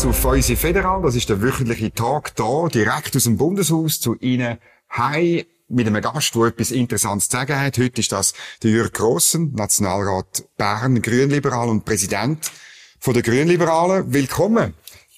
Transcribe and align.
zu 0.00 0.14
Feusi 0.14 0.56
Federal. 0.56 1.02
Das 1.02 1.14
ist 1.14 1.28
der 1.28 1.42
wöchentliche 1.42 1.92
Tag 1.92 2.34
da, 2.36 2.68
direkt 2.68 3.14
aus 3.16 3.24
dem 3.24 3.36
Bundeshaus 3.36 4.00
zu 4.00 4.14
Ihnen 4.14 4.56
heim 4.96 5.44
mit 5.68 5.86
einem 5.86 6.00
Gast, 6.00 6.34
der 6.34 6.44
etwas 6.44 6.70
Interessantes 6.70 7.28
zu 7.28 7.36
sagen 7.36 7.60
hat. 7.60 7.76
Heute 7.76 8.00
ist 8.00 8.10
das 8.10 8.32
der 8.62 8.70
Jürg 8.70 8.94
Grossen, 8.94 9.52
Nationalrat 9.52 10.44
Bern, 10.56 11.02
Grünliberal 11.02 11.68
und 11.68 11.84
Präsident 11.84 12.50
von 12.98 13.12
der 13.12 13.22
Grünliberalen. 13.22 14.10
Willkommen, 14.10 14.72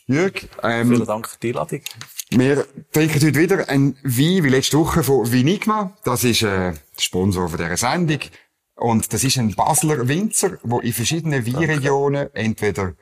Jürg. 0.07 0.49
Ähm, 0.65 0.89
Vielen 0.89 1.07
Dank 1.07 1.29
für 1.29 1.39
die 1.39 1.49
Einladung. 1.51 1.81
Wir 2.31 2.67
trinken 2.91 3.23
heute 3.25 3.39
wieder 3.39 3.69
ein 3.69 3.95
Wein 4.03 4.43
wie 4.43 4.49
letzte 4.49 4.79
Woche 4.79 5.05
von 5.05 5.31
Vinigma. 5.31 5.97
Das 6.03 6.25
ist 6.25 6.43
äh, 6.43 6.73
der 6.73 6.77
Sponsor 6.99 7.49
von 7.49 7.57
dieser 7.57 7.77
Sendung. 7.77 8.19
Und 8.75 9.13
das 9.13 9.23
ist 9.23 9.39
ein 9.39 9.55
Basler 9.55 10.09
Winzer, 10.09 10.59
der 10.65 10.81
in 10.83 10.93
verschiedenen 10.93 11.47
Weinregionen 11.47 12.35
entweder 12.35 12.95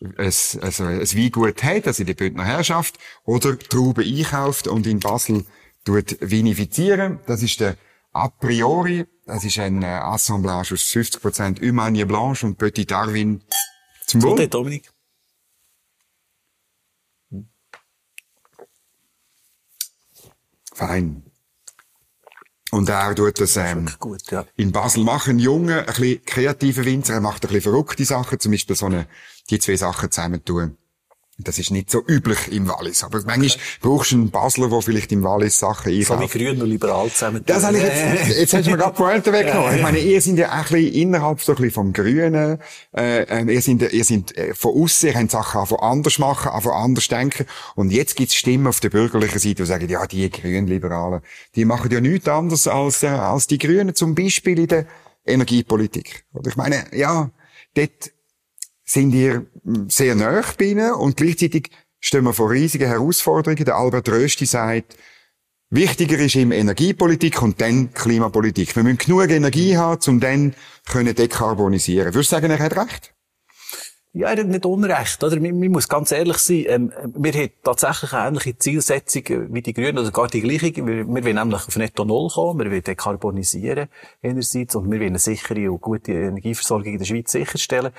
ein, 0.00 0.12
also 0.26 0.84
ein 0.84 1.00
Weingut 1.00 1.62
hat, 1.62 1.86
also 1.86 2.02
in 2.02 2.06
der 2.06 2.14
Bündner 2.14 2.44
Herrschaft, 2.44 2.98
oder 3.24 3.58
Trauben 3.58 4.04
einkauft 4.04 4.68
und 4.68 4.86
in 4.86 5.00
Basel 5.00 5.44
tut 5.84 6.16
vinifizieren. 6.20 7.20
Das 7.26 7.42
ist 7.42 7.60
der 7.60 7.76
A 8.12 8.28
priori, 8.28 9.06
das 9.26 9.44
ist 9.44 9.58
ein 9.58 9.82
äh, 9.82 9.86
Assemblage 9.86 10.74
aus 10.74 10.82
50% 10.82 11.60
Humagne 11.60 12.06
Blanche 12.06 12.46
und 12.46 12.56
Petit 12.56 12.90
Darwin 12.90 13.42
zum 14.06 14.22
Wohl. 14.22 14.48
Dominik. 14.48 14.90
Fein. 20.72 21.22
Und 22.70 22.88
er 22.88 23.14
tut 23.14 23.40
das 23.40 23.56
ähm, 23.56 23.88
gut, 23.98 24.30
ja. 24.30 24.44
in 24.56 24.72
Basel 24.72 25.04
machen. 25.04 25.38
Junge, 25.38 25.80
ein 25.80 25.86
bisschen 25.86 26.24
kreative 26.24 26.84
Winzer, 26.84 27.14
er 27.14 27.20
macht 27.20 27.44
ein 27.44 27.48
bisschen 27.48 27.62
verrückte 27.62 28.04
Sachen, 28.04 28.40
zum 28.40 28.52
Beispiel 28.52 28.76
so 28.76 28.86
eine, 28.86 29.06
die 29.50 29.58
zwei 29.58 29.76
Sachen 29.76 30.10
zusammen 30.10 30.44
tun. 30.44 30.76
Das 31.38 31.58
ist 31.58 31.70
nicht 31.70 31.90
so 31.90 32.02
üblich 32.06 32.50
im 32.50 32.66
Wallis. 32.66 33.04
Aber 33.04 33.18
okay. 33.18 33.26
manchmal 33.26 33.62
brauchst 33.82 34.12
du 34.12 34.16
einen 34.16 34.30
Basler, 34.30 34.70
der 34.70 34.80
vielleicht 34.80 35.12
im 35.12 35.22
Wallis 35.22 35.58
Sachen 35.58 35.92
einkauft. 35.92 36.32
So 36.32 36.38
wie 36.38 36.44
Grün 36.44 36.62
und 36.62 36.70
Liberal 36.70 37.10
zusammen. 37.10 37.42
Das 37.44 37.62
habe 37.62 37.76
ich 37.76 37.82
jetzt, 37.82 38.38
jetzt 38.38 38.54
hast 38.54 38.66
du 38.66 38.70
mir 38.70 38.78
gerade 38.78 38.96
Pointe 38.96 39.32
weggenommen. 39.34 39.76
Ich 39.76 39.82
meine, 39.82 39.98
ihr 39.98 40.20
seid 40.22 40.38
ja 40.38 40.50
ein 40.50 40.62
bisschen 40.62 40.94
innerhalb 40.94 41.42
so 41.42 41.52
ein 41.52 41.56
bisschen 41.56 41.72
vom 41.72 41.92
Grünen. 41.92 42.58
Äh, 42.96 43.22
ähm, 43.24 43.50
ihr 43.50 43.60
seid, 43.60 43.92
ihr 43.92 44.04
seid 44.04 44.34
äh, 44.38 44.54
von 44.54 44.82
außen, 44.82 45.10
ihr 45.10 45.14
habt 45.14 45.30
Sachen 45.30 45.60
einfach 45.60 45.78
anders 45.80 46.18
machen, 46.18 46.52
einfach 46.52 46.72
anders 46.72 47.06
denken. 47.08 47.44
Und 47.74 47.90
jetzt 47.90 48.16
gibt's 48.16 48.34
Stimmen 48.34 48.66
auf 48.66 48.80
der 48.80 48.88
bürgerlichen 48.88 49.38
Seite, 49.38 49.56
die 49.56 49.66
sagen, 49.66 49.88
ja, 49.90 50.06
die 50.06 50.30
Grünen-Liberalen, 50.30 51.20
die 51.54 51.66
machen 51.66 51.90
ja 51.90 52.00
nichts 52.00 52.28
anderes 52.28 52.66
als, 52.66 53.02
äh, 53.02 53.08
als 53.08 53.46
die 53.46 53.58
Grünen, 53.58 53.94
zum 53.94 54.14
Beispiel 54.14 54.58
in 54.58 54.68
der 54.68 54.86
Energiepolitik. 55.26 56.24
Oder 56.32 56.48
ich 56.48 56.56
meine, 56.56 56.86
ja, 56.92 57.30
dort 57.74 58.15
sind 58.86 59.12
ihr 59.12 59.46
sehr 59.88 60.14
nah 60.14 60.42
bei 60.56 60.66
ihnen 60.66 60.92
und 60.92 61.16
gleichzeitig 61.16 61.70
stehen 62.00 62.24
wir 62.24 62.32
vor 62.32 62.50
riesigen 62.50 62.88
Herausforderungen. 62.88 63.64
Der 63.64 63.76
Albert 63.76 64.08
Rösti 64.08 64.46
sagt, 64.46 64.96
wichtiger 65.70 66.18
ist 66.18 66.36
ihm 66.36 66.52
Energiepolitik 66.52 67.42
und 67.42 67.60
dann 67.60 67.92
Klimapolitik. 67.92 68.76
Wir 68.76 68.84
müssen 68.84 68.98
genug 68.98 69.28
Energie 69.28 69.76
haben, 69.76 70.00
um 70.06 70.20
dann 70.20 70.54
können 70.88 71.14
dekarbonisieren. 71.14 72.14
Würdest 72.14 72.30
du 72.30 72.36
sagen, 72.36 72.50
er 72.50 72.60
hat 72.60 72.76
recht? 72.76 73.15
Ja, 74.18 74.30
er 74.30 74.38
hat 74.38 74.46
nicht 74.46 74.64
Unrecht, 74.64 75.22
oder? 75.22 75.38
Man, 75.38 75.68
muss 75.68 75.90
ganz 75.90 76.10
ehrlich 76.10 76.38
sein, 76.38 76.64
ähm, 76.68 76.92
wir 77.14 77.32
haben 77.34 77.50
tatsächlich 77.62 78.14
eine 78.14 78.28
ähnliche 78.28 78.56
Zielsetzung 78.56 79.24
wie 79.52 79.60
die 79.60 79.74
Grünen, 79.74 79.98
oder 79.98 80.10
gar 80.10 80.26
die 80.26 80.40
gleiche. 80.40 80.74
Wir, 80.86 81.06
wir 81.06 81.06
wollen 81.06 81.36
nämlich 81.36 81.68
auf 81.68 81.76
Netto 81.76 82.06
Null 82.06 82.30
kommen, 82.30 82.60
wir 82.60 82.70
wollen 82.70 82.82
dekarbonisieren 82.82 83.88
einerseits 84.22 84.74
und 84.74 84.90
wir 84.90 85.00
wollen 85.00 85.10
eine 85.10 85.18
sichere 85.18 85.70
und 85.70 85.82
gute 85.82 86.12
Energieversorgung 86.12 86.94
in 86.94 86.98
der 86.98 87.04
Schweiz 87.04 87.30
sicherstellen. 87.30 87.92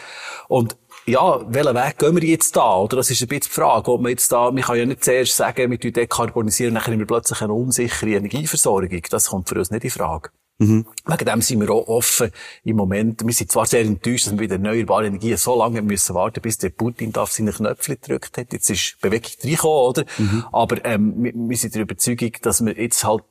Und 0.48 0.76
ja, 1.06 1.40
welchen 1.54 1.76
Weg 1.76 2.00
gehen 2.00 2.16
wir 2.16 2.24
jetzt 2.24 2.56
da? 2.56 2.78
Oder 2.78 2.98
das 2.98 3.12
ist 3.12 3.22
ein 3.22 3.28
bisschen 3.28 3.52
die 3.52 3.62
Frage, 3.62 3.92
ob 3.92 4.02
man 4.02 4.10
jetzt 4.10 4.32
da, 4.32 4.50
man 4.50 4.64
kann 4.64 4.78
ja 4.78 4.88
nicht 4.88 5.04
zuerst 5.04 5.38
sagen, 5.38 5.70
wir 5.70 5.78
dekarbonisieren, 5.78 6.74
dann 6.74 6.84
haben 6.84 6.98
wir 6.98 7.06
plötzlich 7.06 7.44
eine 7.44 7.54
unsichere 7.54 8.10
Energieversorgung. 8.10 9.04
Das 9.12 9.30
kommt 9.30 9.50
für 9.50 9.60
uns 9.60 9.70
nicht 9.70 9.84
in 9.84 9.92
Frage. 9.92 10.32
Mhm. 10.60 10.88
Wegen 11.06 11.26
dem 11.26 11.42
sind 11.42 11.62
wir 11.62 11.70
auch 11.70 11.88
offen 11.88 12.32
im 12.64 12.78
Moment. 12.78 13.24
Wir 13.24 13.34
sind 13.34 13.52
zwar 13.52 13.68
sehr 13.68 13.82
enttäuscht, 13.82 14.26
dass 14.26 14.34
wir 14.34 14.40
wieder 14.40 14.56
erneuerbare 14.56 15.06
Energien 15.06 15.38
so 15.38 15.56
lange 15.56 15.84
müssen 15.84 16.16
warten, 16.16 16.42
bis 16.42 16.58
der 16.58 16.70
Putin 16.70 17.12
da 17.12 17.24
auf 17.24 17.32
seine 17.32 17.52
Knöpfe 17.52 17.96
gedrückt 17.96 18.38
hat. 18.38 18.52
Jetzt 18.52 18.70
ist 18.72 19.00
Bewegung 19.00 19.32
reingekommen, 19.44 19.90
oder? 19.90 20.06
Mhm. 20.18 20.46
Aber 20.52 20.84
ähm, 20.84 21.24
wir, 21.24 21.34
wir, 21.36 21.58
sind 21.58 21.76
der 21.76 21.84
Überzeugung, 21.84 22.32
dass 22.42 22.66
wir 22.66 22.76
jetzt 22.76 23.04
halt, 23.04 23.24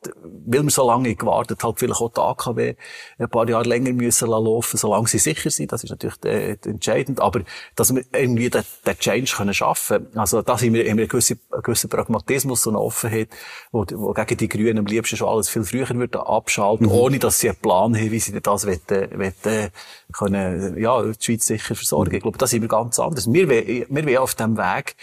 weil 0.47 0.63
wir 0.63 0.71
so 0.71 0.87
lange 0.87 1.17
gewartet 1.17 1.65
halt 1.65 1.81
vielleicht 1.81 2.01
auch 2.01 2.13
die 2.13 2.21
AKW 2.21 2.75
ein 3.19 3.29
paar 3.29 3.49
Jahre 3.49 3.69
länger 3.69 3.93
müssen 3.93 4.29
laufen, 4.29 4.77
solange 4.77 5.09
sie 5.09 5.19
sicher 5.19 5.51
sind. 5.51 5.73
Das 5.73 5.83
ist 5.83 5.91
natürlich 5.91 6.25
äh, 6.25 6.57
entscheidend. 6.65 7.21
Aber 7.21 7.41
dass 7.75 7.93
wir 7.93 8.05
irgendwie 8.13 8.51
den, 8.51 8.63
den 8.87 8.99
Change 9.01 9.35
können 9.37 9.53
schaffen 9.53 10.05
können. 10.05 10.19
Also 10.19 10.43
da 10.43 10.57
sind 10.57 10.75
wir, 10.75 10.83
haben 10.89 10.97
wir 10.97 11.03
einen 11.03 11.09
gewissen, 11.09 11.41
einen 11.51 11.63
gewissen 11.63 11.91
Pragmatismus 11.91 12.65
und 12.69 12.77
eine 12.77 12.85
Offenheit, 12.85 13.31
wo, 13.73 13.85
wo 13.95 14.13
gegen 14.13 14.37
die 14.37 14.49
Grünen 14.49 14.79
am 14.79 14.87
liebsten 14.87 15.17
schon 15.17 15.29
alles 15.29 15.49
viel 15.49 15.65
früher 15.65 15.89
würden 15.89 16.21
abschalten, 16.21 16.87
mhm. 16.87 16.93
ohne 16.93 17.16
ohne 17.17 17.21
dass 17.21 17.41
sie 17.41 17.49
einen 17.49 17.59
Plan 17.59 17.97
haben, 17.97 18.11
wie 18.11 18.21
sie 18.21 18.41
das 18.41 18.67
wollen, 18.67 18.81
wollen, 18.89 19.71
können, 20.13 20.79
ja, 20.79 21.03
die 21.03 21.25
Schweiz 21.25 21.47
sicher 21.47 21.75
versorgen. 21.75 22.15
Ich 22.15 22.23
glaube, 22.23 22.39
das 22.39 22.51
sind 22.51 22.63
wir 22.63 22.69
ganz 22.69 22.99
anders. 22.99 23.33
Wir, 23.33 23.49
wir, 23.49 23.87
wir 23.89 24.23
auf 24.23 24.35
dem 24.35 24.57
Weg, 24.57 24.97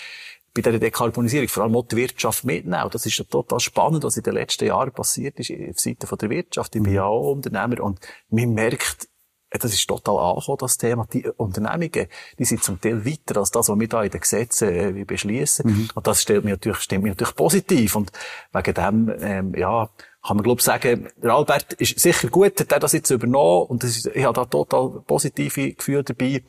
bei 0.56 0.62
dieser 0.62 0.78
Dekarbonisierung 0.78 1.48
vor 1.48 1.64
allem 1.64 1.76
auch 1.76 1.88
die 1.88 1.96
Wirtschaft 1.96 2.44
mitnehmen. 2.44 2.90
Das 2.92 3.08
ist 3.08 3.18
ja 3.18 3.26
total 3.26 3.60
spannend, 3.60 4.04
was 4.04 4.18
in 4.18 4.24
den 4.24 4.36
letzten 4.36 4.66
Jahren 4.66 4.92
passiert 4.92 5.40
ist, 5.40 5.52
auf 5.52 5.80
Seite 5.80 6.06
der 6.16 6.30
Wirtschaft. 6.30 6.76
Ich 6.76 6.84
bin 6.84 6.94
ja 6.94 7.06
auch 7.06 7.32
Unternehmer 7.32 7.84
und 7.84 8.00
man 8.30 8.54
merkt, 8.54 9.08
das 9.50 9.74
ist 9.74 9.88
total 9.88 10.18
angekommen, 10.18 10.58
das 10.60 10.78
Thema. 10.78 11.08
Die 11.12 11.28
Unternehmungen, 11.38 12.08
die 12.38 12.46
sind 12.46 12.64
zum 12.64 12.80
Teil 12.80 13.06
weiter 13.06 13.40
als 13.40 13.52
das, 13.52 13.70
was 13.70 13.80
wir 13.80 13.88
da 13.88 14.04
in 14.04 14.12
den 14.12 14.22
Gesetzen 14.22 14.70
äh, 14.70 15.06
beschließen. 15.06 15.70
Mhm. 15.70 15.90
Und 15.94 16.08
das 16.08 16.22
stellt 16.22 16.44
mich 16.44 16.54
natürlich, 16.54 16.80
stimmt 16.80 17.04
mich 17.04 17.12
natürlich 17.12 17.36
positiv. 17.36 17.96
Und 17.96 18.12
wegen 18.52 18.74
dem, 18.74 19.14
ähm, 19.22 19.56
ja, 19.56 19.90
kann 20.26 20.38
man, 20.38 20.44
glaube 20.44 20.60
ich, 20.60 20.66
sagen, 20.66 21.10
Albert 21.22 21.74
ist 21.74 22.00
sicher 22.00 22.30
gut, 22.30 22.60
hat 22.60 22.72
er 22.72 22.80
das 22.80 22.94
jetzt 22.94 23.10
übernommen 23.10 23.68
und 23.68 23.84
das 23.84 23.98
ist, 23.98 24.06
ich 24.08 24.24
habe 24.24 24.34
da 24.34 24.46
total 24.46 25.02
positive 25.06 25.74
Gefühle 25.74 26.04
dabei. 26.04 26.44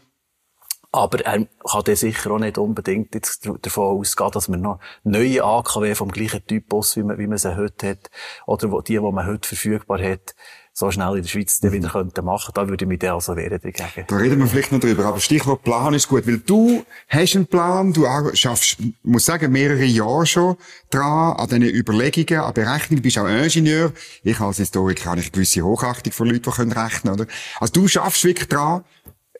Aber 0.93 1.19
er 1.25 1.47
kann 1.47 1.83
dann 1.85 1.97
sicher 1.97 2.31
auch 2.31 2.39
nicht 2.39 2.57
unbedingt 2.57 3.17
jetzt 3.17 3.49
davon 3.63 3.99
ausgehen, 3.99 4.31
dass 4.31 4.47
man 4.47 4.61
noch 4.61 4.79
neue 5.03 5.43
AKW 5.43 5.97
vom 5.97 6.13
gleichen 6.13 6.47
Typus, 6.47 6.97
wie 6.97 7.03
man, 7.03 7.19
wie 7.19 7.27
man 7.27 7.37
sie 7.37 7.57
heute 7.57 7.91
hat, 7.91 8.11
oder 8.47 8.69
die, 8.83 8.93
die 8.93 9.01
man 9.01 9.27
heute 9.27 9.49
verfügbar 9.49 10.01
hat, 10.01 10.37
so 10.77 10.91
schnell 10.91 11.15
in 11.15 11.23
der 11.23 11.29
Schweiz 11.29 11.61
dann 11.61 11.71
wieder 11.71 11.89
könnten 11.89 12.25
machen. 12.25 12.51
Da 12.53 12.69
würde 12.69 12.85
ich 12.85 12.89
mich 12.89 12.99
dann 12.99 13.15
also 13.15 13.37
wehren 13.37 13.61
dagegen. 13.63 14.05
Da 14.09 14.17
reden 14.17 14.41
wir 14.41 14.49
vielleicht 14.49 14.73
noch 14.73 14.81
drüber. 14.81 15.07
Aber 15.07 15.21
Stichwort 15.21 15.63
Plan 15.63 15.95
ist 15.95 16.09
gut, 16.09 16.27
weil 16.27 16.39
du 16.39 16.85
hast 17.09 17.37
einen 17.37 17.47
Plan, 17.47 17.93
du 17.93 18.05
schaffst, 18.35 18.79
muss 19.05 19.25
sagen, 19.25 19.53
mehrere 19.53 19.85
Jahre 19.85 20.27
schon 20.27 20.57
dran, 20.91 21.37
an 21.37 21.49
diesen 21.49 21.63
Überlegungen, 21.63 22.43
an 22.43 22.53
Berechnungen, 22.53 22.97
du 22.97 23.03
bist 23.03 23.19
auch 23.19 23.29
Ingenieur. 23.29 23.93
Ich 24.25 24.41
als 24.41 24.57
Historiker 24.57 25.11
habe 25.11 25.21
eine 25.21 25.31
gewisse 25.31 25.63
Hochachtung 25.63 26.13
von 26.13 26.27
Leuten, 26.27 26.43
die 26.43 26.51
können 26.51 26.73
rechnen, 26.73 27.15
oder? 27.15 27.27
Also 27.61 27.73
du 27.73 27.87
schaffst 27.87 28.25
wirklich 28.25 28.49
dran, 28.49 28.85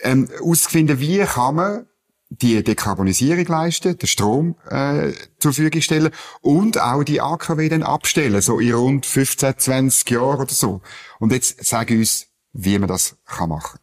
ähm, 0.03 0.29
auszufinden, 0.41 1.01
wie 1.01 1.19
kann 1.19 1.57
man 1.57 1.87
die 2.41 2.63
Dekarbonisierung 2.63 3.47
leisten, 3.47 3.97
den 3.99 4.07
Strom 4.07 4.57
äh, 4.69 5.13
zur 5.39 5.53
Verfügung 5.53 5.83
stellen 5.83 6.11
und 6.41 6.81
auch 6.81 7.03
die 7.05 7.21
AKW 7.21 7.69
dann 7.69 7.83
abstellen, 7.83 8.41
so 8.41 8.59
in 8.59 8.75
rund 8.75 9.07
15, 9.07 9.59
20 9.59 10.11
Jahren 10.11 10.41
oder 10.41 10.55
so. 10.55 10.81
Und 11.19 11.33
jetzt 11.33 11.65
sag 11.65 11.91
uns, 11.91 12.27
wie 12.53 12.79
man 12.79 12.89
das 12.89 13.17
kann 13.27 13.49
machen 13.49 13.79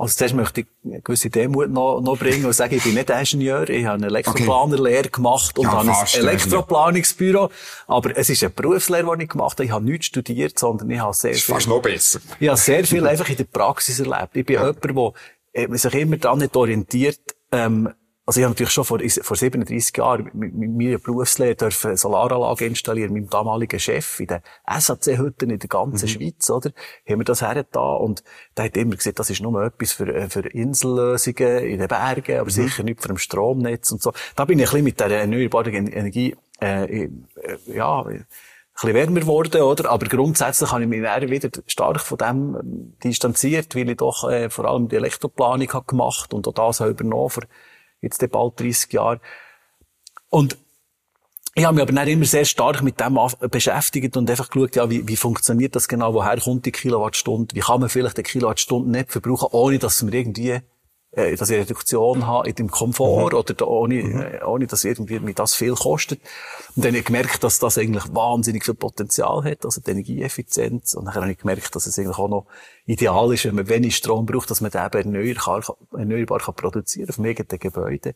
also 0.00 0.14
zuerst 0.16 0.34
möchte 0.34 0.62
ich 0.62 0.66
eine 0.84 1.02
gewisse 1.02 1.28
Demut 1.28 1.70
noch, 1.70 2.00
noch 2.00 2.18
bringen 2.18 2.46
und 2.46 2.54
sagen, 2.54 2.74
ich 2.74 2.82
bin 2.82 2.94
nicht 2.94 3.10
Ingenieur, 3.10 3.68
ich 3.68 3.84
habe 3.84 3.96
eine 3.96 4.06
Elektroplanerlehre 4.06 5.00
okay. 5.00 5.10
gemacht 5.10 5.58
und 5.58 5.64
ja, 5.66 5.72
habe 5.72 5.90
ein 5.90 6.06
Elektroplanungsbüro, 6.14 7.50
aber 7.86 8.16
es 8.16 8.30
ist 8.30 8.42
eine 8.42 8.50
Berufslehre, 8.50 9.16
die 9.16 9.24
ich 9.24 9.28
gemacht 9.28 9.58
habe. 9.58 9.64
Ich 9.64 9.70
habe 9.70 9.84
nichts 9.84 10.06
studiert, 10.06 10.58
sondern 10.58 10.90
ich 10.90 11.00
habe 11.00 11.12
sehr 11.12 11.32
das 11.32 11.40
ist 11.40 11.44
viel... 11.44 11.54
fast 11.54 11.68
noch 11.68 11.82
besser. 11.82 12.20
Ich 12.38 12.48
habe 12.48 12.56
sehr 12.56 12.84
viel 12.84 13.06
einfach 13.06 13.28
in 13.28 13.36
der 13.36 13.44
Praxis 13.44 14.00
erlebt. 14.00 14.34
Ich 14.34 14.46
bin 14.46 14.54
ja. 14.54 14.70
jemand, 14.70 15.16
der 15.54 15.70
äh, 15.70 15.76
sich 15.76 15.94
immer 15.94 16.16
daran 16.16 16.38
nicht 16.38 16.56
orientiert, 16.56 17.20
ähm, 17.52 17.92
also 18.30 18.38
ich 18.38 18.44
habe 18.44 18.52
natürlich 18.52 18.72
schon 18.72 18.84
vor, 18.84 19.00
vor 19.00 19.36
37 19.36 19.96
Jahren 19.96 20.30
mit, 20.34 20.54
mit 20.54 20.70
meiner 20.70 20.98
Berufslehre 20.98 21.56
dürfen 21.56 21.88
eine 21.88 21.96
Solaranlage 21.96 22.64
installieren, 22.64 23.12
mit 23.12 23.24
meinem 23.24 23.30
damaligen 23.30 23.80
Chef 23.80 24.20
in 24.20 24.28
den 24.28 24.40
SAC-Hütten 24.68 25.50
in 25.50 25.58
der 25.58 25.68
ganzen 25.68 26.06
mhm. 26.06 26.12
Schweiz, 26.12 26.48
oder? 26.48 26.70
Haben 27.08 27.20
wir 27.20 27.24
das 27.24 27.42
hergetan 27.42 27.96
und 27.96 28.22
der 28.56 28.66
hat 28.66 28.76
immer 28.76 28.94
gesagt, 28.94 29.18
das 29.18 29.30
ist 29.30 29.40
nur 29.42 29.60
etwas 29.64 29.90
für, 29.90 30.14
äh, 30.14 30.28
für 30.28 30.46
Insellösungen 30.46 31.64
in 31.64 31.80
den 31.80 31.88
Bergen, 31.88 32.36
aber 32.36 32.44
mhm. 32.44 32.50
sicher 32.50 32.84
nicht 32.84 33.02
für 33.02 33.10
ein 33.10 33.18
Stromnetz 33.18 33.90
und 33.90 34.00
so. 34.00 34.12
Da 34.36 34.44
bin 34.44 34.60
ich 34.60 34.66
ein 34.66 34.70
bisschen 34.70 34.84
mit 34.84 35.00
der 35.00 35.10
erneuerbaren 35.10 35.88
Energie, 35.88 36.36
äh, 36.62 36.84
äh, 36.84 37.10
ja, 37.66 38.04
bisschen 38.80 38.94
wärmer 38.94 39.20
geworden, 39.20 39.62
oder? 39.62 39.90
Aber 39.90 40.06
grundsätzlich 40.06 40.70
habe 40.72 40.82
ich 40.82 40.88
mich 40.88 41.02
dann 41.02 41.30
wieder 41.30 41.50
stark 41.66 42.00
von 42.00 42.18
dem 42.18 42.56
ähm, 42.56 42.94
distanziert, 43.02 43.74
weil 43.74 43.90
ich 43.90 43.96
doch 43.96 44.28
äh, 44.28 44.50
vor 44.50 44.64
allem 44.64 44.88
die 44.88 44.96
Elektroplanung 44.96 45.72
habe 45.72 45.86
gemacht 45.86 46.32
und 46.34 46.46
auch 46.48 46.54
das 46.54 46.80
habe 46.80 46.90
übernommen 46.90 47.46
jetzt 48.00 48.30
bald 48.30 48.58
30 48.58 48.92
Jahre. 48.92 49.20
Und 50.30 50.56
ich 51.54 51.64
habe 51.64 51.74
mich 51.74 51.82
aber 51.82 51.92
dann 51.92 52.08
immer 52.08 52.24
sehr 52.24 52.44
stark 52.44 52.82
mit 52.82 53.00
dem 53.00 53.18
beschäftigt 53.50 54.16
und 54.16 54.30
einfach 54.30 54.50
geschaut, 54.50 54.76
ja, 54.76 54.88
wie, 54.88 55.06
wie 55.08 55.16
funktioniert 55.16 55.74
das 55.74 55.88
genau, 55.88 56.14
woher 56.14 56.40
kommt 56.40 56.64
die 56.64 56.72
Kilowattstunde, 56.72 57.54
wie 57.56 57.60
kann 57.60 57.80
man 57.80 57.88
vielleicht 57.88 58.16
die 58.16 58.22
Kilowattstunde 58.22 58.90
nicht 58.90 59.10
verbrauchen, 59.10 59.48
ohne 59.50 59.78
dass 59.78 60.04
wir 60.06 60.14
irgendwie 60.14 60.60
dass 61.12 61.50
ich 61.50 61.56
eine 61.56 61.64
Reduktion 61.64 62.26
habe 62.26 62.48
in 62.48 62.54
dem 62.54 62.70
Komfort 62.70 63.32
mhm. 63.32 63.38
oder 63.38 63.54
da 63.54 63.64
ohne, 63.64 64.02
mhm. 64.02 64.20
äh, 64.20 64.44
ohne 64.44 64.66
dass 64.68 64.84
irgendwie 64.84 65.18
mir 65.18 65.34
das 65.34 65.54
viel 65.54 65.74
kostet. 65.74 66.20
Und 66.76 66.84
dann 66.84 66.92
habe 66.92 66.98
ich 66.98 67.04
gemerkt, 67.04 67.42
dass 67.42 67.58
das 67.58 67.78
eigentlich 67.78 68.04
wahnsinnig 68.14 68.64
viel 68.64 68.74
Potenzial 68.74 69.42
hat, 69.42 69.64
also 69.64 69.80
die 69.80 69.90
Energieeffizienz. 69.90 70.94
Und 70.94 71.06
dann 71.06 71.14
habe 71.14 71.32
ich 71.32 71.38
gemerkt, 71.38 71.74
dass 71.74 71.86
es 71.86 71.98
eigentlich 71.98 72.16
auch 72.16 72.28
noch 72.28 72.46
ideal 72.86 73.32
ist, 73.34 73.44
wenn 73.44 73.56
man 73.56 73.68
wenig 73.68 73.96
Strom 73.96 74.24
braucht, 74.24 74.50
dass 74.50 74.60
man 74.60 74.70
den 74.70 74.86
eben 74.86 75.14
erneuerbar, 75.14 75.76
erneuerbar 75.92 76.38
kann 76.38 76.54
produzieren 76.54 77.08
auf 77.08 77.18
mehreren 77.18 77.58
Gebäuden. 77.58 78.14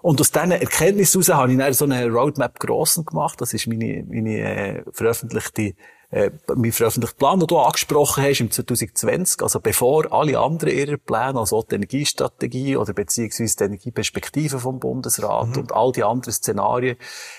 Und 0.00 0.20
aus 0.20 0.30
diesen 0.30 0.52
Erkenntnissen 0.52 1.22
heraus 1.22 1.38
habe 1.38 1.52
ich 1.52 1.58
dann 1.58 1.72
so 1.74 1.84
eine 1.84 2.08
Roadmap 2.08 2.58
grossen 2.58 3.04
gemacht. 3.04 3.42
Das 3.42 3.52
ist 3.52 3.66
meine, 3.66 4.04
meine 4.08 4.38
äh, 4.38 4.82
veröffentlichte 4.92 5.74
äh, 6.12 6.30
mein 6.54 6.72
veröffentlichten 6.72 7.18
Plan, 7.18 7.40
den 7.40 7.46
du 7.46 7.58
angesprochen 7.58 8.22
hast, 8.22 8.40
im 8.40 8.50
2020, 8.50 9.42
also 9.42 9.60
bevor 9.60 10.12
alle 10.12 10.38
anderen 10.38 10.74
ihre 10.74 10.98
Pläne, 10.98 11.38
also 11.40 11.62
die 11.62 11.76
Energiestrategie 11.76 12.76
oder 12.76 12.92
beziehungsweise 12.92 13.56
die 13.56 13.64
Energieperspektive 13.64 14.58
vom 14.58 14.78
Bundesrat 14.78 15.48
mhm. 15.48 15.62
und 15.62 15.72
all 15.72 15.90
die 15.92 16.04
anderen 16.04 16.34
Szenarien, 16.34 16.96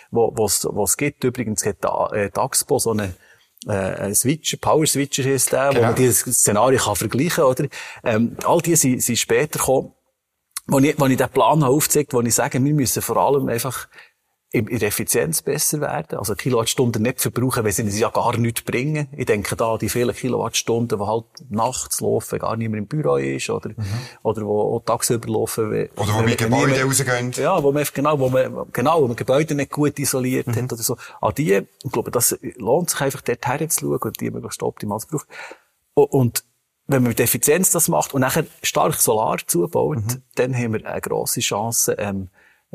wo 0.09 0.33
es 0.45 0.67
was 0.71 0.97
gibt. 0.97 1.23
Übrigens 1.23 1.63
hat 1.65 1.85
äh, 2.13 2.31
DAXPO 2.31 2.79
so 2.79 2.91
eine 2.91 3.13
äh, 3.67 3.71
ein 3.71 4.15
Switcher, 4.15 4.57
Power 4.57 4.87
Switcher 4.87 5.23
heisst 5.23 5.51
der, 5.51 5.69
genau. 5.69 5.81
wo 5.81 5.85
man 5.85 5.95
diese 5.95 6.33
Szenarien 6.33 6.81
kann 6.81 6.95
vergleichen, 6.95 7.43
oder? 7.43 7.67
Ähm, 8.03 8.35
all 8.43 8.59
die 8.59 8.75
sind, 8.75 9.03
sind 9.03 9.17
später 9.17 9.59
gekommen, 9.59 9.93
wo 10.65 10.79
ich, 10.79 10.99
wo 10.99 11.05
ich 11.05 11.17
den 11.17 11.29
Plan 11.29 11.61
aufgezeigt 11.61 12.13
wo 12.13 12.21
ich 12.21 12.33
sage, 12.33 12.63
wir 12.63 12.73
müssen 12.73 13.03
vor 13.03 13.17
allem 13.17 13.47
einfach 13.49 13.87
in 14.53 14.67
der 14.67 14.89
Effizienz 14.89 15.41
besser 15.41 15.81
werden. 15.81 16.19
Also 16.19 16.35
Kilowattstunden 16.35 17.01
nicht 17.01 17.19
verbrauchen, 17.19 17.63
weil 17.65 17.71
sie 17.71 17.99
ja 17.99 18.09
gar 18.09 18.37
nichts 18.37 18.61
bringen. 18.61 19.07
Ich 19.11 19.25
denke 19.25 19.55
da 19.55 19.79
die 19.79 19.89
vielen 19.89 20.13
Kilowattstunden, 20.13 20.99
die 20.99 21.05
halt 21.05 21.25
nachts 21.49 22.01
laufen, 22.01 22.37
gar 22.37 22.55
niemand 22.55 22.83
im 22.83 22.87
Büro 22.87 23.15
ist, 23.15 23.49
oder, 23.49 23.69
mhm. 23.69 23.83
oder 24.21 24.45
wo 24.45 24.75
auch 24.75 24.83
tagsüber 24.85 25.27
laufen. 25.27 25.89
Oder 25.95 26.13
wo 26.13 26.21
mit 26.21 26.37
Gebäude 26.37 26.83
rausgehen. 26.83 27.31
Ja, 27.31 27.63
wo 27.63 27.71
man, 27.71 27.83
genau, 27.91 28.19
wo 28.19 28.29
man, 28.29 28.67
genau, 28.71 29.01
wo 29.01 29.07
man 29.07 29.15
Gebäude 29.15 29.55
nicht 29.55 29.71
gut 29.71 29.97
isoliert 29.97 30.45
mhm. 30.45 30.55
hat 30.55 30.73
oder 30.73 30.83
so. 30.83 30.97
An 31.19 31.33
die, 31.35 31.63
ich 31.83 31.91
glaube, 31.91 32.11
das 32.11 32.37
lohnt 32.57 32.91
sich 32.91 33.01
einfach 33.01 33.21
dort 33.21 33.47
herzuschauen 33.47 34.01
und 34.03 34.21
die 34.21 34.29
möglichst 34.29 34.61
optimal 34.61 34.99
zu 34.99 35.07
brauchen. 35.07 35.25
Und 35.95 36.43
wenn 36.85 37.01
man 37.01 37.09
mit 37.09 37.19
Effizienz 37.19 37.71
das 37.71 37.87
macht 37.87 38.13
und 38.13 38.21
nachher 38.21 38.45
stark 38.61 38.93
Solar 38.95 39.39
zubaut, 39.47 39.97
mhm. 39.97 40.21
dann 40.35 40.53
haben 40.55 40.73
wir 40.73 40.85
eine 40.85 41.01
grosse 41.01 41.39
Chance, 41.39 41.95
ähm, 41.97 42.29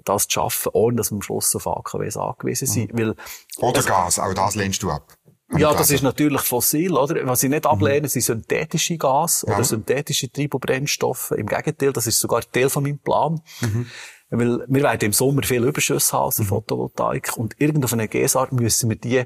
das 0.05 0.29
zu 0.29 0.35
schaffen, 0.35 0.71
ohne 0.73 0.97
dass 0.97 1.11
wir 1.11 1.17
am 1.17 1.23
Schluss 1.23 1.55
auf 1.57 1.67
AKWs 1.67 2.17
angewiesen 2.17 2.67
sind. 2.67 2.93
Mhm. 2.93 2.99
Weil, 2.99 3.15
oder 3.59 3.83
Gas, 3.83 4.19
auch 4.19 4.35
das 4.35 4.55
lehnst 4.55 4.83
du 4.83 4.91
ab. 4.91 5.19
Ja, 5.57 5.73
das 5.73 5.91
ist 5.91 6.03
natürlich 6.03 6.43
fossil, 6.43 6.93
oder? 6.93 7.27
Was 7.27 7.43
ich 7.43 7.49
nicht 7.49 7.65
ablehne, 7.65 8.03
mhm. 8.03 8.09
sind 8.09 8.23
synthetische 8.23 8.99
Gas 8.99 9.45
ja. 9.47 9.55
oder 9.55 9.65
synthetische 9.65 10.31
Triebobrennstoffe. 10.31 11.31
Im 11.31 11.47
Gegenteil, 11.47 11.93
das 11.93 12.07
ist 12.07 12.21
sogar 12.21 12.43
Teil 12.43 12.69
von 12.69 12.83
meinem 12.83 12.99
Plan. 12.99 13.41
Mhm. 13.61 13.87
Weil 14.31 14.65
wir 14.69 14.83
werden 14.83 15.07
im 15.07 15.13
Sommer 15.15 15.43
viel 15.43 15.65
Überschüsse 15.65 16.13
haben 16.13 16.25
aus 16.25 16.37
der 16.37 16.45
mhm. 16.45 16.51
Photovoltaik 16.51 17.37
und 17.39 17.59
irgendeine 17.59 17.91
einer 17.93 18.09
GSAR 18.09 18.49
müssen 18.53 18.91
wir 18.91 18.97
die 18.97 19.25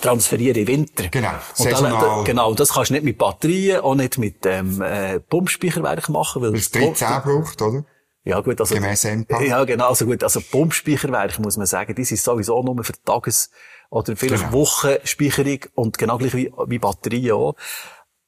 transferieren 0.00 0.56
im 0.56 0.66
Winter. 0.66 1.08
Genau. 1.08 1.30
Und 1.58 1.72
dann, 1.72 2.24
genau. 2.24 2.54
Das 2.54 2.72
kannst 2.72 2.90
du 2.90 2.94
nicht 2.94 3.04
mit 3.04 3.18
Batterien, 3.18 3.80
auch 3.80 3.94
nicht 3.94 4.18
mit, 4.18 4.46
ähm, 4.46 4.80
äh, 4.80 5.20
Pumpspeicherwerk 5.20 6.08
machen, 6.08 6.42
weil... 6.42 6.52
Weil 6.52 6.58
es 6.58 6.70
13 6.70 7.08
braucht, 7.22 7.60
oder? 7.60 7.84
Ja, 8.24 8.40
gut, 8.40 8.60
also. 8.60 8.74
EMPA. 8.74 9.40
Ja, 9.42 9.64
genau, 9.64 9.88
also 9.88 10.04
gut, 10.04 10.22
also 10.22 10.40
Pumpspeicherwerke, 10.40 11.40
muss 11.40 11.56
man 11.56 11.66
sagen, 11.66 11.94
die 11.94 12.04
sind 12.04 12.20
sowieso 12.20 12.62
nur 12.62 12.84
für 12.84 12.92
Tages- 13.04 13.50
oder 13.90 14.16
vielleicht 14.16 14.44
genau. 14.44 14.52
Wochenspeicherung 14.52 15.60
und 15.74 15.98
genau 15.98 16.18
gleich 16.18 16.34
wie, 16.34 16.52
wie 16.66 16.78
Batterien 16.78 17.32
auch. 17.32 17.54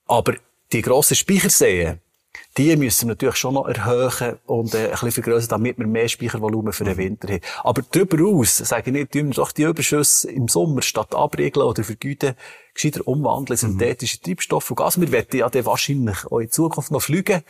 Aber 0.06 0.34
die 0.72 0.82
grossen 0.82 1.16
Speicherseen, 1.16 2.00
die 2.56 2.76
müssen 2.76 3.08
wir 3.08 3.12
natürlich 3.12 3.36
schon 3.36 3.54
noch 3.54 3.66
erhöhen 3.66 4.38
und 4.46 4.74
äh, 4.74 4.86
ein 4.86 4.90
bisschen 4.90 5.12
vergrößern, 5.12 5.50
damit 5.50 5.78
wir 5.78 5.86
mehr 5.86 6.08
Speichervolumen 6.08 6.72
für 6.72 6.84
den 6.84 6.94
mhm. 6.94 6.98
Winter 6.98 7.28
haben. 7.28 7.40
Aber 7.62 7.82
darüber 7.82 8.24
aus, 8.28 8.58
sage 8.58 8.84
ich 8.86 8.92
nicht, 8.92 9.12
tun 9.12 9.28
wir 9.28 9.34
doch 9.34 9.52
die 9.52 9.64
Überschüsse 9.64 10.30
im 10.30 10.48
Sommer 10.48 10.82
statt 10.82 11.14
abriegeln 11.14 11.66
oder 11.66 11.84
vergüten, 11.84 12.34
gescheiter 12.74 13.06
umwandeln 13.06 13.58
in 13.60 13.66
mhm. 13.66 13.72
synthetische. 13.72 14.20
Treibstoffe 14.20 14.70
und 14.70 14.76
Gas. 14.76 15.00
Wir 15.00 15.12
werden 15.12 15.38
ja 15.38 15.48
dann 15.48 15.66
wahrscheinlich 15.66 16.24
auch 16.26 16.38
in 16.38 16.50
Zukunft 16.50 16.90
noch 16.90 17.02
fliegen 17.02 17.42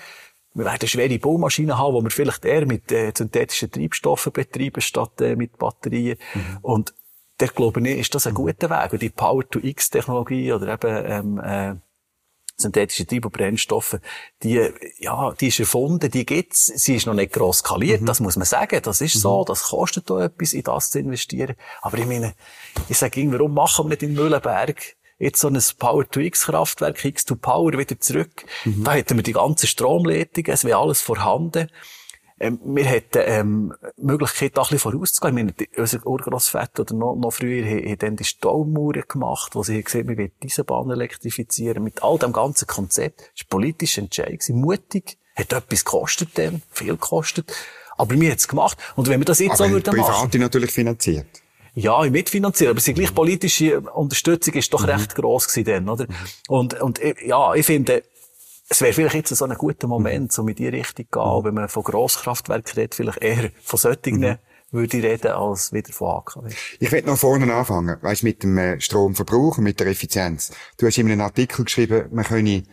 wir 0.55 0.65
werden 0.65 0.89
schwere 0.89 1.19
Baumaschinen 1.19 1.79
haben, 1.79 1.95
wo 1.95 2.03
wir 2.03 2.11
vielleicht 2.11 2.45
eher 2.45 2.67
mit 2.67 2.91
äh, 2.91 3.13
synthetischen 3.17 3.71
Treibstoffen 3.71 4.33
betreiben, 4.33 4.81
statt 4.81 5.21
äh, 5.21 5.37
mit 5.37 5.59
Batterien. 5.59 6.19
Mhm. 6.35 6.59
Und 6.63 6.95
der 7.39 7.49
glaube 7.49 7.81
ich, 7.89 7.99
ist 7.99 8.15
das 8.15 8.27
ein 8.27 8.35
guter 8.35 8.69
Weg. 8.69 8.93
Und 8.93 9.03
die 9.03 9.11
Power-to-X-Technologie 9.11 10.53
oder 10.53 10.75
eben 10.75 11.05
ähm, 11.07 11.41
äh, 11.43 11.75
synthetische 12.61 13.07
Treibstoffbrennstoffe, 13.07 14.01
die, 14.43 14.71
ja, 14.99 15.33
die 15.33 15.49
ist 15.49 15.61
erfunden, 15.61 16.11
die 16.11 16.27
gibt's, 16.27 16.67
sie 16.67 16.97
ist 16.97 17.07
noch 17.07 17.15
nicht 17.15 17.33
gross 17.33 17.59
skaliert, 17.59 18.03
mhm. 18.03 18.07
das 18.07 18.21
muss 18.21 18.37
man 18.37 18.45
sagen, 18.45 18.81
das 18.83 19.01
ist 19.01 19.17
mhm. 19.17 19.21
so, 19.21 19.45
das 19.45 19.63
kostet 19.65 20.11
da 20.11 20.25
etwas, 20.25 20.53
in 20.53 20.63
das 20.63 20.91
zu 20.91 20.99
investieren. 20.99 21.57
Aber 21.81 21.99
ich 21.99 22.07
meine, 22.07 22.35
ich 22.89 22.99
sage, 22.99 23.33
warum 23.33 23.55
machen 23.55 23.87
wir 23.87 23.91
nicht 23.91 24.03
in 24.03 24.15
Mühlenberg 24.15 24.97
jetzt 25.21 25.41
so 25.41 25.49
ein 25.49 25.59
Power-to-X-Kraftwerk, 25.79 27.05
X-to-Power 27.05 27.75
wieder 27.79 28.01
zurück. 28.01 28.45
Mhm. 28.65 28.85
Da 28.85 28.93
hätten 28.93 29.17
wir 29.17 29.23
die 29.23 29.35
ganze 29.35 29.69
Stromleitung, 29.69 30.47
es 30.47 30.65
wäre 30.65 30.79
alles 30.79 31.01
vorhanden. 31.01 31.69
Ähm, 32.41 32.59
wir 32.65 32.87
hätten 32.87 33.23
ähm, 33.27 33.75
Möglichkeit, 33.99 34.57
da 34.57 34.63
ein 34.63 34.69
bisschen 34.71 34.79
vorauszugehen. 34.79 35.37
Wir 35.37 35.45
haben, 35.45 35.55
unser 35.77 36.07
Urgrossväter 36.07 36.83
oder 36.83 36.95
noch, 36.95 37.15
noch 37.15 37.33
früher 37.33 37.65
haben, 37.67 37.99
dann 37.99 38.17
die 38.17 38.25
Staumauern 38.25 39.05
gemacht, 39.07 39.55
wo 39.55 39.63
sie 39.63 39.83
gesehen 39.83 40.09
haben, 40.09 40.17
wir 40.17 40.31
diese 40.43 40.65
Bahn 40.65 40.91
elektrifizieren. 40.91 41.85
Mit 41.85 42.03
all 42.03 42.19
dem 42.19 42.33
ganzen 42.33 42.67
Konzept. 42.67 43.21
Das 43.21 43.45
war 43.45 43.59
politisch 43.59 43.99
Entscheid, 43.99 44.43
mutig, 44.49 45.19
hat 45.37 45.53
etwas 45.53 45.85
gekostet 45.85 46.31
dann, 46.37 46.63
viel 46.71 46.93
gekostet. 46.93 47.53
Aber 47.99 48.19
wir 48.19 48.31
haben 48.31 48.37
es 48.39 48.49
gemacht. 48.49 48.79
Und 48.97 49.09
wenn 49.09 49.21
wir 49.21 49.27
das 49.27 49.41
jetzt 49.41 49.61
aber 49.61 49.69
so 49.69 49.75
würden 49.75 49.95
machen... 49.95 50.15
Private 50.15 50.39
natürlich 50.39 50.71
finanziert. 50.71 51.27
Ja, 51.75 52.05
ich 52.05 52.11
mitfinanzieren, 52.11 52.73
aber 52.73 52.81
die 52.81 52.95
gleich 52.95 53.15
politische 53.15 53.81
Unterstützung 53.81 54.55
ist 54.55 54.73
doch 54.73 54.83
mhm. 54.83 54.91
recht 54.91 55.15
gross 55.15 55.49
gewesen 55.49 55.65
dann, 55.67 55.89
oder? 55.89 56.05
Mhm. 56.05 56.15
Und, 56.49 56.81
und, 56.81 57.01
ja, 57.25 57.55
ich 57.55 57.67
finde, 57.67 58.03
es 58.69 58.81
wäre 58.81 58.93
vielleicht 58.93 59.15
jetzt 59.15 59.29
so 59.35 59.45
ein 59.45 59.57
guter 59.57 59.89
Moment, 59.89 60.33
so 60.33 60.43
mit 60.43 60.59
die 60.59 60.69
Richtung 60.69 61.07
gehen, 61.11 61.23
mhm. 61.23 61.45
wenn 61.45 61.55
man 61.55 61.69
von 61.69 61.83
Grosskraftwerken 61.83 62.75
redet, 62.75 62.95
vielleicht 62.95 63.23
eher 63.23 63.51
von 63.63 63.79
solchen, 63.79 64.21
mhm. 64.21 64.37
würde 64.71 64.97
ich 64.97 65.05
reden, 65.05 65.33
als 65.33 65.73
wieder 65.73 65.93
von 65.93 66.11
AKW. 66.19 66.55
Ich 66.79 66.93
will 66.93 67.03
noch 67.03 67.19
vorne 67.19 67.53
anfangen, 67.53 67.97
weißt, 68.01 68.23
mit 68.23 68.43
dem 68.43 68.59
äh, 68.59 68.81
Stromverbrauch 68.81 69.59
und 69.59 69.65
mit 69.65 69.81
der 69.81 69.89
Effizienz. 69.89 70.53
Du 70.77 70.87
hast 70.87 70.99
in 70.99 71.11
einem 71.11 71.21
Artikel 71.21 71.65
geschrieben, 71.65 72.07
man 72.13 72.25
könne 72.25 72.65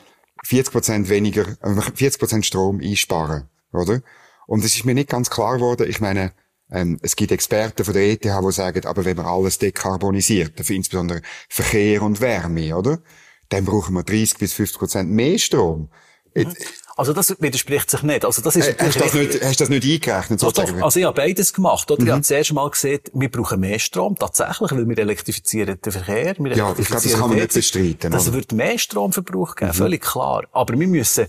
40% 0.45 1.09
weniger, 1.09 1.43
40% 1.43 2.39
äh, 2.39 2.43
Strom 2.43 2.79
einsparen, 2.79 3.49
oder? 3.73 4.01
Und 4.45 4.63
es 4.63 4.75
ist 4.75 4.85
mir 4.85 4.93
nicht 4.93 5.09
ganz 5.09 5.29
klar 5.29 5.55
geworden, 5.55 5.87
ich 5.89 5.99
meine, 5.99 6.31
ähm, 6.71 6.99
es 7.01 7.15
gibt 7.15 7.31
Experten 7.31 7.85
von 7.85 7.93
der 7.93 8.03
ETH, 8.03 8.23
die 8.23 8.51
sagen, 8.51 8.85
aber 8.85 9.05
wenn 9.05 9.17
man 9.17 9.25
alles 9.25 9.57
dekarbonisiert, 9.57 10.59
dafür 10.59 10.75
insbesondere 10.75 11.21
Verkehr 11.49 12.01
und 12.01 12.19
Wärme, 12.21 12.75
oder? 12.75 12.99
Dann 13.49 13.65
brauchen 13.65 13.95
wir 13.95 14.03
30 14.03 14.37
bis 14.37 14.53
50 14.53 14.77
Prozent 14.77 15.09
mehr 15.09 15.37
Strom. 15.37 15.89
Mhm. 16.35 16.53
Also 16.97 17.13
das 17.13 17.39
widerspricht 17.39 17.91
sich 17.91 18.01
nicht. 18.01 18.25
Also 18.25 18.41
das 18.41 18.55
ist 18.55 18.67
äh, 18.69 18.75
hast, 18.79 18.95
du 18.95 18.99
das 18.99 19.13
nicht, 19.13 19.43
hast 19.43 19.59
du 19.59 19.63
das 19.63 19.69
nicht 19.69 19.83
eingerechnet? 19.85 20.41
Doch, 20.41 20.51
doch. 20.51 20.81
Also 20.81 20.99
ich 20.99 21.05
habe 21.05 21.15
beides 21.15 21.53
gemacht. 21.53 21.89
Oder? 21.91 22.01
Mhm. 22.01 22.07
Ich 22.07 22.13
habe 22.13 22.21
zuerst 22.23 22.53
mal 22.53 22.69
gesehen, 22.69 23.01
wir 23.13 23.29
brauchen 23.29 23.59
mehr 23.59 23.77
Strom, 23.77 24.15
tatsächlich, 24.15 24.71
weil 24.71 24.89
wir 24.89 24.97
elektrifizieren 24.97 25.79
den 25.79 25.91
Verkehr. 25.91 26.35
Wir 26.39 26.57
ja, 26.57 26.75
ich 26.75 26.87
glaube, 26.87 27.03
das 27.03 27.11
kann 27.13 27.29
man 27.29 27.37
nicht 27.37 27.53
bestreiten. 27.53 28.11
Das 28.11 28.33
wird 28.33 28.51
mehr 28.51 28.79
Stromverbrauch 28.79 29.55
geben, 29.55 29.71
mhm. 29.71 29.75
völlig 29.75 30.01
klar. 30.01 30.45
Aber 30.51 30.77
wir 30.77 30.87
müssen 30.87 31.27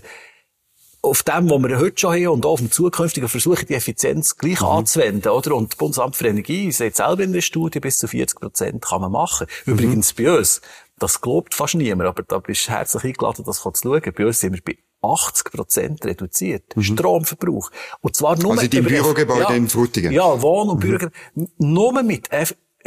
auf 1.01 1.23
dem, 1.23 1.49
was 1.49 1.63
wir 1.63 1.79
heute 1.79 1.99
schon 1.99 2.13
haben 2.13 2.27
und 2.27 2.45
auch 2.45 2.53
auf 2.53 2.59
dem 2.59 2.71
zukünftigen 2.71 3.29
versuchen, 3.29 3.65
die 3.67 3.73
Effizienz 3.73 4.35
gleich 4.37 4.61
mhm. 4.61 4.67
anzuwenden, 4.67 5.31
oder? 5.31 5.55
Und 5.55 5.71
das 5.71 5.77
Bundesamt 5.77 6.15
für 6.15 6.27
Energie 6.27 6.71
sagt 6.71 6.97
selber 6.97 7.23
in 7.23 7.33
der 7.33 7.41
Studie, 7.41 7.79
bis 7.79 7.97
zu 7.97 8.07
40 8.07 8.39
Prozent 8.39 8.85
kann 8.85 9.01
man 9.01 9.11
machen. 9.11 9.47
Mhm. 9.65 9.73
Übrigens 9.73 10.13
bei 10.13 10.37
uns, 10.37 10.61
das 10.97 11.21
glaubt 11.21 11.53
fast 11.53 11.75
niemand, 11.75 12.09
aber 12.09 12.23
da 12.23 12.39
bist 12.39 12.67
du 12.67 12.71
herzlich 12.71 13.03
eingeladen, 13.03 13.45
das 13.45 13.61
zu 13.61 13.71
schauen. 13.73 14.01
Bei 14.15 14.25
uns 14.25 14.39
sind 14.39 14.53
wir 14.53 14.61
bei 14.63 14.77
80 15.01 15.51
Prozent 15.51 16.05
reduziert. 16.05 16.75
Mhm. 16.75 16.83
Stromverbrauch. 16.83 17.71
Und 18.01 18.15
zwar 18.15 18.37
nur 18.37 18.51
also 18.51 18.63
mit... 18.63 18.75
Also 18.75 18.87
die 18.87 18.93
Bürogebäude 18.95 19.41
ja, 19.41 19.49
in 19.51 19.69
Frutigen? 19.69 20.11
Ja, 20.11 20.41
Wohn- 20.41 20.69
und 20.69 20.77
mhm. 20.77 20.79
Bürogebäude. 20.79 21.13
Nur 21.57 22.03
mit 22.03 22.31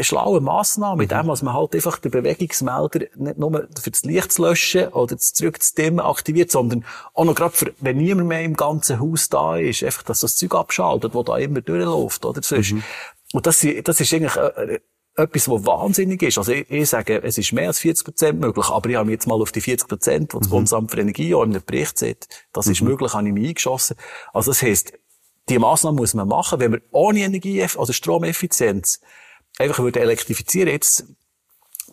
schlaue 0.04 0.40
Massnahme, 0.40 1.02
mit 1.02 1.11
dem, 1.11 1.26
was 1.26 1.42
man 1.42 1.54
halt 1.54 1.75
einfach 1.75 1.99
den 1.99 2.11
Bewegungsmelder 2.11 3.06
nicht 3.16 3.38
nur 3.38 3.68
für 3.80 3.90
das 3.90 4.02
Licht 4.02 4.32
zu 4.32 4.42
löschen 4.42 4.88
oder 4.88 5.16
das 5.16 5.32
zurückzudimmen 5.32 6.00
aktiviert, 6.00 6.50
sondern 6.50 6.85
auch 7.14 7.25
noch 7.25 7.35
gerade 7.35 7.54
für, 7.54 7.73
wenn 7.80 7.97
niemand 7.97 8.28
mehr 8.28 8.42
im 8.42 8.54
ganzen 8.54 9.00
Haus 9.00 9.28
da 9.28 9.56
ist, 9.56 9.82
einfach, 9.82 10.02
dass 10.02 10.21
das 10.21 10.37
Zeug 10.37 10.54
abschaltet, 10.54 11.14
wo 11.14 11.23
da 11.23 11.38
immer 11.38 11.61
durchläuft, 11.61 12.25
oder? 12.25 12.42
Sonst. 12.42 12.73
Mhm. 12.73 12.82
Und 13.32 13.47
das, 13.47 13.66
das 13.85 14.00
ist 14.00 14.12
eigentlich, 14.12 14.37
äh, 14.37 14.80
etwas, 15.16 15.49
was 15.49 15.66
wahnsinnig 15.66 16.23
ist. 16.23 16.38
Also 16.38 16.52
ich, 16.52 16.71
ich 16.71 16.88
sage, 16.88 17.23
es 17.23 17.37
ist 17.37 17.52
mehr 17.52 17.68
als 17.68 17.78
40 17.80 18.04
Prozent 18.04 18.40
möglich, 18.40 18.66
aber 18.68 18.88
ich 18.88 18.97
habe 18.97 19.11
jetzt 19.11 19.26
mal 19.26 19.40
auf 19.40 19.52
die 19.52 19.61
40 19.61 19.88
Prozent, 19.88 20.32
die 20.32 20.38
das 20.38 20.47
mhm. 20.47 20.50
Bundesamt 20.50 20.90
für 20.90 21.00
Energie 21.00 21.35
auch 21.35 21.42
in 21.42 21.50
einem 21.50 21.62
Bericht 21.64 21.99
sieht, 21.99 22.28
das 22.52 22.66
mhm. 22.66 22.73
ist 22.73 22.82
möglich, 22.82 23.12
habe 23.12 23.26
ich 23.26 23.35
mich 23.35 23.49
eingeschossen. 23.49 23.97
Also 24.32 24.50
das 24.50 24.62
heisst, 24.62 24.92
die 25.49 25.59
Massnahmen 25.59 25.97
muss 25.97 26.14
man 26.14 26.28
machen, 26.28 26.61
wenn 26.61 26.73
wir 26.73 26.82
ohne 26.92 27.21
Energie, 27.21 27.62
also 27.62 27.92
Stromeffizienz, 27.92 29.00
einfach 29.62 29.83
würde 29.83 30.00
elektrifizieren, 30.00 30.69
jetzt 30.69 31.04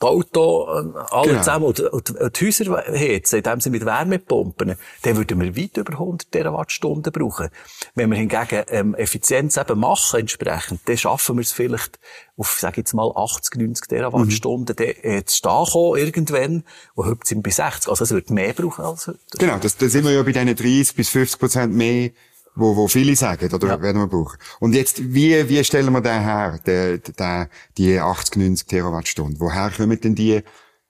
die 0.01 0.05
Auto, 0.05 0.67
äh, 0.67 0.97
alle 1.11 1.27
genau. 1.27 1.39
zusammen, 1.39 1.65
und, 1.65 1.79
und, 1.79 2.11
und 2.11 2.39
die 2.39 2.45
Häuser 2.45 2.83
heizen, 2.88 3.38
indem 3.38 3.61
sie 3.61 3.69
mit 3.69 3.85
Wärmepumpen, 3.85 4.75
dann 5.01 5.17
würden 5.17 5.41
wir 5.41 5.55
weit 5.57 5.77
über 5.77 5.93
100 5.93 6.31
Terawattstunden 6.31 7.11
brauchen. 7.11 7.49
Wenn 7.95 8.09
wir 8.09 8.17
hingegen 8.17 8.63
ähm, 8.69 8.95
Effizienz 8.95 9.57
eben 9.57 9.79
machen 9.79 10.21
entsprechend, 10.21 10.81
dann 10.85 10.97
schaffen 10.97 11.35
wir 11.35 11.41
es 11.41 11.51
vielleicht 11.51 11.99
auf, 12.38 12.57
sag 12.59 12.77
jetzt 12.77 12.93
mal, 12.93 13.11
80, 13.13 13.55
90 13.55 13.88
Terawattstunden, 13.88 14.75
mhm. 14.77 14.95
dann 15.03 15.11
äh, 15.11 15.25
zu 15.25 15.35
stehen 15.35 15.65
kommen 15.65 15.99
irgendwann, 15.99 16.63
wo 16.95 17.05
heute 17.05 17.21
sind 17.25 17.39
wir 17.39 17.43
bei 17.43 17.51
60. 17.51 17.89
Also 17.89 18.03
es 18.03 18.11
wird 18.11 18.29
mehr 18.29 18.53
brauchen 18.53 18.85
als 18.85 19.07
heute. 19.07 19.19
Genau, 19.38 19.57
das, 19.57 19.75
da 19.75 19.89
sind 19.89 20.05
wir 20.05 20.11
ja 20.11 20.23
bei 20.23 20.31
diesen 20.31 20.55
30 20.55 20.95
bis 20.95 21.09
50 21.09 21.39
Prozent 21.39 21.73
mehr 21.73 22.11
wo, 22.55 22.75
wo 22.75 22.87
viele 22.87 23.15
sagen, 23.15 23.53
oder 23.53 23.67
ja. 23.67 23.81
werden 23.81 24.01
wir 24.01 24.07
brauchen. 24.07 24.37
Und 24.59 24.73
jetzt, 24.73 25.13
wie, 25.13 25.47
wie 25.49 25.63
stellen 25.63 25.91
wir 25.91 26.01
den 26.01 26.21
her, 26.21 26.59
den, 26.65 27.01
den, 27.01 27.47
die 27.77 27.99
80, 27.99 28.35
90 28.37 28.67
Terawattstunden? 28.67 29.39
Woher 29.39 29.71
kommen 29.71 29.99
denn 29.99 30.15
die, 30.15 30.41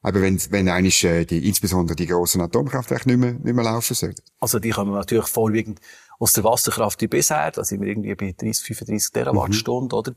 aber 0.01 0.21
wenn, 0.21 0.39
wenn 0.51 0.69
eigentlich, 0.69 1.03
äh, 1.03 1.25
die, 1.25 1.47
insbesondere 1.47 1.95
die 1.95 2.07
grossen 2.07 2.41
Atomkraftwerke 2.41 3.09
nicht 3.09 3.19
mehr, 3.19 3.33
nicht 3.33 3.55
mehr 3.55 3.63
laufen 3.63 3.93
sollen? 3.93 4.15
Also 4.39 4.59
die 4.59 4.69
kommen 4.69 4.93
natürlich 4.93 5.27
vorwiegend 5.27 5.79
aus 6.19 6.33
der 6.33 6.43
Wasserkraft 6.43 7.01
wie 7.01 7.07
bisher, 7.07 7.51
da 7.51 7.63
sind 7.63 7.81
wir 7.81 7.87
irgendwie 7.87 8.15
bei 8.15 8.35
30, 8.37 8.65
35 8.65 9.11
Terawattstunden, 9.11 9.87
mhm. 9.87 9.99
oder? 9.99 10.13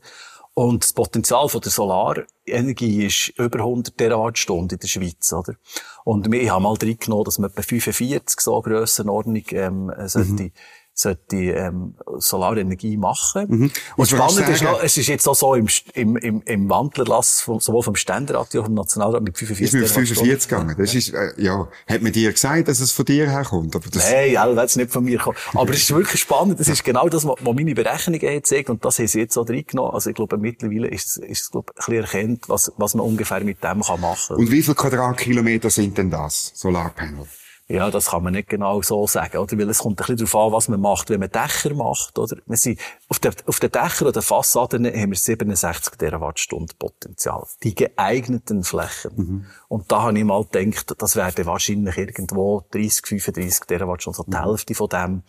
Und 0.55 0.83
das 0.83 0.93
Potenzial 0.93 1.49
von 1.49 1.61
der 1.61 1.71
Solarenergie 1.71 3.07
ist 3.07 3.29
über 3.39 3.59
100 3.59 3.97
Terawattstunden 3.97 4.75
in 4.75 4.79
der 4.79 4.87
Schweiz, 4.87 5.33
oder? 5.33 5.55
Und 6.03 6.31
wir 6.31 6.53
haben 6.53 6.63
mal 6.63 6.75
reingenommen, 6.79 7.23
dass 7.23 7.39
man 7.39 7.49
etwa 7.49 7.63
45 7.63 8.39
so 8.39 8.61
Grössenordnung, 8.61 9.43
ähm, 9.49 9.91
sollte, 10.05 10.43
mhm 10.43 10.51
sollte 10.93 11.37
ähm, 11.37 11.95
Solarenergie 12.17 12.97
machen. 12.97 13.45
Mhm. 13.47 13.71
Und 13.97 14.05
spannend 14.07 14.47
ist 14.47 14.61
noch, 14.61 14.81
es 14.81 14.95
ist 14.95 15.07
jetzt 15.07 15.27
auch 15.27 15.35
so 15.35 15.55
im, 15.55 15.67
im, 15.93 16.17
im, 16.17 16.41
im 16.45 16.69
Wandlerlass 16.69 17.41
vom, 17.41 17.59
sowohl 17.59 17.81
vom 17.81 17.95
Ständerat 17.95 18.45
als 18.45 18.55
auch 18.55 18.65
vom 18.65 18.75
Nationalrat 18.75 19.23
mit 19.23 19.37
45 19.37 19.65
Ist 19.65 19.73
mit 19.73 19.89
45 19.89 20.49
gegangen. 20.49 20.75
Das 20.77 20.93
ist, 20.93 21.13
äh, 21.13 21.33
ja, 21.37 21.67
hat 21.87 22.01
man 22.01 22.11
dir 22.11 22.31
gesagt, 22.31 22.67
dass 22.67 22.79
es 22.79 22.91
von 22.91 23.05
dir 23.05 23.29
herkommt? 23.29 23.75
Aber 23.75 23.89
das 23.89 24.11
Nein, 24.11 24.33
ja, 24.33 24.53
das 24.53 24.75
nicht 24.75 24.91
von 24.91 25.03
mir 25.03 25.17
kommen. 25.17 25.37
Aber 25.53 25.71
es 25.71 25.79
ist 25.79 25.95
wirklich 25.95 26.21
spannend. 26.21 26.59
Das 26.59 26.67
ist 26.67 26.83
genau 26.83 27.09
das, 27.09 27.25
was 27.25 27.35
meine 27.41 27.73
Berechnungen 27.73 28.19
gezeigt 28.19 28.69
und 28.69 28.85
das 28.85 28.99
haben 28.99 29.07
sie 29.07 29.19
jetzt 29.19 29.37
auch 29.37 29.49
reingenommen. 29.49 29.93
Also 29.93 30.11
ich 30.11 30.15
glaube, 30.15 30.37
mittlerweile 30.37 30.87
ist, 30.87 31.17
ist 31.17 31.41
es, 31.41 31.51
glaube 31.51 31.71
ich, 31.71 31.87
ein 31.87 32.01
bisschen 32.01 32.19
erkennt, 32.19 32.49
was, 32.49 32.71
was 32.77 32.93
man 32.93 33.05
ungefähr 33.05 33.43
mit 33.43 33.63
dem 33.63 33.81
kann 33.81 34.01
machen 34.01 34.27
kann. 34.27 34.37
Und 34.37 34.51
wie 34.51 34.61
viele 34.61 34.75
Quadratkilometer 34.75 35.69
sind 35.69 35.97
denn 35.97 36.11
das, 36.11 36.51
Solarpanel? 36.53 37.27
Ja, 37.67 37.89
das 37.89 38.11
kann 38.11 38.23
man 38.23 38.33
nicht 38.33 38.49
genau 38.49 38.81
so 38.81 39.07
sagen, 39.07 39.37
oder? 39.37 39.57
Weil 39.57 39.69
es 39.69 39.79
kommt 39.79 39.93
ein 39.93 40.05
bisschen 40.05 40.17
darauf 40.17 40.35
an, 40.35 40.51
was 40.51 40.67
man 40.67 40.81
macht, 40.81 41.09
wenn 41.09 41.21
man 41.21 41.29
Dächer 41.29 41.73
macht, 41.73 42.19
oder? 42.19 42.37
Wir 42.45 42.57
sind, 42.57 42.79
auf 43.07 43.19
den, 43.19 43.33
auf 43.45 43.59
den 43.59 43.71
Dächern 43.71 44.09
oder 44.09 44.21
Fassaden 44.21 44.85
haben 44.85 45.11
wir 45.11 45.17
67 45.17 45.95
Terawattstunden 45.95 46.77
Potenzial. 46.77 47.47
Die 47.63 47.73
geeigneten 47.73 48.63
Flächen. 48.63 49.11
Mhm. 49.15 49.45
Und 49.69 49.91
da 49.91 50.03
habe 50.03 50.17
ich 50.17 50.25
mal 50.25 50.43
gedacht, 50.43 50.93
das 50.97 51.15
werden 51.15 51.45
wahrscheinlich 51.45 51.97
irgendwo 51.97 52.65
30, 52.71 53.07
35 53.07 53.65
Terawattstunden, 53.65 54.19
also 54.19 54.31
die 54.31 54.37
mhm. 54.37 54.43
Hälfte 54.43 54.75
von 54.75 54.89
dem 54.89 55.23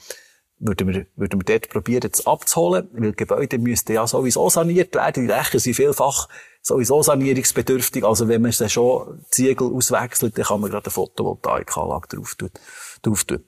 würden 0.58 0.88
wir, 0.88 1.06
würden 1.16 1.40
wir 1.40 1.44
dort 1.44 1.68
probieren, 1.68 2.02
jetzt 2.04 2.26
abzuholen, 2.26 2.88
weil 2.92 3.12
Gebäude 3.12 3.58
müssten 3.58 3.92
ja 3.92 4.06
sowieso 4.06 4.48
saniert 4.48 4.94
werden. 4.94 5.26
Die 5.26 5.32
Dächer 5.32 5.58
sind 5.58 5.74
vielfach 5.74 6.28
sowieso 6.64 7.02
sanierungsbedürftig. 7.02 8.04
Also 8.04 8.26
wenn 8.26 8.42
man 8.42 8.50
dann 8.58 8.68
schon 8.68 9.24
Ziegel 9.30 9.72
auswechselt, 9.72 10.36
dann 10.36 10.46
kann 10.46 10.60
man 10.60 10.70
gerade 10.70 10.86
eine 10.86 10.92
Photovoltaikanlage 10.92 12.16
drauf 12.16 12.34
tun. 12.34 12.50
Drauf 13.02 13.24
tun. 13.24 13.44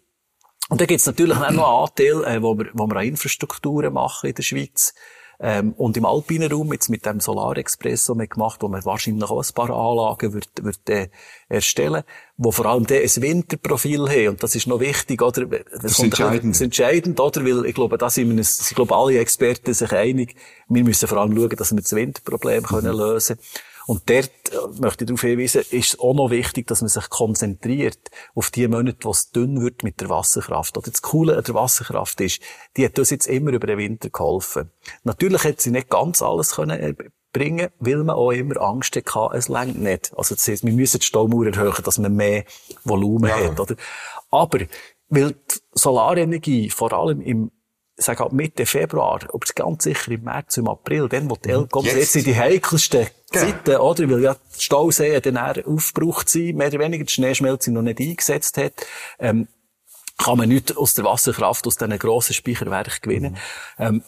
Und 0.68 0.80
dann 0.80 0.86
gibt's 0.86 1.06
natürlich 1.06 1.36
auch 1.36 1.40
noch 1.40 1.46
einen 1.48 1.58
Anteil, 1.60 2.24
äh, 2.24 2.42
wo 2.42 2.56
wir, 2.58 2.66
wo 2.74 2.86
wir 2.86 2.96
an 2.96 3.06
Infrastrukturen 3.06 3.92
machen 3.92 4.28
in 4.28 4.34
der 4.34 4.42
Schweiz. 4.42 4.94
Ähm, 5.38 5.72
und 5.76 5.96
im 5.96 6.06
alpinen 6.06 6.50
Raum, 6.50 6.72
jetzt 6.72 6.88
mit 6.88 7.04
dem 7.04 7.20
Solarexpress, 7.20 8.06
den 8.06 8.18
wir 8.18 8.26
gemacht 8.26 8.62
wo 8.62 8.68
man 8.68 8.84
wahrscheinlich 8.84 9.28
auch 9.28 9.42
ein 9.42 9.54
paar 9.54 9.70
Anlagen 9.70 10.32
wird, 10.32 10.48
wird 10.62 10.88
äh, 10.88 11.08
erstellen, 11.48 12.04
wo 12.36 12.50
vor 12.50 12.66
allem 12.66 12.86
ein 12.88 12.88
Winterprofil 12.88 14.08
haben. 14.08 14.28
Und 14.28 14.42
das 14.42 14.54
ist 14.54 14.66
noch 14.66 14.80
wichtig, 14.80 15.20
oder? 15.22 15.46
Das, 15.46 15.82
das 15.82 15.92
ist 15.92 16.02
entscheidend. 16.02 16.54
Das 16.54 16.60
ist 16.60 16.64
entscheidend, 16.64 17.20
oder? 17.20 17.44
Weil 17.44 17.66
ich 17.66 17.74
glaube, 17.74 17.98
da 17.98 18.08
sind 18.08 18.34
wir 18.34 18.40
ich 18.40 18.74
glaube, 18.74 18.94
alle 18.94 19.18
Experten 19.18 19.74
sich 19.74 19.92
einig. 19.92 20.36
Wir 20.68 20.84
müssen 20.84 21.06
vor 21.08 21.18
allem 21.18 21.36
schauen, 21.36 21.56
dass 21.56 21.72
wir 21.72 21.82
das 21.82 21.94
Winterproblem 21.94 22.62
mhm. 22.62 22.66
können 22.66 22.96
lösen 22.96 23.36
können. 23.36 23.48
Und 23.86 24.10
dort 24.10 24.30
äh, 24.50 24.80
möchte 24.80 25.04
ich 25.04 25.08
darauf 25.08 25.20
hinweisen, 25.20 25.62
ist 25.70 25.94
es 25.94 26.00
auch 26.00 26.14
noch 26.14 26.30
wichtig, 26.30 26.66
dass 26.66 26.80
man 26.80 26.88
sich 26.88 27.08
konzentriert 27.08 28.10
auf 28.34 28.50
die 28.50 28.66
Monate, 28.66 28.98
wo 29.02 29.10
es 29.10 29.30
dünn 29.30 29.60
wird 29.62 29.84
mit 29.84 30.00
der 30.00 30.08
Wasserkraft. 30.08 30.76
Oder 30.76 30.90
das 30.90 31.02
Coole 31.02 31.36
an 31.36 31.44
der 31.44 31.54
Wasserkraft 31.54 32.20
ist, 32.20 32.40
die 32.76 32.84
hat 32.84 32.98
uns 32.98 33.10
jetzt 33.10 33.26
immer 33.26 33.52
über 33.52 33.66
den 33.66 33.78
Winter 33.78 34.10
geholfen. 34.10 34.70
Natürlich 35.04 35.44
hat 35.44 35.60
sie 35.60 35.70
nicht 35.70 35.88
ganz 35.88 36.20
alles 36.20 36.56
können 36.56 36.80
äh, 36.80 36.94
bringen, 37.32 37.68
weil 37.78 38.02
man 38.02 38.16
auch 38.16 38.32
immer 38.32 38.60
Angst 38.60 38.96
hatte, 38.96 39.36
es 39.36 39.48
längt 39.48 39.80
nicht. 39.80 40.12
Also 40.16 40.34
das 40.34 40.48
heißt, 40.48 40.64
wir 40.64 40.72
müssen 40.72 40.98
die 41.00 41.06
Staumauer 41.06 41.46
erhöhen, 41.46 41.84
dass 41.84 41.98
man 41.98 42.14
mehr 42.14 42.44
Volumen 42.84 43.28
ja. 43.28 43.36
hat, 43.36 43.60
oder? 43.60 43.76
Aber, 44.30 44.60
weil 45.08 45.32
die 45.32 45.60
Solarenergie 45.72 46.70
vor 46.70 46.92
allem 46.92 47.20
im 47.20 47.52
sage 47.96 48.24
ab 48.24 48.32
Mitte 48.32 48.66
Februar, 48.66 49.20
aber 49.32 49.46
ganz 49.54 49.84
sicher 49.84 50.12
im 50.12 50.24
März, 50.24 50.56
im 50.58 50.68
April, 50.68 51.08
dann, 51.08 51.30
wo 51.30 51.36
die 51.36 51.48
mhm. 51.48 51.54
Elkomms 51.54 51.92
jetzt 51.92 52.12
sind 52.12 52.26
die 52.26 52.36
heikelsten 52.36 53.06
genau. 53.30 53.44
Zeiten, 53.44 53.76
oder? 53.76 54.10
Weil 54.10 54.22
ja 54.22 54.36
die 54.56 54.62
Stauseen 54.62 55.22
dann 55.22 55.38
aufgebraucht 55.38 56.28
sind, 56.28 56.56
mehr 56.56 56.68
oder 56.68 56.78
weniger 56.78 57.04
die 57.04 57.12
Schneeschmelze 57.12 57.72
noch 57.72 57.82
nicht 57.82 58.00
eingesetzt 58.00 58.58
hat, 58.58 58.86
ähm, 59.18 59.48
kann 60.18 60.38
man 60.38 60.48
nicht 60.48 60.76
aus 60.76 60.94
der 60.94 61.04
Wasserkraft, 61.04 61.66
aus 61.66 61.76
diesen 61.76 61.98
grossen 61.98 62.34
Speicherwerken 62.34 62.98
gewinnen. 63.02 63.32
Mhm. 63.78 63.84
Ähm, 63.84 64.02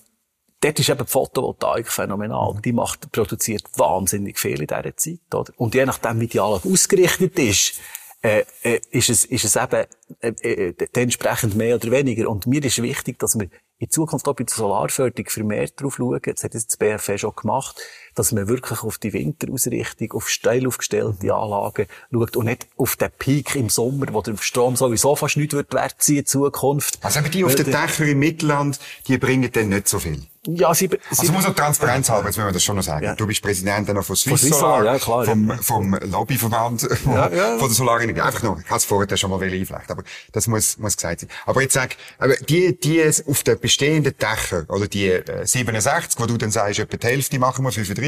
dort 0.60 0.78
ist 0.78 0.88
eben 0.88 1.04
die 1.04 1.10
Photovoltaik 1.10 1.88
phänomenal. 1.88 2.54
Mhm. 2.54 2.62
Die 2.62 2.72
macht, 2.72 3.10
produziert 3.12 3.64
wahnsinnig 3.76 4.38
viel 4.38 4.60
in 4.60 4.66
dieser 4.66 4.96
Zeit, 4.96 5.34
oder? 5.34 5.52
Und 5.56 5.74
je 5.74 5.86
nachdem, 5.86 6.20
wie 6.20 6.26
die 6.26 6.40
Anlage 6.40 6.68
ausgerichtet 6.68 7.38
ist, 7.38 7.80
äh, 8.20 8.44
äh, 8.62 8.80
ist 8.90 9.10
es, 9.10 9.24
ist 9.24 9.44
es 9.44 9.56
eben 9.56 9.86
äh, 10.20 10.28
äh, 10.42 10.74
entsprechend 10.94 11.54
mehr 11.54 11.76
oder 11.76 11.90
weniger. 11.90 12.28
Und 12.28 12.46
mir 12.46 12.64
ist 12.64 12.82
wichtig, 12.82 13.18
dass 13.18 13.38
wir 13.38 13.48
in 13.78 13.90
Zukunft 13.90 14.26
auch 14.28 14.34
bei 14.34 14.44
der 14.44 14.54
Solarförderung 14.54 15.30
vermehrt 15.30 15.80
drauf 15.80 15.96
schauen. 15.96 16.20
Das 16.22 16.44
hat 16.44 16.54
jetzt 16.54 16.70
das 16.70 16.76
BFE 16.76 17.18
schon 17.18 17.34
gemacht, 17.34 17.80
dass 18.18 18.32
man 18.32 18.48
wirklich 18.48 18.82
auf 18.82 18.98
die 18.98 19.12
Winterausrichtung, 19.12 20.12
auf 20.12 20.28
steil 20.28 20.66
aufgestellte 20.66 21.26
mhm. 21.26 21.32
Anlagen 21.32 21.86
schaut 22.12 22.36
und 22.36 22.46
nicht 22.46 22.66
auf 22.76 22.96
den 22.96 23.10
Peak 23.18 23.54
im 23.54 23.68
Sommer, 23.68 24.06
wo 24.12 24.22
der 24.22 24.36
Strom 24.38 24.76
sowieso 24.76 25.14
fast 25.14 25.36
nicht 25.36 25.52
wird 25.52 25.72
wert 25.72 25.96
sein 25.98 26.16
in 26.16 26.26
Zukunft. 26.26 26.98
Also 27.02 27.20
aber 27.20 27.28
die 27.28 27.44
auf 27.44 27.54
den 27.54 27.66
Dächern 27.66 28.08
im 28.08 28.18
Mittelland, 28.18 28.78
die 29.06 29.18
bringen 29.18 29.50
dann 29.52 29.68
nicht 29.68 29.88
so 29.88 29.98
viel. 29.98 30.22
Ja, 30.46 30.72
sie, 30.72 30.88
sie 30.88 30.98
also 31.18 31.32
muss 31.32 31.44
auch 31.44 31.54
Transparenz 31.54 32.08
haben, 32.08 32.24
jetzt 32.26 32.36
müssen 32.36 32.48
wir 32.48 32.52
das 32.52 32.62
schon 32.62 32.76
noch 32.76 32.82
sagen. 32.82 33.04
Ja. 33.04 33.14
Du 33.14 33.26
bist 33.26 33.42
Präsident 33.42 33.88
dann 33.88 33.96
noch 33.96 34.04
von 34.04 34.16
Swiss, 34.16 34.30
von 34.30 34.38
Swiss 34.38 34.58
Solar, 34.58 34.84
ja, 34.84 34.98
klar, 34.98 35.24
vom, 35.24 35.48
ja. 35.48 35.56
vom 35.58 35.94
Lobbyverband 35.94 36.88
ja, 37.04 37.28
ja. 37.28 37.58
von 37.58 37.68
der 37.68 37.74
Solarenergie. 37.74 38.20
Einfach 38.20 38.42
noch, 38.44 38.58
ich 38.58 38.66
habe 38.66 38.76
es 38.76 38.84
vorher 38.84 39.16
schon 39.16 39.30
mal 39.30 39.42
einflechten, 39.42 39.90
aber 39.90 40.04
das 40.32 40.46
muss, 40.46 40.78
muss 40.78 40.96
gesagt 40.96 41.20
sein. 41.20 41.28
Aber 41.44 41.60
jetzt 41.60 41.74
sag, 41.74 41.96
aber 42.18 42.34
die, 42.36 42.78
die 42.78 43.02
auf 43.26 43.42
den 43.42 43.58
bestehenden 43.58 44.14
Dächern, 44.16 44.64
oder 44.68 44.86
die 44.86 45.10
äh, 45.10 45.44
67, 45.44 46.18
wo 46.18 46.26
du 46.26 46.38
dann 46.38 46.50
sagst, 46.50 46.78
etwa 46.78 46.96
die 46.96 47.06
Hälfte 47.06 47.38
machen 47.38 47.64
wir 47.64 47.72
35, 47.72 48.07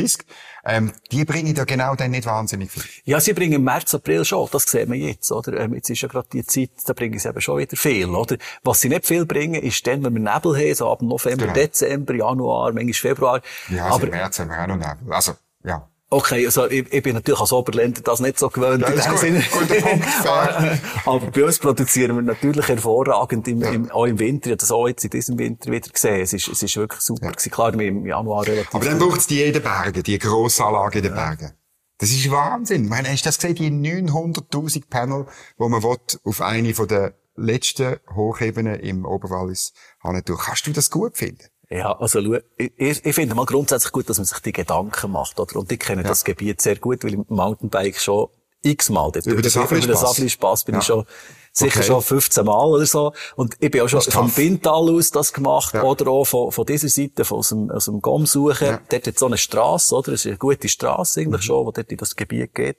ähm, 0.65 0.93
die 1.11 1.25
bringen 1.25 1.55
ja 1.55 1.65
genau 1.65 1.95
dann 1.95 2.11
nicht 2.11 2.27
wahnsinnig 2.27 2.71
viel. 2.71 2.83
Ja, 3.05 3.21
sie 3.21 3.33
bringen 3.33 3.55
im 3.55 3.65
März, 3.65 3.95
April 3.95 4.25
schon, 4.25 4.49
das 4.53 4.65
sehen 4.65 4.91
wir 4.91 4.99
jetzt, 4.99 5.31
oder? 5.33 5.59
Ähm, 5.59 5.75
jetzt 5.75 5.91
ist 5.91 6.01
ja 6.03 6.09
gerade 6.09 6.29
die 6.33 6.45
Zeit, 6.45 6.71
da 6.87 6.93
bringen 6.93 7.19
sie 7.19 7.29
eben 7.29 7.41
schon 7.41 7.59
wieder 7.59 7.77
viel, 7.77 8.09
oder? 8.09 8.37
Was 8.63 8.81
sie 8.81 8.89
nicht 8.89 9.07
viel 9.07 9.27
bringen, 9.27 9.63
ist 9.63 9.87
dann, 9.87 10.05
wenn 10.05 10.15
wir 10.15 10.21
Nebel 10.21 10.57
haben, 10.57 10.75
so 10.75 10.91
ab 10.91 11.03
November, 11.03 11.45
genau. 11.45 11.55
Dezember, 11.55 12.15
Januar, 12.15 12.73
manchmal 12.73 12.95
Februar. 12.95 13.41
Ja, 13.69 13.85
also 13.85 13.97
aber, 13.97 14.05
im 14.05 14.11
März 14.11 14.39
haben 14.39 14.51
wir 14.51 14.63
auch 14.63 14.67
noch 14.67 14.77
Nebel. 14.77 15.13
Also, 15.13 15.33
ja. 15.65 15.90
Okay, 16.13 16.45
also 16.45 16.69
ich, 16.69 16.93
ich 16.93 17.03
bin 17.05 17.15
natürlich 17.15 17.39
als 17.39 17.53
Oberländer 17.53 18.01
das 18.01 18.19
nicht 18.19 18.37
so 18.37 18.49
gewöhnt. 18.51 18.83
Ja, 18.83 18.89
in 18.89 19.01
dem 19.01 19.17
Sinne. 19.17 19.45
Aber 21.07 21.31
bei 21.31 21.45
uns 21.45 21.61
produzieren 21.61 22.17
wir 22.17 22.23
natürlich 22.23 22.67
hervorragend 22.67 23.47
im, 23.47 23.61
ja. 23.61 23.71
im, 23.71 23.91
auch 23.93 24.07
im 24.07 24.19
Winter. 24.19 24.49
Ich 24.49 24.53
habe 24.53 24.57
das 24.57 24.73
auch 24.73 24.89
jetzt 24.89 25.05
in 25.05 25.11
diesem 25.11 25.39
Winter 25.39 25.71
wieder 25.71 25.89
gesehen. 25.89 26.21
Es 26.21 26.33
ist, 26.33 26.49
es 26.49 26.65
ist 26.65 26.77
wirklich 26.77 27.01
super 27.01 27.27
ja. 27.27 27.51
Klar, 27.51 27.75
im 27.75 28.05
Januar 28.05 28.45
relativ. 28.45 28.75
Aber 28.75 28.85
dann 28.85 28.99
braucht 28.99 29.21
es 29.21 29.29
die 29.29 29.41
in 29.41 29.53
den 29.53 29.63
Bergen, 29.63 30.03
die 30.03 30.19
Grossanlage 30.19 30.99
in 30.99 31.05
den 31.05 31.15
ja. 31.15 31.27
Bergen. 31.27 31.53
Das 31.99 32.11
ist 32.11 32.29
Wahnsinn. 32.29 32.85
Ich 32.85 32.91
meine, 32.91 33.09
hast 33.09 33.25
du 33.25 33.29
das 33.29 33.39
gesehen? 33.39 33.83
Die 33.83 33.93
900.000 34.03 34.89
Panel, 34.91 35.27
wo 35.59 35.69
man 35.69 35.83
will, 35.85 35.97
auf 36.25 36.41
eine 36.41 36.75
von 36.75 36.89
der 36.89 37.15
letzten 37.37 37.99
Hochebenen 38.13 38.81
im 38.81 39.05
Oberwallis 39.05 39.75
haben 40.03 40.23
Kannst 40.25 40.67
du 40.67 40.73
das 40.73 40.91
gut 40.91 41.17
finden? 41.17 41.45
Ja, 41.71 41.93
also, 41.99 42.21
schau, 42.21 42.39
ich, 42.57 43.05
ich 43.05 43.15
finde 43.15 43.35
mal 43.37 43.47
grundsätzlich 43.47 43.93
gut, 43.93 44.09
dass 44.11 44.19
man 44.19 44.25
sich 44.25 44.41
die 44.41 44.53
Gedanken 44.53 45.13
macht, 45.13 45.39
oder? 45.39 45.57
Und 45.57 45.71
ich 45.71 45.79
kenne 45.79 46.03
ja. 46.03 46.09
das 46.09 46.25
Gebiet 46.25 46.61
sehr 46.61 46.77
gut, 46.77 47.05
weil 47.05 47.15
ich 47.15 47.21
Mountainbike 47.29 48.01
schon 48.01 48.29
x-mal 48.63 49.11
dort 49.13 49.27
über, 49.27 49.41
den 49.41 49.51
Safli-Spass 49.51 50.65
bin 50.65 50.75
ja. 50.75 50.81
ich 50.81 50.87
schon 50.87 51.07
sicher 51.53 51.79
okay. 51.79 51.87
schon 51.87 52.03
15 52.03 52.45
Mal 52.45 52.67
oder 52.67 52.87
so. 52.87 53.13
Und 53.37 53.57
ich 53.61 53.71
bin 53.71 53.81
auch 53.83 53.89
schon 53.89 54.03
vom 54.03 54.31
Bintal 54.31 54.91
aus 54.91 55.11
das 55.11 55.33
gemacht, 55.33 55.75
ja. 55.75 55.83
oder 55.83 56.09
auch 56.09 56.25
von, 56.25 56.53
von 56.53 56.67
dieser 56.67 56.89
Seite, 56.89 57.25
von 57.25 57.39
aus 57.39 57.49
dem, 57.51 57.71
aus 57.71 57.85
dem 57.87 58.01
Gom 58.03 58.27
suchen. 58.27 58.67
Ja. 58.67 58.81
Dort 58.89 59.07
hat 59.07 59.19
so 59.19 59.27
eine 59.27 59.39
Strasse, 59.39 59.95
oder? 59.95 60.13
Das 60.13 60.21
ist 60.21 60.27
eine 60.27 60.39
gute 60.39 60.69
Strasse 60.69 61.21
eigentlich 61.21 61.43
mhm. 61.43 61.47
schon, 61.47 61.67
wo 61.67 61.71
dort 61.71 61.91
in 61.91 61.97
das 61.97 62.17
Gebiet 62.17 62.55
geht. 62.55 62.79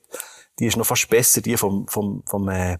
Die 0.59 0.67
ist 0.67 0.77
noch 0.77 0.85
fast 0.85 1.09
besser, 1.09 1.41
die 1.41 1.57
vom, 1.57 1.87
vom, 1.87 2.23
vom, 2.25 2.49
äh, 2.49 2.77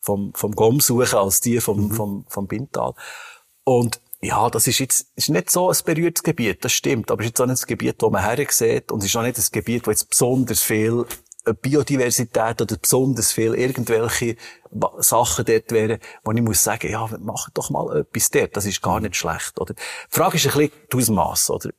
vom, 0.00 0.32
vom 0.34 0.52
Gom 0.52 0.80
suchen, 0.80 1.18
als 1.18 1.40
die 1.40 1.60
vom, 1.60 1.84
mhm. 1.84 1.92
vom, 1.92 2.24
vom 2.28 2.46
Bintal. 2.46 2.94
Und 3.64 4.00
ja, 4.24 4.48
das 4.48 4.66
ist 4.66 4.78
jetzt 4.78 5.08
ist 5.16 5.28
nicht 5.28 5.50
so 5.50 5.70
ein 5.70 5.76
berührtes 5.84 6.22
Gebiet, 6.22 6.64
das 6.64 6.72
stimmt, 6.72 7.10
aber 7.10 7.20
es 7.20 7.26
ist 7.26 7.30
jetzt 7.32 7.40
auch 7.40 7.46
nicht 7.46 7.62
ein 7.62 7.66
Gebiet, 7.66 7.96
wo 8.00 8.10
man 8.10 8.22
her 8.22 8.46
sieht 8.48 8.90
und 8.90 9.00
es 9.00 9.06
ist 9.06 9.16
auch 9.16 9.22
nicht 9.22 9.38
ein 9.38 9.44
Gebiet, 9.52 9.86
wo 9.86 9.90
jetzt 9.90 10.08
besonders 10.08 10.62
viel 10.62 11.04
Biodiversität 11.60 12.62
oder 12.62 12.76
besonders 12.76 13.32
viel 13.32 13.54
irgendwelche 13.54 14.36
Sachen 14.98 15.44
dort 15.44 15.70
wären, 15.72 15.98
wo 16.24 16.32
ich 16.32 16.40
muss 16.40 16.64
sagen, 16.64 16.90
ja, 16.90 17.06
mach 17.20 17.50
doch 17.50 17.68
mal 17.68 17.98
etwas 17.98 18.30
dort. 18.30 18.56
Das 18.56 18.64
ist 18.64 18.80
gar 18.80 18.98
nicht 19.00 19.14
schlecht, 19.14 19.60
oder? 19.60 19.74
Die 19.74 19.82
Frage 20.08 20.36
ist 20.36 20.46
ein 20.46 20.52
bisschen 20.52 20.72
die 20.90 20.96
Ausmaß, 20.96 21.50
oder? 21.50 21.70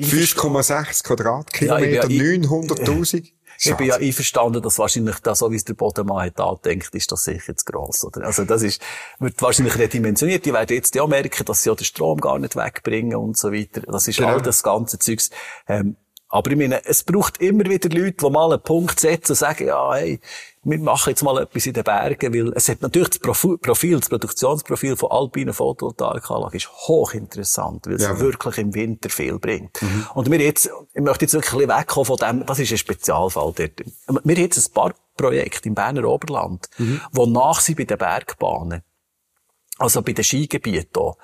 5,6 0.00 1.04
Quadratkilometer, 1.04 2.08
ja, 2.08 2.22
900.000. 2.22 3.32
Ich 3.58 3.74
bin 3.74 3.86
ja 3.86 3.96
einverstanden, 3.96 4.62
dass 4.62 4.78
wahrscheinlich 4.78 5.18
das, 5.20 5.38
so 5.38 5.50
wie 5.50 5.56
es 5.56 5.64
der 5.64 5.74
Bodenmann 5.74 6.26
hat 6.26 6.40
angedenkt, 6.40 6.94
ist 6.94 7.10
das 7.12 7.24
sicher 7.24 7.56
zu 7.56 7.64
gross, 7.64 8.04
oder? 8.04 8.24
Also 8.24 8.44
das 8.44 8.62
ist, 8.62 8.82
wird 9.18 9.40
wahrscheinlich 9.42 9.78
redimensioniert. 9.78 10.44
Die 10.44 10.52
werden 10.52 10.74
jetzt 10.74 10.94
ja 10.94 11.06
merken, 11.06 11.44
dass 11.44 11.62
sie 11.62 11.70
ja 11.70 11.74
den 11.74 11.84
Strom 11.84 12.20
gar 12.20 12.38
nicht 12.38 12.56
wegbringen 12.56 13.16
und 13.16 13.36
so 13.36 13.52
weiter. 13.52 13.82
Das 13.82 14.08
ist 14.08 14.16
genau. 14.16 14.34
all 14.34 14.42
das 14.42 14.62
ganze 14.62 14.98
Zeugs. 14.98 15.30
Ähm, 15.68 15.96
aber 16.28 16.50
ich 16.50 16.56
meine, 16.56 16.84
es 16.84 17.04
braucht 17.04 17.40
immer 17.40 17.64
wieder 17.64 17.88
Leute, 17.88 18.16
die 18.26 18.30
mal 18.30 18.52
einen 18.52 18.62
Punkt 18.62 18.98
setzen 18.98 19.32
und 19.32 19.36
sagen, 19.36 19.68
ja, 19.68 19.94
hey, 19.94 20.20
wir 20.64 20.78
machen 20.80 21.10
jetzt 21.10 21.22
mal 21.22 21.40
etwas 21.40 21.66
in 21.66 21.74
den 21.74 21.84
Bergen, 21.84 22.34
weil 22.34 22.52
es 22.54 22.68
hat 22.68 22.82
natürlich 22.82 23.10
das 23.10 23.18
Profil, 23.20 24.00
das 24.00 24.08
Produktionsprofil 24.08 24.96
von 24.96 25.12
alpinen 25.12 25.54
Photovoltaikanlagen 25.54 26.56
ist 26.56 26.68
hochinteressant, 26.68 27.86
weil 27.86 28.00
ja. 28.00 28.12
es 28.12 28.20
wirklich 28.20 28.58
im 28.58 28.74
Winter 28.74 29.08
viel 29.08 29.38
bringt. 29.38 29.80
Mhm. 29.80 30.06
Und 30.14 30.30
wir 30.30 30.40
jetzt, 30.40 30.68
ich 30.94 31.02
möchte 31.02 31.26
jetzt 31.26 31.34
wirklich 31.34 31.52
ein 31.52 31.58
bisschen 31.58 31.78
wegkommen 31.78 32.06
von 32.06 32.16
dem, 32.16 32.46
das 32.46 32.58
ist 32.58 32.72
ein 32.72 32.78
Spezialfall 32.78 33.52
dort. 33.56 33.78
Wir 33.78 34.34
haben 34.34 34.42
jetzt 34.42 34.68
ein 34.68 34.72
paar 34.72 34.94
Projekte 35.16 35.68
im 35.68 35.76
Berner 35.76 36.04
Oberland, 36.08 36.68
mhm. 36.78 37.00
wo 37.12 37.26
nach 37.26 37.60
sind 37.60 37.78
bei 37.78 37.84
den 37.84 37.98
Bergbahnen, 37.98 38.82
also 39.78 40.02
bei 40.02 40.12
den 40.12 40.24
Skigebieten 40.24 41.02
hier, 41.02 41.14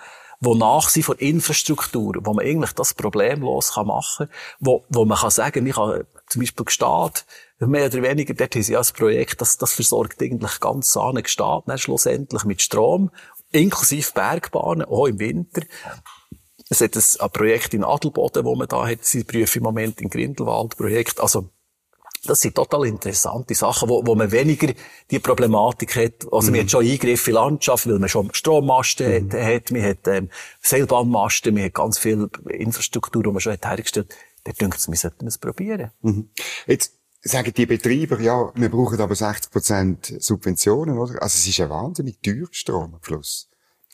wonach 0.43 0.89
sie 0.89 1.05
von 1.05 1.17
Infrastruktur, 1.19 2.17
wo 2.23 2.35
man 2.35 2.45
eigentlich 2.45 2.73
das 2.73 2.95
problemlos 2.95 3.75
machen 3.77 4.27
kann, 4.27 4.37
wo, 4.59 4.85
wo 4.89 5.05
man 5.05 5.17
kann 5.17 5.31
sagen, 5.31 5.65
ich 5.67 5.77
kann 5.77 6.05
zum 6.29 6.41
Beispiel 6.41 6.65
Gstaad, 6.65 7.25
mehr 7.61 7.87
oder 7.87 8.03
weniger, 8.03 8.35
dort 8.35 8.55
sie 8.55 8.73
ja 8.73 8.81
ein 8.81 8.87
Projekt, 8.95 9.41
das, 9.41 9.57
das 9.57 9.73
versorgt 9.73 10.21
eigentlich 10.21 10.59
ganz 10.59 10.93
sahne 10.93 11.23
dann 11.23 11.79
schlussendlich 11.79 12.45
mit 12.45 12.61
Strom, 12.61 13.11
inklusive 13.53 14.11
Bergbahnen, 14.13 14.87
auch 14.87 15.07
im 15.07 15.21
Winter. 15.21 15.63
Es 16.69 16.81
hat 16.81 16.97
ein, 16.97 17.31
Projekt 17.31 17.73
in 17.75 17.85
Adelboden, 17.85 18.45
wo 18.45 18.57
man 18.57 18.67
da 18.67 18.87
hat, 18.87 19.05
sie 19.05 19.23
prüfen 19.23 19.59
im 19.59 19.65
Moment 19.65 20.01
in 20.01 20.11
Grindelwald 20.11 20.77
Projekt, 20.77 21.21
also 21.21 21.51
das 22.25 22.41
sind 22.41 22.55
total 22.55 22.87
interessante 22.87 23.55
Sachen, 23.55 23.89
wo, 23.89 24.07
wo 24.07 24.15
man 24.15 24.31
weniger 24.31 24.73
die 25.11 25.19
Problematik 25.19 25.97
hat. 25.97 26.33
Also 26.33 26.49
mhm. 26.49 26.57
man 26.57 26.61
hat 26.63 26.71
schon 26.71 26.87
Eingriffe 26.87 27.31
in 27.31 27.35
Landschaft, 27.35 27.89
weil 27.89 27.99
man 27.99 28.09
schon 28.09 28.33
Strommasten 28.33 29.27
mhm. 29.27 29.33
hat, 29.33 29.71
man 29.71 29.83
hat 29.83 30.07
ähm, 30.07 30.29
Seilbahnmasten, 30.61 31.55
man 31.55 31.65
hat 31.65 31.75
ganz 31.75 31.99
viel 31.99 32.29
Infrastruktur, 32.49 33.23
die 33.23 33.31
man 33.31 33.41
schon 33.41 33.53
hat 33.53 33.67
hergestellt. 33.67 34.15
Da 34.45 34.53
denkt 34.53 34.79
es, 34.79 34.89
wir 34.89 34.97
sollten 34.97 35.27
es 35.27 35.39
probieren. 35.39 35.91
Mhm. 36.03 36.31
Jetzt 36.67 36.95
sagen 37.23 37.53
die 37.57 37.67
Betreiber, 37.67 38.21
ja, 38.21 38.53
wir 38.55 38.69
brauchen 38.69 39.01
aber 39.01 39.15
60% 39.15 40.21
Subventionen, 40.21 40.99
oder? 40.99 41.23
Also 41.23 41.37
es 41.37 41.47
ist 41.47 41.61
ein 41.61 41.71
wahnsinnig 41.71 42.21
teurer 42.21 42.49
Stromfluss 42.51 43.52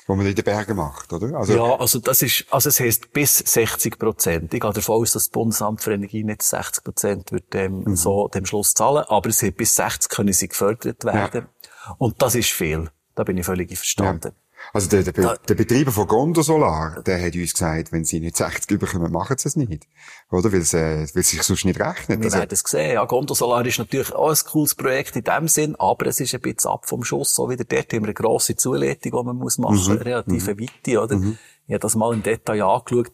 wo 0.08 0.16
man 0.16 0.26
in 0.26 0.34
den 0.34 0.44
Bergen 0.44 0.76
macht, 0.76 1.12
oder? 1.12 1.36
Also 1.36 1.54
ja, 1.54 1.76
also 1.78 2.00
das 2.00 2.22
ist, 2.22 2.46
also 2.50 2.70
es 2.70 2.80
heisst 2.80 3.12
bis 3.12 3.38
60 3.38 3.98
Prozent. 3.98 4.54
Ich 4.54 4.60
gehe 4.60 4.72
davon 4.72 5.02
aus, 5.02 5.12
dass 5.12 5.24
das 5.24 5.28
Bundesamt 5.28 5.82
für 5.82 5.92
Energie 5.92 6.24
nicht 6.24 6.42
60 6.42 6.82
Prozent 6.82 7.30
wird 7.30 7.52
dem 7.52 7.80
mhm. 7.80 7.94
so 7.94 8.26
dem 8.28 8.46
Schluss 8.46 8.72
zahlen, 8.72 9.04
aber 9.06 9.28
es 9.28 9.42
hat 9.42 9.56
bis 9.56 9.76
60 9.76 10.10
können 10.10 10.32
sie 10.32 10.48
gefördert 10.48 11.04
werden. 11.04 11.46
Ja. 11.62 11.94
Und 11.98 12.22
das 12.22 12.34
ist 12.34 12.50
viel. 12.50 12.90
Da 13.14 13.24
bin 13.24 13.36
ich 13.36 13.44
völlig 13.44 13.68
verstanden. 13.76 14.32
Ja. 14.34 14.47
Also 14.72 14.88
der, 14.88 15.04
der, 15.04 15.38
der 15.38 15.54
Betreiber 15.54 15.92
von 15.92 16.06
Gondo 16.06 16.42
Solar, 16.42 17.02
der 17.02 17.24
hat 17.24 17.34
uns 17.34 17.52
gesagt, 17.52 17.92
wenn 17.92 18.04
sie 18.04 18.20
nicht 18.20 18.36
60 18.36 18.70
überkommen, 18.70 19.10
machen 19.10 19.36
sie 19.38 19.48
es 19.48 19.56
nicht. 19.56 19.86
Oder? 20.30 20.52
Weil 20.52 20.60
es, 20.60 20.74
äh, 20.74 21.06
weil 21.14 21.20
es 21.20 21.28
sich 21.28 21.42
sonst 21.42 21.64
nicht 21.64 21.80
rechnet. 21.80 22.20
Wir 22.20 22.26
also, 22.26 22.38
werden 22.38 22.52
es 22.52 22.60
sehen. 22.60 22.94
Ja, 22.94 23.04
Gondo 23.04 23.34
Solar 23.34 23.64
ist 23.64 23.78
natürlich 23.78 24.12
auch 24.12 24.30
ein 24.30 24.36
cooles 24.50 24.74
Projekt 24.74 25.16
in 25.16 25.24
dem 25.24 25.48
Sinn, 25.48 25.76
aber 25.76 26.06
es 26.06 26.20
ist 26.20 26.34
ein 26.34 26.40
bisschen 26.40 26.70
ab 26.70 26.86
vom 26.86 27.04
Schuss. 27.04 27.34
So 27.34 27.48
wieder 27.48 27.64
dort 27.64 27.92
haben 27.92 28.02
wir 28.02 28.08
eine 28.08 28.14
grosse 28.14 28.56
Zuleitung, 28.56 29.12
die 29.12 29.26
man 29.26 29.36
muss 29.36 29.58
machen 29.58 29.76
muss, 29.76 29.88
mhm. 29.88 29.96
relativ 29.96 30.46
mhm. 30.46 30.60
weite, 30.60 31.00
oder? 31.00 31.16
Mhm. 31.16 31.38
Ich 31.66 31.72
habe 31.72 31.80
das 31.80 31.94
mal 31.94 32.14
im 32.14 32.22
Detail 32.22 32.62
angeschaut. 32.62 33.12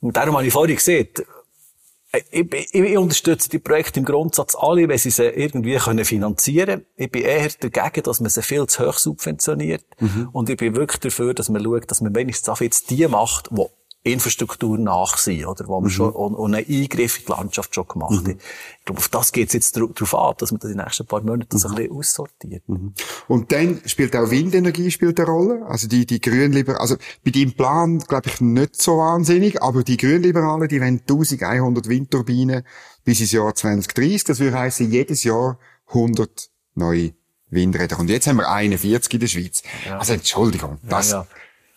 Und 0.00 0.16
darum 0.16 0.36
habe 0.36 0.46
ich 0.46 0.52
vorhin 0.52 0.76
gesehen, 0.76 1.08
ich, 2.30 2.52
ich, 2.52 2.74
ich, 2.74 2.98
unterstütze 2.98 3.48
die 3.48 3.58
Projekte 3.58 4.00
im 4.00 4.04
Grundsatz 4.04 4.54
alle, 4.54 4.86
wenn 4.88 4.98
sie 4.98 5.10
sie 5.10 5.24
irgendwie 5.24 5.76
können 5.76 6.04
finanzieren 6.04 6.66
können. 6.66 6.86
Ich 6.96 7.10
bin 7.10 7.22
eher 7.22 7.48
dagegen, 7.58 8.02
dass 8.02 8.20
man 8.20 8.28
sie 8.28 8.42
viel 8.42 8.66
zu 8.66 8.86
hoch 8.86 8.98
subventioniert. 8.98 9.84
Mhm. 9.98 10.28
Und 10.32 10.50
ich 10.50 10.58
bin 10.58 10.76
wirklich 10.76 11.00
dafür, 11.00 11.32
dass 11.32 11.48
man 11.48 11.64
schaut, 11.64 11.90
dass 11.90 12.02
man 12.02 12.14
wenigstens 12.14 12.60
jetzt 12.60 12.90
die 12.90 13.08
macht, 13.08 13.48
die 13.50 13.66
Infrastruktur 14.04 14.78
nach 14.78 15.16
sein, 15.16 15.44
oder? 15.44 15.68
Wo 15.68 15.80
man 15.80 15.84
mhm. 15.84 15.90
schon, 15.90 16.10
und, 16.10 16.34
und 16.34 16.54
einen 16.54 16.66
Eingriff 16.66 17.20
in 17.20 17.24
die 17.26 17.30
Landschaft 17.30 17.74
schon 17.74 17.86
gemacht 17.86 18.24
mhm. 18.24 18.30
hat. 18.30 18.36
Ich 18.78 18.84
glaube, 18.84 18.98
auf 18.98 19.08
das 19.08 19.30
geht 19.30 19.48
es 19.48 19.52
jetzt 19.54 19.76
darauf 19.76 20.14
an, 20.14 20.34
dass 20.38 20.50
man 20.50 20.58
das 20.58 20.70
in 20.72 20.76
den 20.76 20.84
nächsten 20.84 21.06
paar 21.06 21.22
Monaten 21.22 21.56
so 21.56 21.68
ein 21.68 21.72
mhm. 21.72 21.76
bisschen 21.76 21.96
aussortiert. 21.96 22.68
Mhm. 22.68 22.94
Und 23.28 23.52
dann 23.52 23.80
spielt 23.86 24.16
auch 24.16 24.28
Windenergie 24.30 24.90
spielt 24.90 25.20
eine 25.20 25.28
Rolle. 25.28 25.64
Also 25.66 25.86
die, 25.86 26.04
die 26.04 26.20
Grünliberalen, 26.20 26.80
also 26.80 26.96
bei 27.24 27.30
deinem 27.30 27.52
Plan, 27.52 28.00
glaube 28.00 28.28
ich, 28.28 28.40
nicht 28.40 28.82
so 28.82 28.98
wahnsinnig, 28.98 29.62
aber 29.62 29.84
die 29.84 29.96
Grünliberalen, 29.96 30.66
die 30.66 30.80
wollen 30.80 31.00
1100 31.00 31.88
Windturbinen 31.88 32.64
bis 33.04 33.20
ins 33.20 33.30
Jahr 33.30 33.54
2030. 33.54 34.24
Das 34.24 34.40
würde 34.40 34.58
heißen, 34.58 34.90
jedes 34.90 35.22
Jahr 35.22 35.60
100 35.86 36.50
neue 36.74 37.12
Windräder. 37.50 38.00
Und 38.00 38.10
jetzt 38.10 38.26
haben 38.26 38.38
wir 38.38 38.50
41 38.50 39.14
in 39.14 39.20
der 39.20 39.26
Schweiz. 39.28 39.62
Ja. 39.86 39.98
Also 39.98 40.14
Entschuldigung, 40.14 40.78
das, 40.82 41.12
ja, 41.12 41.18
ja. 41.18 41.26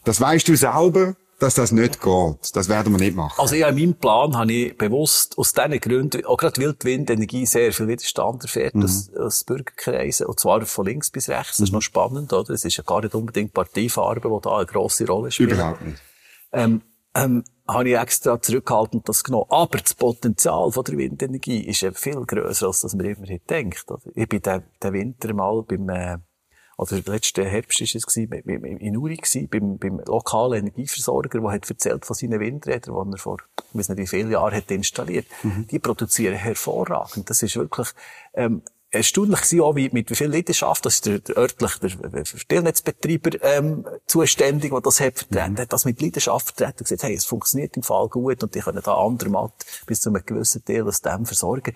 das 0.05 0.19
weißt 0.19 0.47
du 0.47 0.55
selber 0.55 1.15
dass 1.39 1.55
das 1.55 1.71
nicht 1.71 2.01
geht. 2.01 2.55
Das 2.55 2.69
werden 2.69 2.93
wir 2.93 2.99
nicht 2.99 3.15
machen. 3.15 3.39
Also 3.39 3.55
ja, 3.55 3.67
in 3.67 3.75
meinem 3.75 3.93
Plan 3.95 4.37
habe 4.37 4.53
ich 4.53 4.77
bewusst 4.77 5.37
aus 5.37 5.53
diesen 5.53 5.79
Gründen, 5.79 6.25
auch 6.25 6.37
gerade 6.37 6.61
Wildwindenergie, 6.61 7.45
sehr 7.45 7.73
viel 7.73 7.87
Widerstand 7.87 8.43
erfährt 8.43 8.75
mhm. 8.75 8.83
aus, 8.83 9.11
aus 9.13 9.43
Bürgerkreisen, 9.43 10.27
und 10.27 10.39
zwar 10.39 10.65
von 10.65 10.85
links 10.85 11.11
bis 11.11 11.29
rechts. 11.29 11.57
Das 11.57 11.65
ist 11.65 11.71
mhm. 11.71 11.77
noch 11.77 11.81
spannend, 11.81 12.31
oder? 12.33 12.51
Es 12.51 12.63
ist 12.63 12.77
ja 12.77 12.83
gar 12.83 13.01
nicht 13.01 13.15
unbedingt 13.15 13.53
Parteifarbe, 13.53 14.29
die 14.29 14.41
da 14.41 14.57
eine 14.57 14.65
grosse 14.65 15.05
Rolle 15.05 15.31
spielt. 15.31 15.51
Überhaupt 15.51 15.81
nicht. 15.81 16.01
Ähm, 16.53 16.81
ähm, 17.15 17.43
habe 17.67 17.89
ich 17.89 17.97
extra 17.97 18.39
zurückhaltend 18.41 19.09
das 19.09 19.23
genommen. 19.23 19.47
Aber 19.49 19.77
das 19.77 19.93
Potenzial 19.93 20.71
von 20.71 20.83
der 20.83 20.97
Windenergie 20.97 21.61
ist 21.61 21.81
ja 21.81 21.91
viel 21.91 22.25
grösser, 22.25 22.67
als 22.67 22.81
das 22.81 22.93
man 22.93 23.05
immer 23.05 23.25
denkt. 23.49 23.85
Oder? 23.89 24.01
Ich 24.13 24.27
bin 24.27 24.41
den, 24.41 24.63
den 24.83 24.93
Winter 24.93 25.33
mal 25.33 25.63
beim, 25.63 25.89
äh, 25.89 26.17
oder 26.77 27.01
letzten 27.05 27.45
Herbst 27.45 27.79
war 27.79 27.85
es 27.85 28.17
in 28.17 28.97
Uri 28.97 29.15
gewesen, 29.15 29.47
beim, 29.49 29.77
beim 29.77 29.99
lokalen 30.05 30.59
Energieversorger, 30.59 31.39
der 31.39 31.51
hat 31.51 31.69
erzählt 31.69 32.05
von 32.05 32.15
seinen 32.15 32.39
Windrädern, 32.39 33.09
die 33.09 33.15
er 33.15 33.17
vor, 33.17 33.37
ich 33.57 33.79
weiß 33.79 33.89
nicht 33.89 33.99
wie 33.99 34.07
viele 34.07 34.31
Jahren 34.31 34.53
hat 34.53 34.69
installiert. 34.71 35.25
Mhm. 35.43 35.67
Die 35.67 35.79
produzieren 35.79 36.35
hervorragend. 36.35 37.29
Das 37.29 37.41
ist 37.41 37.55
wirklich, 37.55 37.89
ähm, 38.33 38.61
erstaunlich 38.95 39.41
gewesen, 39.41 39.61
auch 39.61 39.75
wie, 39.75 39.89
mit 39.89 40.09
wie 40.09 40.15
viel 40.15 40.31
Leidenschaft, 40.31 40.85
das 40.85 40.95
ist 40.95 41.05
der, 41.05 41.19
der 41.19 41.37
örtliche, 41.37 41.79
der 41.79 42.25
Stellnetzbetreiber, 42.25 43.43
ähm, 43.43 43.85
zuständig, 44.07 44.71
der 44.71 44.81
das 44.81 44.99
hat 44.99 45.19
vertreten, 45.19 45.53
mhm. 45.53 45.57
hat 45.59 45.73
das 45.73 45.85
mit 45.85 46.01
Leidenschaft 46.01 46.47
vertreten 46.47 46.79
und 46.79 46.83
gesagt, 46.85 47.03
hey, 47.03 47.13
es 47.13 47.25
funktioniert 47.25 47.75
im 47.77 47.83
Fall 47.83 48.07
gut 48.07 48.41
und 48.41 48.55
die 48.55 48.59
können 48.59 48.81
da 48.83 48.95
andere 48.95 49.29
Matt 49.29 49.65
bis 49.85 50.01
zu 50.01 50.09
einem 50.09 50.25
gewissen 50.25 50.63
Teil 50.65 50.87
aus 50.87 51.01
dem 51.01 51.25
versorgen. 51.25 51.75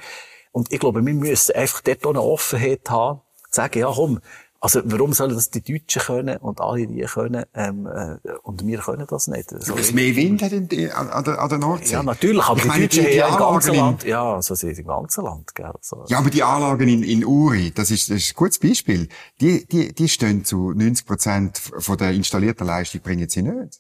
Und 0.52 0.72
ich 0.72 0.80
glaube, 0.80 1.06
wir 1.06 1.14
müssen 1.14 1.56
einfach 1.56 1.82
dort 1.82 2.06
auch 2.06 2.10
eine 2.10 2.22
Offenheit 2.22 2.90
haben, 2.90 3.22
zu 3.52 3.62
sagen, 3.62 3.80
ja 3.80 3.92
komm, 3.94 4.20
also, 4.62 4.82
warum 4.84 5.14
sollen 5.14 5.34
das 5.34 5.50
die 5.50 5.62
Deutschen 5.62 6.02
können 6.02 6.38
und 6.38 6.60
alle 6.60 6.86
die 6.86 7.02
können, 7.04 7.46
ähm, 7.54 7.88
äh, 7.88 8.18
und 8.44 8.66
wir 8.66 8.80
können 8.80 9.08
das 9.08 9.28
nicht? 9.28 9.52
So 9.52 9.74
Weil 9.74 9.80
es 9.80 9.94
mehr 9.94 10.14
Wind 10.16 10.42
hat 10.42 10.52
in, 10.52 10.92
an, 10.92 11.24
der, 11.24 11.40
an 11.40 11.50
der 11.50 11.58
Nordsee. 11.60 11.94
Ja, 11.94 12.04
natürlich, 12.04 12.44
aber 12.44 12.58
ich 12.58 12.64
die 12.64 12.68
meine, 12.68 12.84
Deutschen 12.84 13.06
die, 13.06 13.12
die 13.12 13.24
haben 13.24 13.34
im 13.34 13.40
ganzen 13.40 13.76
Land, 13.76 14.04
ja, 14.04 14.34
also 14.36 14.56
sie 14.56 14.74
sind 14.74 14.80
im 14.80 14.88
ganzen 14.88 15.24
Land, 15.24 15.56
gell. 15.56 15.72
So. 15.80 16.04
Ja, 16.10 16.18
aber 16.18 16.30
die 16.30 16.44
Anlagen 16.44 16.90
in, 16.90 17.04
in 17.04 17.24
Uri, 17.24 17.72
das 17.72 17.90
ist, 17.90 18.10
das 18.10 18.18
ist 18.18 18.32
ein 18.32 18.36
gutes 18.36 18.60
Beispiel. 18.60 19.08
Die, 19.40 19.66
die, 19.66 19.94
die 19.94 20.10
stehen 20.10 20.44
zu 20.44 20.72
90 20.72 21.06
Prozent 21.06 21.58
von 21.58 21.98
der 21.98 22.12
installierten 22.12 22.68
Leistung 22.68 23.00
bringen 23.02 23.30
sie 23.30 23.44
nicht. 23.44 23.80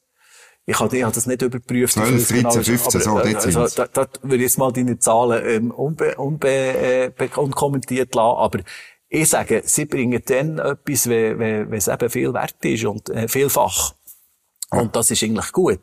Ich 0.65 0.80
habe, 0.80 0.96
ich 0.96 1.04
habe 1.04 1.13
das 1.13 1.26
nicht 1.26 1.42
überprüft. 1.42 1.94
12, 1.94 2.28
13, 2.28 2.63
15, 2.63 3.02
so, 3.02 3.20
dort 3.20 3.36
also, 3.36 3.68
da, 3.76 3.88
da 3.88 4.08
würde 4.22 4.36
ich 4.36 4.42
jetzt 4.44 4.60
mal 4.60 4.72
deine 4.72 5.00
Zahlen 5.00 5.44
ähm, 5.46 5.72
unbe, 5.72 6.15
unbe, 6.15 6.48
äh, 6.48 7.12
unkommentiert 7.36 8.13
lassen, 8.13 8.38
aber 8.38 8.60
ich 9.10 9.30
sage, 9.30 9.63
sie 9.65 9.86
bringen 9.86 10.22
dann 10.26 10.60
etwas, 10.60 11.10
wenn, 11.10 11.39
wenn, 11.39 11.72
wenn 11.72 11.78
es 11.78 11.88
eben 11.88 12.10
viel 12.10 12.34
wert 12.34 12.63
ist 12.63 12.86
und 12.86 13.10
äh, 13.10 13.28
vielfach. 13.28 13.95
Und 14.72 14.95
das 14.95 15.10
ist 15.10 15.24
eigentlich 15.24 15.52
gut. 15.52 15.80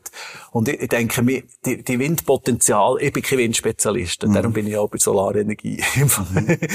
Und 0.51 0.69
ich, 0.69 0.81
ich 0.81 0.87
denke, 0.87 1.21
die, 1.65 1.83
die 1.83 1.99
Windpotenzial, 1.99 2.95
ich 3.01 3.11
bin 3.11 3.21
kein 3.21 3.39
Windspezialist, 3.39 4.25
mhm. 4.25 4.33
darum 4.33 4.53
bin 4.53 4.65
ich 4.65 4.77
auch 4.77 4.87
bei 4.87 4.97
Solarenergie 4.97 5.83
im, 5.95 6.09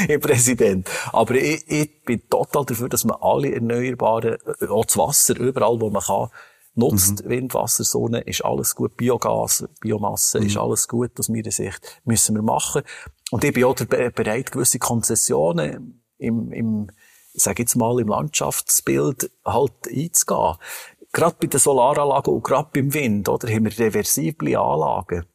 im 0.08 0.20
Präsident. 0.20 0.90
Aber 1.12 1.34
ich, 1.34 1.66
ich 1.70 2.02
bin 2.04 2.28
total 2.28 2.66
dafür, 2.66 2.90
dass 2.90 3.04
man 3.04 3.16
alle 3.22 3.54
erneuerbaren, 3.54 4.36
äh, 4.60 4.66
auch 4.66 4.84
das 4.84 4.98
Wasser, 4.98 5.38
überall 5.38 5.80
wo 5.80 5.88
man 5.88 6.02
kann, 6.02 6.28
nutzt. 6.74 7.24
Mhm. 7.24 7.30
Wind, 7.30 7.54
Wasser, 7.54 7.84
Sonne, 7.84 8.20
ist 8.20 8.44
alles 8.44 8.74
gut. 8.74 8.94
Biogas, 8.98 9.66
Biomasse, 9.80 10.38
mhm. 10.38 10.46
ist 10.46 10.58
alles 10.58 10.88
gut 10.88 11.18
aus 11.18 11.30
meiner 11.30 11.50
Sicht. 11.50 12.00
Müssen 12.04 12.34
wir 12.34 12.42
machen. 12.42 12.82
Und 13.30 13.42
ich 13.42 13.54
bin 13.54 13.64
auch 13.64 13.74
bereit, 13.74 14.52
gewisse 14.52 14.78
Konzessionen 14.78 16.01
im, 16.22 16.52
im 16.52 16.90
ich 17.34 17.42
sage 17.42 17.62
jetzt 17.62 17.76
mal, 17.76 17.98
im 18.00 18.08
Landschaftsbild 18.08 19.30
halt 19.44 19.72
einzugehen. 19.88 20.56
Gerade 21.12 21.36
bei 21.40 21.46
den 21.46 21.60
Solaranlagen 21.60 22.32
und 22.32 22.44
gerade 22.44 22.68
beim 22.72 22.92
Wind, 22.94 23.28
oder, 23.28 23.48
haben 23.48 23.64
wir 23.64 23.78
reversible 23.78 24.58
Anlagen. 24.58 25.26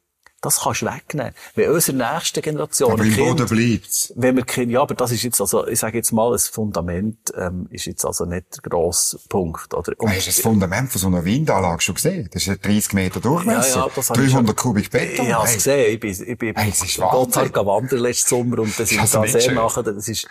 Das 0.41 0.61
kannst 0.61 0.83
du 0.83 0.85
wegnehmen. 0.85 1.33
Wenn 1.55 1.71
unsere 1.71 1.97
nächste 1.97 2.41
Generation... 2.43 2.91
Aber 2.91 3.03
im 3.03 3.15
Boden 3.15 3.47
bleibt's. 3.47 4.13
Wenn 4.15 4.35
wir 4.35 4.45
Kinder, 4.45 4.73
ja, 4.73 4.81
aber 4.83 4.93
das 4.93 5.11
ist 5.11 5.23
jetzt 5.23 5.41
also, 5.41 5.65
ich 5.67 5.79
sage 5.79 5.97
jetzt 5.97 6.11
mal, 6.11 6.31
das 6.31 6.47
Fundament, 6.47 7.33
ähm, 7.35 7.67
ist 7.71 7.85
jetzt 7.85 8.05
also 8.05 8.25
nicht 8.25 8.45
der 8.55 8.69
grosse 8.69 9.17
Punkt, 9.29 9.73
oder? 9.73 9.93
Und 9.97 10.09
hast 10.09 10.27
du 10.27 10.29
das 10.29 10.39
Fundament 10.39 10.91
von 10.91 11.01
so 11.01 11.07
einer 11.07 11.25
Windanlage 11.25 11.81
schon 11.81 11.95
gesehen? 11.95 12.29
Das 12.31 12.45
ist 12.45 12.63
30 12.63 12.93
Meter 12.93 13.19
Durchmesser. 13.19 13.79
Ja, 13.79 13.85
ja, 13.87 13.91
das 13.95 14.07
300 14.09 14.55
Kubik 14.55 14.91
Beton. 14.91 15.25
Ich 15.25 15.33
hab's 15.33 15.55
gesehen. 15.55 15.93
Ich 15.93 15.99
bin, 15.99 16.11
ich 16.11 16.37
bin 16.37 16.55
hey, 16.55 16.69
das 16.69 16.83
ist 16.83 16.97
Gotthard 16.97 17.55
wandern 17.55 17.99
letzten 17.99 18.29
Sommer 18.29 18.59
und 18.59 18.79
das 18.79 18.91
ist 18.91 18.99
Also 18.99 19.23
da 19.23 19.27
sehr 19.27 19.51
nachher, 19.53 19.81
das 19.81 20.07
ist, 20.07 20.27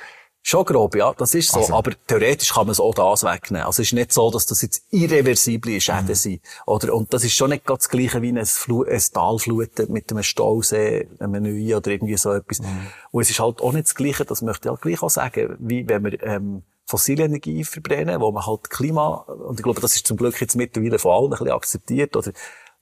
Schon 0.48 0.64
grob, 0.64 0.94
ja, 0.94 1.12
das 1.12 1.34
ist 1.34 1.50
so. 1.50 1.58
Also. 1.58 1.74
Aber 1.74 1.90
theoretisch 2.06 2.54
kann 2.54 2.66
man 2.66 2.74
so 2.76 2.84
auch 2.84 2.94
das 2.94 3.24
wegnehmen. 3.24 3.66
Also 3.66 3.82
es 3.82 3.88
ist 3.88 3.94
nicht 3.94 4.12
so, 4.12 4.30
dass 4.30 4.46
das 4.46 4.62
jetzt 4.62 4.84
irreversible 4.92 5.80
Schäden 5.80 6.06
Mhm. 6.06 6.14
sind. 6.14 6.40
Oder, 6.66 6.94
und 6.94 7.12
das 7.12 7.24
ist 7.24 7.34
schon 7.34 7.50
nicht 7.50 7.66
ganz 7.66 7.80
das 7.80 7.88
Gleiche 7.88 8.22
wie 8.22 8.28
ein, 8.28 8.46
Flu 8.46 8.84
ein 8.84 9.02
Talfluten 9.12 9.90
mit 9.90 10.08
einem 10.12 10.22
Stausee, 10.22 11.08
einem 11.18 11.42
neuen 11.42 11.74
oder 11.74 11.90
irgendwie 11.90 12.16
so 12.16 12.30
etwas. 12.30 12.60
Mhm. 12.60 12.86
Und 13.10 13.22
es 13.22 13.30
ist 13.30 13.40
halt 13.40 13.60
auch 13.60 13.72
nicht 13.72 13.86
das 13.86 13.96
Gleiche, 13.96 14.24
das 14.24 14.40
möchte 14.42 14.68
ich 14.68 14.70
halt 14.70 14.82
gleich 14.82 15.02
auch 15.02 15.10
sagen, 15.10 15.56
wie 15.58 15.88
wenn 15.88 16.04
wir, 16.04 16.22
ähm, 16.22 16.62
fossile 16.86 17.24
Energie 17.24 17.64
verbrennen, 17.64 18.20
wo 18.20 18.30
man 18.30 18.46
halt 18.46 18.70
Klima, 18.70 19.14
und 19.26 19.58
ich 19.58 19.64
glaube, 19.64 19.80
das 19.80 19.96
ist 19.96 20.06
zum 20.06 20.16
Glück 20.16 20.40
jetzt 20.40 20.54
mittlerweile 20.54 21.00
von 21.00 21.10
allen 21.10 21.24
ein 21.24 21.30
bisschen 21.30 21.50
akzeptiert, 21.50 22.14
oder, 22.14 22.30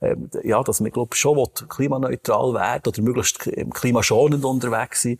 ähm, 0.03 0.29
ja, 0.43 0.63
dass 0.63 0.81
man, 0.81 0.91
glaube 0.91 1.17
schon 1.17 1.39
will, 1.39 1.49
klimaneutral 1.67 2.53
werden 2.53 2.83
oder 2.89 3.01
möglichst 3.01 3.47
ähm, 3.47 3.71
klimaschonend 3.73 4.45
unterwegs 4.45 5.01
sein. 5.01 5.19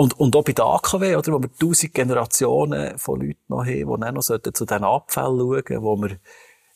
Und, 0.00 0.16
und 0.20 0.36
auch 0.36 0.44
bei 0.44 0.52
der 0.52 0.64
AKW, 0.64 1.16
oder, 1.16 1.32
wo 1.32 1.42
wir 1.42 1.52
tausend 1.58 1.92
Generationen 1.92 2.96
von 2.98 3.20
Leuten 3.20 3.40
noch 3.48 3.64
haben, 3.64 3.66
die 3.66 4.00
dann 4.00 4.14
noch 4.14 4.22
sollten 4.22 4.54
zu 4.54 4.64
diesen 4.64 4.84
Abfällen 4.84 5.38
schauen, 5.40 5.82
wo 5.82 5.96
wir 5.96 6.20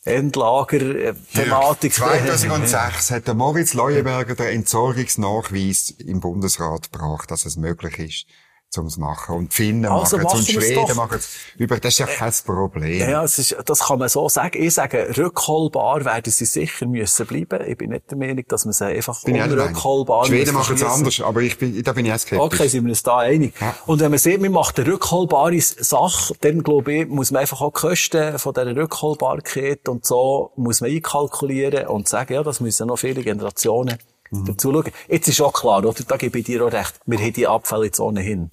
Endlager-Thematik... 0.03 1.95
2006 1.95 3.13
hat 3.13 3.29
der 3.29 3.35
Moritz 3.35 3.75
Leuenberger 3.75 4.35
den 4.35 4.49
Entsorgungsnachweis 4.49 5.91
im 5.91 6.19
Bundesrat 6.19 6.91
gebracht, 6.91 7.31
dass 7.31 7.47
es 7.47 7.57
möglich 7.57 8.01
ist, 8.01 8.27
zum 8.73 8.89
machen. 8.97 9.37
Und 9.37 9.53
die 9.53 9.57
Finnen 9.57 9.85
Also 9.85 10.17
machen 10.17 10.41
es 10.41 10.49
und 10.49 10.63
Schweden 10.63 10.97
machen 10.97 11.19
es. 11.19 11.29
Über, 11.59 11.79
das 11.79 11.93
ist 11.93 11.99
ja 11.99 12.07
kein 12.07 12.33
Problem. 12.45 13.09
Ja, 13.09 13.23
es 13.23 13.39
ist, 13.39 13.55
das 13.67 13.81
kann 13.81 13.99
man 13.99 14.09
so 14.09 14.29
sagen. 14.31 14.63
Ich 14.63 14.75
sage, 14.75 15.15
rückholbar 15.17 16.05
werden 16.07 16.33
sie 16.33 16.47
sicher 16.47 16.87
müssen 16.87 17.27
bleiben. 17.27 17.69
Ich 17.69 17.77
bin 17.77 17.91
nicht 17.91 18.11
der 18.11 18.17
Meinung, 18.17 18.45
dass 18.49 18.65
man 18.65 18.73
sie 18.73 18.87
einfach 18.87 19.23
Bin 19.25 19.41
unrückholbar 19.41 20.25
Schweden 20.25 20.55
machen 20.55 20.75
es 20.75 20.83
anders, 20.83 21.21
aber 21.21 21.43
ich 21.43 21.59
bin, 21.59 21.83
da 21.83 21.93
bin 21.93 22.07
ich 22.07 22.13
auch 22.13 22.19
skeptisch. 22.19 22.61
Okay, 22.61 22.69
sind 22.69 22.85
wir 22.85 22.91
uns 22.91 23.03
da 23.03 23.19
einig. 23.19 23.55
Ja. 23.61 23.75
Und 23.87 24.01
wenn 24.01 24.11
man 24.11 24.19
sieht, 24.19 24.41
man 24.41 24.53
macht 24.53 24.81
eine 24.81 24.91
rückholbare 24.91 25.61
Sache, 25.61 26.35
dann 26.41 26.63
glaube 26.63 26.93
ich, 26.95 27.09
muss 27.09 27.31
man 27.31 27.43
einfach 27.43 27.61
auch 27.61 27.73
die 27.73 27.81
Kosten 27.81 28.39
von 28.39 28.55
dieser 28.55 28.75
Rückholbarkeit 28.75 29.87
und 29.89 30.07
so 30.07 30.53
muss 30.57 30.81
man 30.81 30.91
einkalkulieren 30.91 31.89
und 31.89 32.09
sagen, 32.09 32.33
ja, 32.33 32.43
das 32.43 32.61
müssen 32.61 32.89
noch 32.89 32.97
viele 32.97 33.23
Generationen 33.23 33.99
Mhm. 34.33 34.47
dazu 34.47 34.73
schauen. 34.73 34.91
Jetzt 35.09 35.29
ist 35.29 35.41
auch 35.43 35.53
klar, 35.53 35.85
oder? 35.85 35.93
Da 36.09 36.17
gebe 36.17 36.39
ich 36.39 36.47
dir 36.47 36.65
auch 36.65 36.73
recht. 36.73 36.95
Wir 37.05 37.19
haben 37.19 37.33
die 37.35 37.47
Abfälle 37.47 37.85
jetzt 37.85 38.01
ohnehin. 38.01 38.51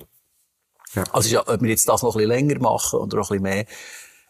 Ja. 0.93 1.03
Also, 1.11 1.29
ja, 1.29 1.47
ob 1.47 1.61
wir 1.61 1.69
jetzt 1.69 1.87
das 1.87 2.01
noch 2.01 2.15
ein 2.15 2.17
bisschen 2.17 2.29
länger 2.29 2.59
machen 2.59 2.99
oder 2.99 3.19
auch 3.19 3.31
ein 3.31 3.41
bisschen 3.41 3.43
mehr, 3.43 3.65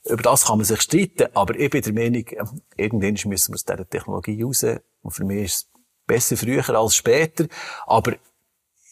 über 0.06 0.24
das 0.24 0.46
kann 0.46 0.58
man 0.58 0.66
sich 0.66 0.82
streiten. 0.82 1.28
Aber 1.34 1.58
ich 1.58 1.70
bin 1.70 1.82
der 1.82 1.94
Meinung, 1.94 2.26
äh, 2.28 2.44
irgendwann 2.78 3.14
müssen 3.30 3.52
wir 3.52 3.56
aus 3.56 3.66
dieser 3.66 3.90
Technologie 3.90 4.42
raus. 4.44 4.66
Und 5.02 5.12
für 5.12 5.24
mich 5.24 5.46
ist 5.46 5.56
es 5.56 5.68
besser 6.06 6.38
früher 6.38 6.68
als 6.70 6.96
später. 6.96 7.46
Aber 7.86 8.16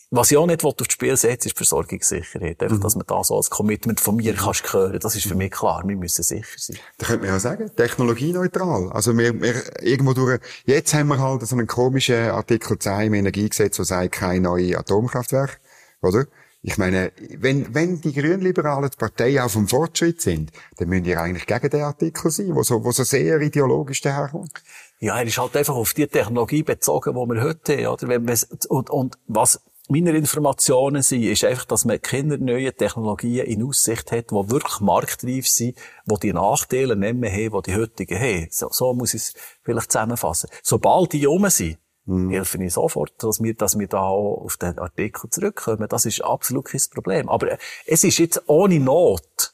was 0.09 0.31
ich 0.31 0.37
auch 0.37 0.45
nicht 0.47 0.63
auf 0.63 0.75
das 0.75 0.87
Spiel 0.89 1.17
setze, 1.17 1.49
ist 1.49 1.55
die 1.55 1.57
Versorgungssicherheit. 1.57 2.63
Einfach, 2.63 2.79
dass 2.79 2.95
man 2.95 3.05
da 3.05 3.21
so 3.23 3.35
als 3.35 3.49
Commitment 3.49 3.99
von 3.99 4.15
mir 4.15 4.33
kannst 4.35 4.71
hören. 4.71 4.99
Das 4.99 5.15
ist 5.15 5.27
für 5.27 5.35
mich 5.35 5.51
klar. 5.51 5.83
Wir 5.85 5.97
müssen 5.97 6.23
sicher 6.23 6.45
sein. 6.55 6.77
Da 6.97 7.07
könnte 7.07 7.25
man 7.25 7.33
ja 7.33 7.39
sagen, 7.39 7.69
technologieneutral. 7.75 8.89
Also 8.93 9.17
wir, 9.17 9.41
wir 9.41 9.83
irgendwo 9.83 10.13
durch, 10.13 10.39
jetzt 10.65 10.93
haben 10.93 11.09
wir 11.09 11.19
halt 11.19 11.45
so 11.45 11.55
einen 11.57 11.67
komischen 11.67 12.29
Artikel 12.29 12.79
10 12.79 13.07
im 13.07 13.13
Energiegesetz, 13.15 13.75
der 13.75 13.85
sagt, 13.85 14.13
kein 14.13 14.43
neue 14.43 14.77
Atomkraftwerk, 14.77 15.59
oder? 16.01 16.25
Ich 16.67 16.77
meine, 16.77 17.13
wenn, 17.37 17.73
wenn 17.73 18.01
die 18.01 18.11
Grünliberalen 18.11 18.89
die 18.89 18.97
Partei 18.97 19.41
auf 19.41 19.53
dem 19.53 19.69
Fortschritt 19.69 20.19
sind, 20.19 20.51
dann 20.75 20.89
müssen 20.89 21.05
die 21.05 21.15
eigentlich 21.15 21.45
gegen 21.45 21.69
den 21.69 21.83
Artikel 21.83 22.29
sein, 22.29 22.53
wo 22.53 22.61
so, 22.61 22.83
wo 22.83 22.91
so 22.91 23.05
sehr 23.05 23.39
ideologisch 23.39 24.01
daherkommt. 24.01 24.61
Ja, 24.99 25.17
er 25.17 25.25
ist 25.25 25.37
halt 25.37 25.55
einfach 25.55 25.75
auf 25.75 25.93
die 25.93 26.07
Technologie 26.07 26.63
bezogen, 26.63 27.13
die 27.13 27.33
wir 27.33 27.41
heute 27.41 27.77
haben, 27.77 27.87
oder? 27.93 28.09
Wenn 28.09 28.37
und, 28.67 28.89
und 28.89 29.17
was 29.27 29.61
meine 29.87 30.11
Informationen 30.11 31.03
sind, 31.03 31.23
ist 31.23 31.45
einfach, 31.45 31.63
dass 31.63 31.85
man 31.85 32.01
keine 32.01 32.37
neuen 32.37 32.75
Technologien 32.75 33.45
in 33.45 33.63
Aussicht 33.63 34.11
hat, 34.11 34.31
die 34.31 34.49
wirklich 34.49 34.81
marktreif 34.81 35.47
sind, 35.47 35.77
die 36.05 36.19
die 36.21 36.33
Nachteile 36.33 36.97
nicht 36.97 37.15
mehr 37.15 37.31
haben, 37.31 37.61
die 37.61 37.71
die 37.71 37.77
heutigen 37.77 38.19
haben. 38.19 38.47
So, 38.51 38.67
so 38.71 38.93
muss 38.93 39.13
ich 39.13 39.21
es 39.21 39.33
vielleicht 39.63 39.93
zusammenfassen. 39.93 40.49
Sobald 40.63 41.13
die 41.13 41.23
rum 41.23 41.49
sind, 41.49 41.77
helfe 42.07 42.63
ich 42.63 42.73
sofort, 42.73 43.11
dass 43.21 43.41
wir, 43.41 43.53
dass 43.53 43.77
wir 43.77 43.87
da 43.87 44.01
auch 44.01 44.43
auf 44.45 44.57
den 44.57 44.79
Artikel 44.79 45.29
zurückkommen. 45.29 45.87
Das 45.89 46.05
ist 46.05 46.23
absolut 46.23 46.65
kein 46.65 46.81
Problem. 46.93 47.29
Aber 47.29 47.51
äh, 47.51 47.57
es 47.85 48.03
ist 48.03 48.17
jetzt 48.17 48.41
ohne 48.47 48.79
Not. 48.79 49.53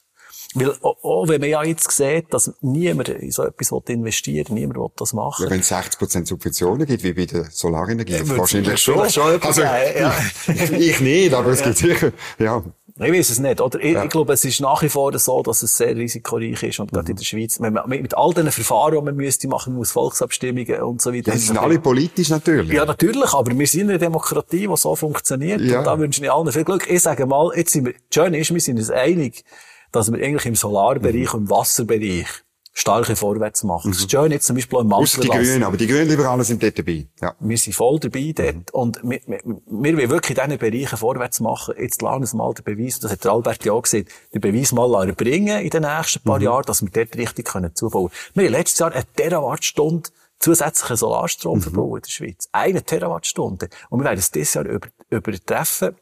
Weil, 0.54 0.70
auch, 0.82 1.02
auch 1.02 1.28
wenn 1.28 1.40
man 1.40 1.50
ja 1.50 1.64
jetzt 1.64 1.90
sieht, 1.90 2.32
dass 2.32 2.52
niemand 2.60 3.08
in 3.08 3.32
so 3.32 3.42
etwas 3.42 3.72
will 3.72 3.82
investieren 3.88 4.54
niemand 4.54 4.78
will 4.78 4.88
das 4.96 5.12
machen. 5.12 5.44
Ja, 5.46 5.50
wenn 5.50 5.60
es 5.60 5.72
60% 5.72 6.26
Subventionen 6.26 6.86
gibt, 6.86 7.02
wie 7.02 7.12
bei 7.12 7.26
der 7.26 7.50
Solarenergie, 7.50 8.20
wahrscheinlich 8.24 8.80
schon. 8.80 9.10
schon 9.10 9.42
also, 9.42 9.62
ja. 9.62 10.14
ich, 10.46 10.70
ich 10.72 11.00
nicht, 11.00 11.34
aber 11.34 11.50
es 11.50 11.62
gibt 11.62 11.78
sicher, 11.78 12.12
ja. 12.38 12.62
Ich 12.96 13.12
weiß 13.12 13.30
es 13.30 13.40
nicht, 13.40 13.60
oder? 13.60 13.80
Ich, 13.80 13.96
ich 13.96 14.08
glaube, 14.08 14.32
es 14.34 14.44
ist 14.44 14.60
nach 14.60 14.80
wie 14.82 14.88
vor 14.88 15.18
so, 15.18 15.42
dass 15.42 15.64
es 15.64 15.76
sehr 15.76 15.96
risikoreich 15.96 16.62
ist 16.62 16.78
und 16.78 16.92
gerade 16.92 17.10
in 17.10 17.16
der 17.16 17.24
Schweiz, 17.24 17.58
man, 17.58 17.76
mit, 17.86 18.02
mit 18.02 18.16
all 18.16 18.32
den 18.32 18.52
Verfahren, 18.52 18.94
die 18.94 19.02
man 19.02 19.16
müsste 19.16 19.48
machen, 19.48 19.74
muss 19.74 19.90
Volksabstimmungen 19.90 20.80
und 20.80 21.02
so 21.02 21.12
weiter. 21.12 21.32
Das 21.32 21.44
sind 21.44 21.58
alle 21.58 21.80
politisch 21.80 22.28
natürlich. 22.28 22.72
Ja, 22.72 22.84
natürlich, 22.84 23.32
aber 23.32 23.58
wir 23.58 23.66
sind 23.66 23.80
in 23.80 23.90
einer 23.90 23.98
Demokratie, 23.98 24.68
die 24.68 24.76
so 24.76 24.94
funktioniert. 24.94 25.60
Ja. 25.60 25.80
Und 25.80 25.86
da 25.86 25.98
wünsche 25.98 26.22
ich 26.22 26.30
allen 26.30 26.52
viel 26.52 26.62
Glück. 26.62 26.88
Ich 26.88 27.02
sage 27.02 27.26
mal, 27.26 27.50
jetzt 27.56 27.72
sind 27.72 27.86
wir, 27.86 27.94
schön 28.12 28.32
ist, 28.32 28.54
wir 28.54 28.60
sind 28.60 28.78
uns 28.78 28.90
einig, 28.90 29.44
dass 29.90 30.12
wir 30.12 30.24
eigentlich 30.24 30.46
im 30.46 30.54
Solarbereich 30.54 31.34
und 31.34 31.42
im 31.42 31.50
Wasserbereich 31.50 32.28
starke 32.76 33.14
Vorwärts 33.14 33.62
machen. 33.62 33.92
Das 33.92 34.00
ist 34.00 34.10
schön 34.10 34.32
jetzt 34.32 34.46
zum 34.46 34.56
Beispiel 34.56 34.80
im 34.80 34.92
Ausser 34.92 35.20
die. 35.20 35.28
Grünen, 35.28 35.62
aber 35.62 35.76
die 35.76 35.86
Grünliberalen 35.86 36.44
sind 36.44 36.62
dort 36.62 36.76
dabei. 36.76 37.06
Ja. 37.22 37.34
Wir 37.38 37.56
sind 37.56 37.72
voll 37.72 38.00
dabei 38.00 38.32
dort. 38.36 38.72
Und 38.72 39.00
wir, 39.02 39.20
wir, 39.26 39.40
wir 39.44 39.96
wollen 39.96 40.10
wirklich 40.10 40.36
in 40.36 40.44
diesen 40.44 40.58
Bereichen 40.58 40.98
vorwärts 40.98 41.40
machen. 41.40 41.74
Jetzt 41.78 42.02
lassen 42.02 42.16
wir 42.16 42.20
uns 42.20 42.34
mal 42.34 42.52
den 42.52 42.64
Beweis, 42.64 42.98
das 42.98 43.12
hat 43.12 43.24
der 43.24 43.32
Albert 43.32 43.64
ja 43.64 43.72
auch 43.72 43.82
gesehen, 43.82 44.06
den 44.34 44.40
Beweis 44.40 44.72
mal 44.72 45.08
erbringen 45.08 45.62
in 45.62 45.70
den 45.70 45.82
nächsten 45.82 46.20
paar 46.20 46.42
Jahren, 46.42 46.64
dass 46.66 46.82
wir 46.82 46.90
dort 46.90 47.16
richtig 47.16 47.46
können 47.46 47.74
zubauen 47.74 48.10
können. 48.10 48.30
Wir 48.34 48.44
haben 48.46 48.52
letztes 48.52 48.80
Jahr 48.80 48.92
eine 48.92 49.06
Terawattstunde 49.16 50.10
zusätzlichen 50.40 50.96
Solarstrom 50.96 51.62
verbaut 51.62 51.96
in 51.96 52.02
der 52.02 52.10
Schweiz. 52.10 52.48
Eine 52.52 52.82
Terawattstunde. 52.82 53.68
Und 53.88 54.00
wir 54.00 54.04
werden 54.04 54.18
es 54.18 54.30
dieses 54.30 54.54
Jahr 54.54 54.66
über, 54.66 54.88
übertreffen. 55.08 55.96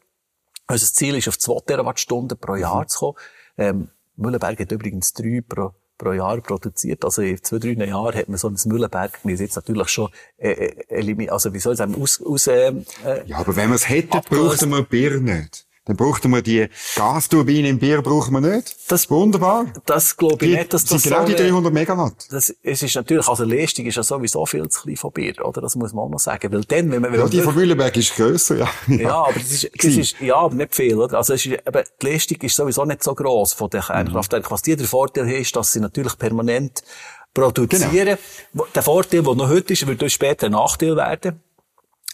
Unser 0.67 0.87
Ziel 0.87 1.15
ist, 1.15 1.27
auf 1.27 1.37
zwei 1.37 1.59
Terawattstunden 1.65 2.37
pro 2.37 2.55
Jahr 2.55 2.87
zu 2.87 2.99
kommen. 2.99 3.17
Ähm, 3.57 3.89
Mühlenberg 4.15 4.59
hat 4.59 4.71
übrigens 4.71 5.13
drei 5.13 5.41
pro, 5.47 5.73
pro 5.97 6.13
Jahr 6.13 6.41
produziert. 6.41 7.03
Also 7.05 7.21
in 7.21 7.41
zwei, 7.43 7.59
drei 7.59 7.73
Jahren 7.85 8.15
hat 8.15 8.29
man 8.29 8.37
so 8.37 8.49
ein 8.49 8.57
Mühlenberg, 8.65 9.19
sind 9.37 9.47
jetzt 9.47 9.55
natürlich 9.55 9.89
schon, 9.89 10.09
äh, 10.37 10.51
äh, 10.51 11.29
also 11.29 11.53
wie 11.53 11.59
soll 11.59 11.73
ich 11.73 11.77
sagen, 11.77 11.95
aus, 12.01 12.21
aus, 12.21 12.47
ähm, 12.47 12.85
äh, 13.05 13.25
Ja, 13.25 13.37
aber 13.37 13.55
wenn 13.55 13.69
wir 13.69 13.75
es 13.75 13.89
Abgelöst. 14.17 14.59
brauchten 14.59 14.69
wir 14.69 14.83
Bier 14.83 15.19
nicht. 15.19 15.65
Dann 15.85 15.97
brauchten 15.97 16.31
wir 16.31 16.41
die 16.41 16.69
Gasturbine 16.95 17.67
im 17.67 17.77
Bier 17.77 18.01
brauchen 18.01 18.33
wir 18.33 18.39
nicht. 18.39 18.73
Das- 18.89 19.09
Wunderbar. 19.09 19.65
das 19.85 20.15
glaube 20.15 20.45
ich 20.45 20.51
Die, 20.51 20.57
nicht, 20.57 20.73
dass 20.73 20.83
sind 20.83 20.93
das 20.93 21.03
genau 21.03 21.25
die 21.25 21.33
so 21.33 21.37
eine- 21.39 21.49
300 21.49 21.73
Megawatt. 21.73 22.13
das, 22.31 22.55
es 22.63 22.83
ist 22.83 22.95
natürlich, 22.95 23.27
also 23.27 23.43
Leistung 23.43 23.85
ist 23.85 23.95
ja 23.95 24.03
sowieso 24.03 24.45
viel 24.45 24.67
zu 24.69 24.81
klein 24.83 24.95
von 24.95 25.11
Bier, 25.11 25.33
oder? 25.45 25.59
Das 25.59 25.75
muss 25.75 25.91
man 25.91 26.05
auch 26.05 26.09
noch 26.09 26.19
sagen. 26.19 26.53
Weil 26.53 26.61
dann, 26.63 26.89
wenn 26.89 27.01
man, 27.01 27.11
wenn 27.11 27.19
Ja, 27.19 27.25
man 27.25 27.31
die 27.31 27.41
von 27.41 27.53
Mühlenberg 27.53 27.97
ist 27.97 28.15
grösser, 28.15 28.55
ja. 28.59 28.69
Ja, 28.87 29.23
aber 29.25 29.33
das 29.33 29.51
ist, 29.51 29.69
das 29.77 29.85
ist, 29.97 30.15
ja, 30.21 30.35
aber 30.37 30.55
nicht 30.55 30.73
viel, 30.73 30.97
oder? 30.97 31.17
Also, 31.17 31.33
es 31.33 31.45
ist, 31.45 31.51
eben, 31.51 31.83
die 32.01 32.05
Leistung 32.07 32.37
ist 32.39 32.55
sowieso 32.55 32.85
nicht 32.85 33.03
so 33.03 33.13
gross 33.13 33.51
von 33.51 33.69
den 33.69 33.81
Kernkraftwerken. 33.81 34.49
Was 34.51 34.61
die 34.61 34.77
der 34.77 34.87
Vorteil 34.87 35.25
haben, 35.25 35.33
ist, 35.35 35.53
dass 35.53 35.73
sie 35.73 35.81
natürlich 35.81 36.17
permanent 36.17 36.81
produzieren. 37.33 38.17
Wo- 38.53 38.67
Der 38.73 38.83
Vorteil, 38.83 39.21
der 39.23 39.35
noch 39.35 39.49
heute 39.49 39.73
ist, 39.73 39.85
wird 39.85 40.09
später 40.11 40.45
ein 40.45 40.53
Nachteil 40.53 40.95
werden. 40.95 41.41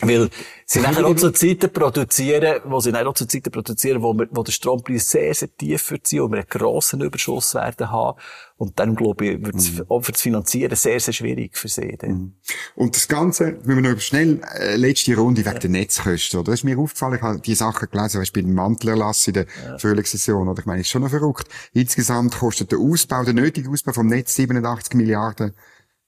Weil 0.02 0.30
sie 0.66 0.80
nachher 0.80 1.06
auch 1.06 1.16
zu 1.16 1.32
Zeiten 1.32 1.74
produzieren, 1.74 2.62
wo 2.64 2.80
sie 2.80 2.92
nachher 2.92 3.10
auch 3.10 3.14
zu 3.16 3.28
Zeiten 3.28 3.52
produzieren, 3.52 4.02
wo, 4.02 4.14
wir, 4.14 4.30
wo 4.32 4.44
der 4.44 4.54
Strompreis 4.54 5.10
sehr, 5.10 5.34
sehr 5.34 5.54
tief 5.54 5.92
wird 5.92 6.08
sein 6.08 6.22
und 6.22 6.32
wir 6.32 6.38
einen 6.38 6.48
grossen 6.48 7.02
Überschuss 7.02 7.54
werden 7.54 7.92
haben. 7.92 8.18
Und 8.56 8.80
dann, 8.80 8.96
glaube 8.96 9.26
ich, 9.26 9.46
wird 9.46 9.56
es 9.56 9.82
auch 9.90 10.02
für 10.02 10.14
das 10.14 10.22
Finanzieren 10.22 10.76
sehr, 10.76 11.00
sehr 11.02 11.14
schwierig 11.14 11.58
für 11.58 11.68
sie. 11.68 11.98
dann. 11.98 12.36
Und 12.76 12.96
das 12.96 13.10
Ganze, 13.10 13.60
wenn 13.64 13.84
wir 13.84 13.94
noch 13.94 14.00
schnell, 14.00 14.42
äh, 14.58 14.78
letzte 14.78 15.18
Runde 15.18 15.46
wegen 15.46 15.60
der 15.60 15.70
Netzkosten, 15.70 16.40
oder? 16.40 16.52
Das 16.52 16.62
ist 16.62 16.64
mir 16.64 16.78
aufgefallen, 16.78 17.16
ich 17.16 17.22
habe 17.22 17.40
die 17.42 17.56
Sachen 17.56 17.90
gelesen, 17.90 18.22
weißt, 18.22 18.34
bei 18.34 18.42
dem 18.42 18.54
Mantelerlass 18.54 19.28
in 19.28 19.34
der 19.34 19.48
Frühlingssession, 19.80 20.48
oder? 20.48 20.60
Ich 20.60 20.66
meine, 20.66 20.82
ist 20.82 20.90
schon 20.90 21.02
noch 21.02 21.10
verrückt. 21.10 21.48
Insgesamt 21.74 22.38
kostet 22.38 22.72
der 22.72 22.80
Ausbau, 22.80 23.24
der 23.24 23.34
nötige 23.34 23.70
Ausbau 23.70 23.92
vom 23.92 24.08
Netz 24.08 24.36
87 24.36 24.94
Milliarden 24.94 25.54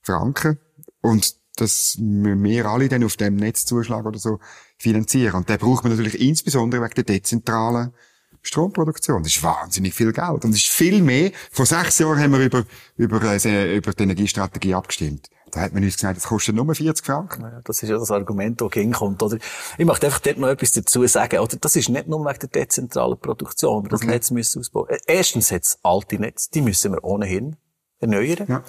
Franken. 0.02 0.60
Und 1.02 1.41
das 1.62 1.98
müssen 2.00 2.44
wir 2.44 2.66
alle 2.66 2.90
dann 2.90 3.04
auf 3.04 3.18
dem 3.18 3.36
Netzzuschlag 3.36 4.06
oder 4.06 4.20
so 4.20 4.40
finanzieren. 4.78 5.36
Und 5.36 5.50
den 5.50 5.58
braucht 5.58 5.84
man 5.84 5.96
natürlich 5.96 6.20
insbesondere 6.20 6.82
wegen 6.82 6.96
der 6.96 7.04
dezentralen 7.04 7.94
Stromproduktion. 8.42 9.24
Das 9.24 9.36
ist 9.36 9.44
wahnsinnig 9.44 9.94
viel 9.94 10.12
Geld. 10.12 10.44
Und 10.44 10.52
es 10.52 10.58
ist 10.58 10.70
viel 10.70 11.02
mehr. 11.02 11.32
Vor 11.52 11.66
sechs 11.66 12.00
Jahren 12.00 12.20
haben 12.20 12.32
wir 12.32 12.40
über, 12.40 12.66
über, 12.98 13.22
äh, 13.24 13.78
über 13.78 13.94
die 13.94 14.04
Energiestrategie 14.04 14.74
abgestimmt. 14.74 15.30
Da 15.52 15.62
hat 15.62 15.74
man 15.74 15.84
uns 15.84 15.96
gesagt, 15.96 16.18
das 16.18 16.24
kostet 16.24 16.56
nur 16.56 16.74
40 16.74 17.06
Franken. 17.06 17.42
Ja, 17.42 17.62
das 17.64 17.84
ist 17.84 17.90
ja 17.90 17.98
das 17.98 18.10
Argument, 18.10 18.60
das 18.62 18.72
hinkommt, 18.72 19.22
oder? 19.22 19.38
Ich 19.78 19.86
möchte 19.86 20.08
einfach 20.08 20.22
dort 20.22 20.38
noch 20.38 20.48
etwas 20.48 20.72
dazu 20.72 21.06
sagen, 21.08 21.40
oder? 21.40 21.58
Das 21.58 21.76
ist 21.76 21.90
nicht 21.90 22.08
nur 22.08 22.26
wegen 22.26 22.40
der 22.40 22.50
dezentralen 22.50 23.20
Produktion, 23.20 23.84
wir 23.84 23.90
das 23.90 24.02
okay. 24.02 24.12
Netz 24.12 24.32
müssen 24.32 24.60
ausbauen. 24.60 24.90
Äh, 24.90 25.00
erstens 25.06 25.52
hat 25.52 25.64
es 25.64 25.80
alte 25.84 26.18
Netze, 26.18 26.50
die 26.54 26.62
müssen 26.62 26.94
wir 26.94 27.04
ohnehin 27.04 27.58
erneuern. 28.00 28.46
Ja. 28.48 28.64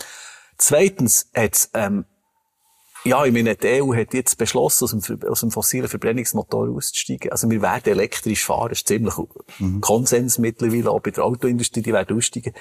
Zweitens 0.59 1.31
hat 1.35 1.55
es, 1.55 1.71
ähm, 1.75 2.05
ja, 3.05 3.25
ich 3.25 3.33
meine, 3.33 3.57
die 3.57 3.83
EU 3.83 3.95
hat 3.95 4.15
jetzt 4.15 4.39
beschlossen, 4.39 4.85
aus 4.85 4.91
dem, 4.91 5.23
aus 5.29 5.41
dem 5.41 5.51
fossilen 5.51 5.89
Verbrennungsmotor 5.89 6.69
auszusteigen. 6.69 7.33
Also 7.33 7.51
wir 7.51 7.61
werden 7.61 7.93
elektrisch 7.93 8.45
fahren, 8.45 8.69
das 8.69 8.79
ist 8.79 8.89
ziemlich 8.89 9.15
mhm. 9.59 9.81
Konsens 9.81 10.39
mittlerweile, 10.39 10.91
auch 10.91 11.01
bei 11.01 11.11
der 11.11 11.25
Autoindustrie, 11.25 11.83
die 11.83 11.93
werden 11.93 12.17
aussteigen. 12.17 12.55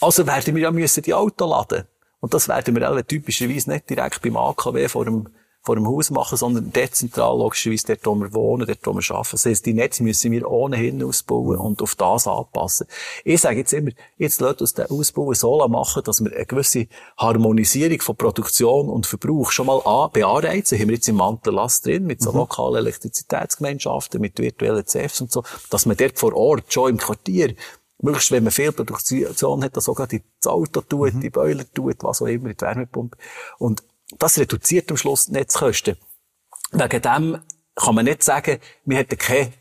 Also 0.00 0.26
werden 0.26 0.54
wir 0.54 0.62
ja 0.62 0.70
müssen 0.70 1.02
die 1.02 1.14
Auto 1.14 1.46
laden. 1.48 1.84
Und 2.20 2.34
das 2.34 2.48
werden 2.48 2.74
wir 2.74 2.88
alle 2.88 3.06
typischerweise 3.06 3.70
nicht 3.70 3.88
direkt 3.88 4.22
beim 4.22 4.36
AKW 4.36 4.88
vor 4.88 5.04
dem 5.04 5.28
vor 5.62 5.76
dem 5.76 5.86
Haus 5.86 6.10
machen, 6.10 6.38
sondern 6.38 6.72
dezentral, 6.72 7.36
logischerweise 7.36 7.88
dort, 7.88 8.06
wo 8.06 8.14
wir 8.14 8.32
wohnen, 8.32 8.66
dort, 8.66 8.86
wo 8.86 8.94
wir 8.94 9.14
arbeiten. 9.14 9.28
Das 9.32 9.44
heisst, 9.44 9.66
die 9.66 9.74
Netze 9.74 10.02
müssen 10.02 10.32
wir 10.32 10.50
ohnehin 10.50 11.02
ausbauen 11.02 11.58
und 11.58 11.82
auf 11.82 11.94
das 11.94 12.26
anpassen. 12.26 12.86
Ich 13.24 13.40
sage 13.40 13.58
jetzt 13.58 13.72
immer, 13.72 13.90
jetzt 14.16 14.40
lasst 14.40 14.60
uns 14.62 14.74
den 14.74 14.86
Ausbau 14.86 15.32
so 15.34 15.66
machen, 15.68 16.02
dass 16.04 16.24
wir 16.24 16.32
eine 16.34 16.46
gewisse 16.46 16.86
Harmonisierung 17.18 18.00
von 18.00 18.16
Produktion 18.16 18.88
und 18.88 19.06
Verbrauch 19.06 19.50
schon 19.50 19.66
mal 19.66 19.80
an, 19.84 20.10
beanreizen. 20.12 20.78
Haben 20.78 20.88
wir 20.88 20.94
jetzt 20.94 21.08
im 21.08 21.16
Mantelas 21.16 21.82
drin, 21.82 22.06
mit 22.06 22.22
so 22.22 22.30
mhm. 22.32 22.38
lokalen 22.38 22.76
Elektrizitätsgemeinschaften, 22.76 24.20
mit 24.20 24.38
virtuellen 24.38 24.86
CFs 24.86 25.20
und 25.20 25.32
so, 25.32 25.42
dass 25.70 25.86
man 25.86 25.96
dort 25.96 26.18
vor 26.18 26.34
Ort, 26.34 26.72
schon 26.72 26.90
im 26.90 26.96
Quartier, 26.98 27.54
möglichst, 28.00 28.30
wenn 28.30 28.44
man 28.44 28.52
viel 28.52 28.72
Produktion 28.72 29.64
hat, 29.64 29.76
das 29.76 29.84
sogar 29.84 30.06
das 30.06 30.46
Auto 30.46 30.80
tut, 30.80 31.14
mhm. 31.14 31.20
die 31.20 31.30
Boiler 31.30 31.64
tut, 31.72 31.96
was 32.00 32.22
auch 32.22 32.26
immer, 32.26 32.54
die 32.54 32.60
Wärmepumpe. 32.60 33.18
Und 33.58 33.82
das 34.16 34.38
reduziert 34.38 34.90
am 34.90 34.96
Schluss 34.96 35.26
die 35.26 35.32
Netzkosten. 35.32 35.96
Wegen 36.72 37.02
dem 37.02 37.38
kann 37.74 37.94
man 37.94 38.04
nicht 38.04 38.22
sagen, 38.22 38.58
wir 38.84 38.98
hätten 38.98 39.18
keinen 39.18 39.52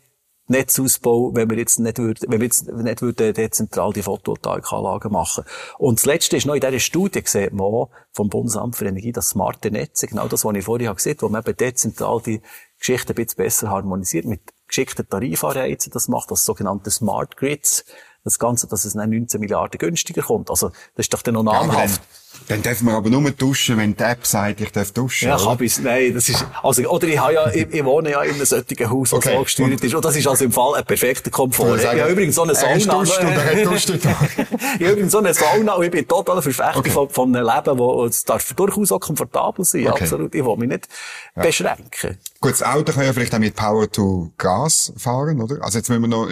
Netzausbau, 0.47 1.35
wenn 1.35 1.49
wir 1.49 1.57
jetzt 1.57 1.79
nicht 1.79 1.97
würden, 1.97 2.31
wenn 2.31 2.39
wir 2.39 2.45
jetzt 2.45 2.67
nicht 2.67 3.01
würden 3.01 3.33
dezentral 3.33 3.91
die 3.91 4.01
Photovoltaikanlagen 4.01 5.11
machen. 5.11 5.43
Und 5.77 5.99
das 5.99 6.05
Letzte 6.05 6.37
ist 6.37 6.45
noch 6.45 6.53
in 6.55 6.61
dieser 6.61 6.79
Studie 6.79 7.21
gesehen, 7.21 7.55
man 7.55 7.87
vom 8.13 8.29
Bundesamt 8.29 8.77
für 8.77 8.85
Energie, 8.85 9.11
das 9.11 9.29
smarte 9.29 9.71
Netze, 9.71 10.07
genau 10.07 10.27
das, 10.27 10.45
was 10.45 10.55
ich 10.55 10.63
vorhin 10.63 10.93
gesehen 10.93 11.17
habe, 11.17 11.21
wo 11.23 11.29
man 11.29 11.41
eben 11.41 11.57
dezentral 11.57 12.21
die 12.25 12.41
Geschichte 12.79 13.13
ein 13.13 13.15
bisschen 13.15 13.37
besser 13.37 13.69
harmonisiert, 13.69 14.25
mit 14.25 14.41
geschickten 14.67 15.07
Tarifanreizen 15.07 15.91
das 15.91 16.07
macht, 16.07 16.31
das 16.31 16.45
sogenannte 16.45 16.91
Smart 16.91 17.35
Grids, 17.35 17.85
das 18.23 18.39
Ganze, 18.39 18.67
dass 18.67 18.85
es 18.85 18.93
dann 18.93 19.09
19 19.09 19.39
Milliarden 19.39 19.77
günstiger 19.77 20.21
kommt. 20.21 20.49
Also, 20.49 20.69
das 20.69 21.05
ist 21.05 21.13
doch 21.13 21.21
dann 21.21 21.35
noch 21.35 21.43
namhaft. 21.43 22.01
Dann 22.47 22.61
dürfen 22.61 22.87
wir 22.87 22.93
aber 22.93 23.09
nur 23.09 23.29
duschen, 23.31 23.77
wenn 23.77 23.95
die 23.95 24.03
App 24.03 24.25
sagt, 24.25 24.61
ich 24.61 24.71
darf 24.71 24.91
duschen. 24.91 25.27
Ja, 25.27 25.43
hab 25.43 25.59
ich's. 25.59 25.79
Nein, 25.79 26.13
das 26.13 26.29
ist, 26.29 26.45
also, 26.63 26.81
oder 26.89 27.05
ich 27.07 27.19
habe 27.19 27.33
ja, 27.33 27.49
ich, 27.49 27.73
ich 27.73 27.83
wohne 27.83 28.11
ja 28.11 28.21
in 28.21 28.35
einem 28.35 28.45
solchen 28.45 28.89
Haus, 28.89 29.09
das 29.09 29.17
okay. 29.17 29.35
so 29.35 29.43
gesteuert 29.43 29.83
ist. 29.83 29.93
Und 29.93 30.05
das 30.05 30.15
ist 30.15 30.27
also 30.27 30.45
im 30.45 30.51
Fall 30.53 30.75
ein 30.75 30.85
perfekter 30.85 31.29
Komfort. 31.29 31.77
Ich 31.77 31.85
habe 31.85 32.09
übrigens 32.09 32.35
so 32.35 32.43
eine 32.43 32.55
Sauna. 32.55 32.95
Und 32.95 33.13
hat 33.13 33.65
duscht 33.65 33.89
ich 33.89 34.05
habe 34.05 34.91
übrigens 34.91 35.11
so 35.11 35.17
eine 35.17 35.33
Sauna 35.33 35.73
und 35.73 35.83
ich 35.83 35.91
bin 35.91 36.07
total 36.07 36.41
Verfechter 36.41 36.77
okay. 36.77 36.89
von, 36.89 37.09
von 37.09 37.35
einem 37.35 37.45
Leben, 37.45 37.77
wo, 37.77 38.05
es 38.05 38.23
darf 38.23 38.53
durchaus 38.53 38.93
auch 38.93 38.99
komfortabel 38.99 39.65
sein. 39.65 39.87
Okay. 39.87 40.03
Absolut. 40.03 40.33
Ich 40.33 40.45
will 40.45 40.55
mich 40.55 40.69
nicht 40.69 40.87
ja. 41.35 41.43
beschränken. 41.43 42.17
Gut, 42.39 42.51
das 42.51 42.63
Auto 42.63 42.93
kann 42.93 43.03
ja 43.03 43.11
vielleicht 43.11 43.35
auch 43.35 43.39
mit 43.39 43.55
Power 43.55 43.91
to 43.91 44.31
Gas 44.37 44.93
fahren, 44.95 45.41
oder? 45.41 45.61
Also 45.61 45.79
jetzt 45.79 45.89
müssen 45.89 46.01
wir 46.01 46.07
noch, 46.07 46.29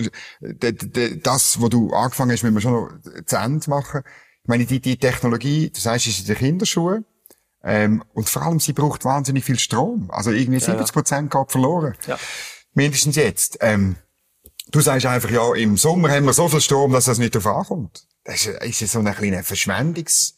das, 1.24 1.60
wo 1.60 1.68
du 1.68 1.92
angefangen 1.92 2.32
hast, 2.32 2.44
müssen 2.44 2.56
wir 2.56 2.62
schon 2.62 2.74
noch 2.74 2.90
zu 3.26 3.36
Ende 3.36 3.70
machen. 3.70 4.02
Ich 4.46 4.48
meine, 4.48 4.68
die, 4.68 4.80
die 4.80 4.98
Technologie, 4.98 5.72
du 5.72 5.80
sagst, 5.80 6.06
ist 6.06 6.20
in 6.20 6.28
den 6.28 6.36
Kinderschuhen. 6.36 7.04
Ähm, 7.64 8.04
und 8.14 8.30
vor 8.30 8.44
allem, 8.44 8.60
sie 8.60 8.74
braucht 8.74 9.04
wahnsinnig 9.04 9.44
viel 9.44 9.58
Strom. 9.58 10.12
Also 10.12 10.30
irgendwie 10.30 10.60
70 10.60 10.94
Prozent 10.94 11.34
ja, 11.34 11.40
ja. 11.40 11.44
geht 11.44 11.52
verloren. 11.52 11.96
Ja. 12.06 12.20
Mindestens 12.76 13.16
jetzt. 13.16 13.58
Ähm, 13.62 13.96
du 14.70 14.82
sagst 14.82 15.08
einfach, 15.08 15.32
ja, 15.32 15.52
im 15.56 15.78
Sommer 15.78 16.12
haben 16.12 16.26
wir 16.26 16.34
so 16.34 16.48
viel 16.48 16.62
Strom, 16.62 16.94
dass 16.94 17.06
das 17.06 17.18
nicht 17.18 17.34
darauf 17.34 17.58
ankommt. 17.58 18.08
Das 18.24 18.46
ist, 18.46 18.84
ist 18.84 18.92
so 18.92 19.00
eine 19.00 19.14
kleine 19.14 19.42
Verschwendungs- 19.42 20.35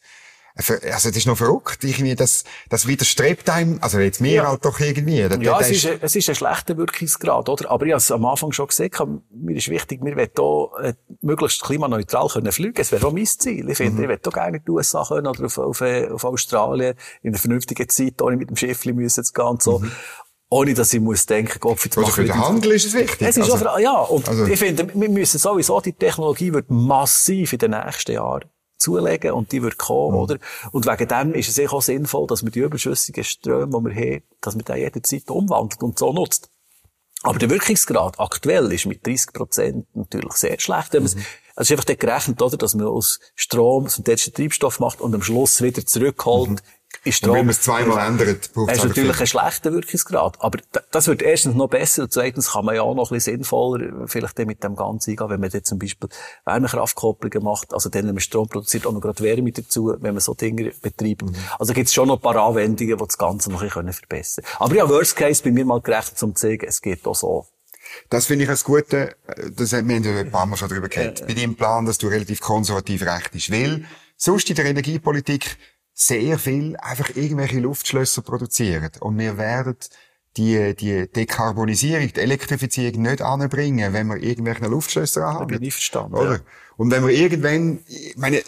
also 0.57 1.09
das 1.09 1.17
ist 1.17 1.27
noch 1.27 1.37
verrückt, 1.37 1.83
irgendwie, 1.83 2.15
das, 2.15 2.43
das 2.69 2.87
widerstrebt 2.87 3.49
einem, 3.49 3.77
also 3.81 3.99
jetzt 3.99 4.21
mir 4.21 4.33
ja. 4.33 4.47
halt 4.47 4.65
doch 4.65 4.79
irgendwie. 4.79 5.21
Das, 5.21 5.37
ja, 5.41 5.57
das 5.57 5.69
es, 5.69 5.77
ist, 5.77 5.85
ist, 5.85 6.03
es 6.03 6.15
ist 6.15 6.29
ein 6.29 6.35
schlechter 6.35 6.77
Wirkungsgrad, 6.77 7.47
oder? 7.47 7.69
Aber 7.69 7.85
ich 7.85 7.91
habe 7.91 7.99
es 7.99 8.11
am 8.11 8.25
Anfang 8.25 8.51
schon 8.51 8.67
gesagt, 8.67 9.01
mir 9.31 9.55
ist 9.55 9.69
wichtig, 9.69 10.01
wir 10.03 10.15
wollen 10.15 10.71
hier 10.79 10.89
äh, 10.89 10.93
möglichst 11.21 11.63
klimaneutral 11.63 12.27
können 12.27 12.51
fliegen. 12.51 12.75
Es 12.77 12.91
wäre 12.91 13.05
auch 13.07 13.13
mein 13.13 13.25
Ziel. 13.25 13.69
Ich 13.69 13.77
finde, 13.77 13.93
mhm. 13.93 14.03
ich 14.03 14.09
will 14.09 14.19
hier 14.23 14.31
gerne 14.31 14.57
in 14.57 14.63
die 14.65 14.71
USA 14.71 15.05
können 15.07 15.27
oder 15.27 15.45
auf, 15.45 15.57
auf, 15.57 15.81
auf 15.81 16.23
Australien 16.23 16.95
in 17.21 17.29
einer 17.29 17.37
vernünftigen 17.37 17.87
Zeit, 17.89 18.21
ohne 18.21 18.37
mit 18.37 18.49
dem 18.49 18.55
Schiffli 18.55 18.93
müssen 18.93 19.23
zu 19.23 19.33
gehen 19.33 19.45
und 19.45 19.63
so. 19.63 19.79
Mhm 19.79 19.91
ohne 20.49 20.73
dass 20.73 20.93
ich 20.93 21.01
muss 21.01 21.25
denken, 21.25 21.59
Gott, 21.59 21.77
für 21.77 21.89
den 21.89 22.33
Handel 22.33 22.71
ist 22.71 22.85
es 22.85 22.93
wichtig. 22.93 23.27
Es 23.27 23.35
ist 23.35 23.51
also, 23.51 23.67
auch, 23.67 23.79
ja, 23.79 23.99
und 23.99 24.29
also, 24.29 24.45
ich 24.45 24.57
finde, 24.57 24.87
wir 24.93 25.09
müssen 25.09 25.39
sowieso, 25.39 25.81
die 25.81 25.91
Technologie 25.91 26.53
wird 26.53 26.69
massiv 26.69 27.51
in 27.51 27.59
den 27.59 27.71
nächsten 27.71 28.13
Jahren 28.13 28.45
zulegen 28.77 29.31
und 29.31 29.51
die 29.51 29.63
wird 29.63 29.77
kommen, 29.77 30.15
mhm. 30.15 30.21
oder? 30.21 30.37
Und 30.71 30.85
wegen 30.85 31.07
dem 31.07 31.33
ist 31.33 31.57
es 31.57 31.71
auch 31.71 31.81
sinnvoll, 31.81 32.27
dass 32.27 32.43
wir 32.43 32.51
die 32.51 32.59
überschüssigen 32.59 33.23
Ströme, 33.23 33.79
die 33.79 33.85
wir 33.85 33.95
haben, 33.95 34.23
dass 34.41 34.55
wir 34.55 34.63
die 34.63 34.79
jederzeit 34.79 35.29
umwandelt 35.29 35.81
und 35.83 35.99
so 35.99 36.13
nutzt. 36.13 36.49
Aber 37.23 37.39
der 37.39 37.49
Wirkungsgrad 37.49 38.19
aktuell 38.19 38.71
ist 38.71 38.85
mit 38.85 39.05
30 39.05 39.33
Prozent 39.33 39.87
natürlich 39.95 40.33
sehr 40.33 40.59
schlecht. 40.59 40.93
Mhm. 40.93 41.05
Es 41.05 41.15
ist 41.15 41.71
einfach 41.71 41.85
gerechnet, 41.85 42.41
oder, 42.41 42.57
dass 42.57 42.75
man 42.75 42.85
aus 42.85 43.19
Strom 43.35 43.87
synthetischen 43.87 44.33
Treibstoff 44.33 44.79
macht 44.79 45.01
und 45.01 45.15
am 45.15 45.23
Schluss 45.23 45.61
wieder 45.61 45.85
zurückholt 45.85 46.51
mhm 46.51 46.57
ist 47.03 47.17
Strom. 47.17 47.35
wenn 47.35 47.45
man 47.45 47.51
es 47.51 47.61
zweimal 47.61 48.07
ändert, 48.07 48.53
braucht 48.53 48.71
es 48.71 48.83
natürlich 48.83 49.17
einen 49.17 49.27
schlechten 49.27 49.73
Wirkungsgrad. 49.73 50.37
Aber 50.39 50.59
das 50.91 51.07
wird 51.07 51.21
erstens 51.21 51.55
noch 51.55 51.67
besser 51.67 52.03
und 52.03 52.13
zweitens 52.13 52.51
kann 52.51 52.65
man 52.65 52.75
ja 52.75 52.81
auch 52.81 52.95
noch 52.95 53.11
ein 53.11 53.15
bisschen 53.15 53.37
sinnvoller 53.37 54.07
vielleicht 54.07 54.37
mit 54.39 54.63
dem 54.63 54.75
Ganzen 54.75 55.11
eingehen, 55.11 55.29
wenn 55.29 55.39
man 55.39 55.49
jetzt 55.49 55.67
zum 55.67 55.79
Beispiel 55.79 56.09
Wärmekraftkopplungen 56.45 57.43
macht, 57.43 57.73
also 57.73 57.89
dann, 57.89 58.07
wenn 58.07 58.15
man 58.15 58.21
Strom 58.21 58.47
produziert, 58.47 58.85
auch 58.85 58.93
noch 58.93 59.01
gerade 59.01 59.23
Wärme 59.23 59.51
dazu, 59.51 59.95
wenn 59.99 60.13
man 60.13 60.21
so 60.21 60.33
Dinge 60.33 60.71
betreibt. 60.81 61.23
Mhm. 61.23 61.35
Also 61.59 61.73
gibt 61.73 61.87
es 61.87 61.93
schon 61.93 62.07
noch 62.07 62.17
ein 62.17 62.21
paar 62.21 62.35
Anwendungen, 62.35 62.97
die 62.97 63.05
das 63.05 63.17
Ganze 63.17 63.51
noch 63.51 63.61
ein 63.61 63.69
bisschen 63.69 63.93
verbessern 63.93 64.43
können. 64.43 64.57
Aber 64.59 64.75
ja, 64.75 64.89
Worst 64.89 65.15
Case 65.15 65.43
bei 65.43 65.51
mir 65.51 65.65
mal 65.65 65.81
gerechnet, 65.81 66.21
um 66.23 66.35
zu 66.35 66.47
sagen, 66.47 66.65
es 66.67 66.81
geht 66.81 67.05
auch 67.05 67.15
so. 67.15 67.45
Das 68.09 68.25
finde 68.25 68.45
ich 68.45 68.49
ein 68.49 68.57
Gute, 68.63 69.15
das 69.55 69.73
haben 69.73 69.87
wir 69.87 70.19
ein 70.19 70.31
paar 70.31 70.45
Mal 70.45 70.57
schon 70.57 70.69
darüber 70.69 70.89
geredet, 70.89 71.21
äh, 71.21 71.25
bei 71.25 71.33
deinem 71.33 71.55
Plan, 71.55 71.85
dass 71.85 71.97
du 71.97 72.07
relativ 72.07 72.41
konservativ 72.41 73.01
recht 73.03 73.31
bist. 73.31 73.51
Weil, 73.51 73.85
sonst 74.17 74.49
in 74.49 74.55
der 74.55 74.65
Energiepolitik 74.65 75.57
sehr 75.99 76.37
viel 76.37 76.77
einfach 76.77 77.15
irgendwelche 77.15 77.59
Luftschlösser 77.59 78.21
produzieren. 78.21 78.91
Und 78.99 79.17
wir 79.17 79.39
werden 79.39 79.77
die, 80.37 80.75
die 80.75 81.11
Dekarbonisierung, 81.11 82.13
die 82.13 82.19
Elektrifizierung 82.19 83.01
nicht 83.01 83.23
anbringen, 83.23 83.93
wenn 83.93 84.05
wir 84.05 84.17
irgendwelche 84.17 84.67
Luftschlösser 84.67 85.23
haben. 85.25 85.47
Da 85.47 85.57
bin 85.57 85.63
ich 85.63 85.73
verstanden. 85.73 86.13
Oder? 86.13 86.33
Ja. 86.33 86.39
Und 86.77 86.91
wenn 86.91 87.03
wir 87.03 87.13
irgendwann, 87.13 87.79
ich 87.87 88.15
meine, 88.15 88.43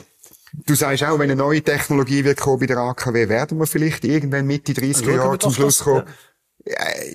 du 0.53 0.75
sagst 0.75 1.03
auch, 1.03 1.17
wenn 1.17 1.31
eine 1.31 1.35
neue 1.35 1.63
Technologie 1.63 2.23
wird 2.23 2.39
kommen 2.39 2.59
bei 2.59 2.67
der 2.67 2.77
AKW, 2.77 3.29
werden 3.29 3.57
wir 3.57 3.65
vielleicht 3.65 4.05
irgendwann 4.05 4.45
Mitte 4.45 4.73
30er 4.73 5.15
Jahre 5.15 5.39
zum 5.39 5.51
Schluss 5.51 5.79
kommen. 5.79 6.05
Ja 6.05 6.13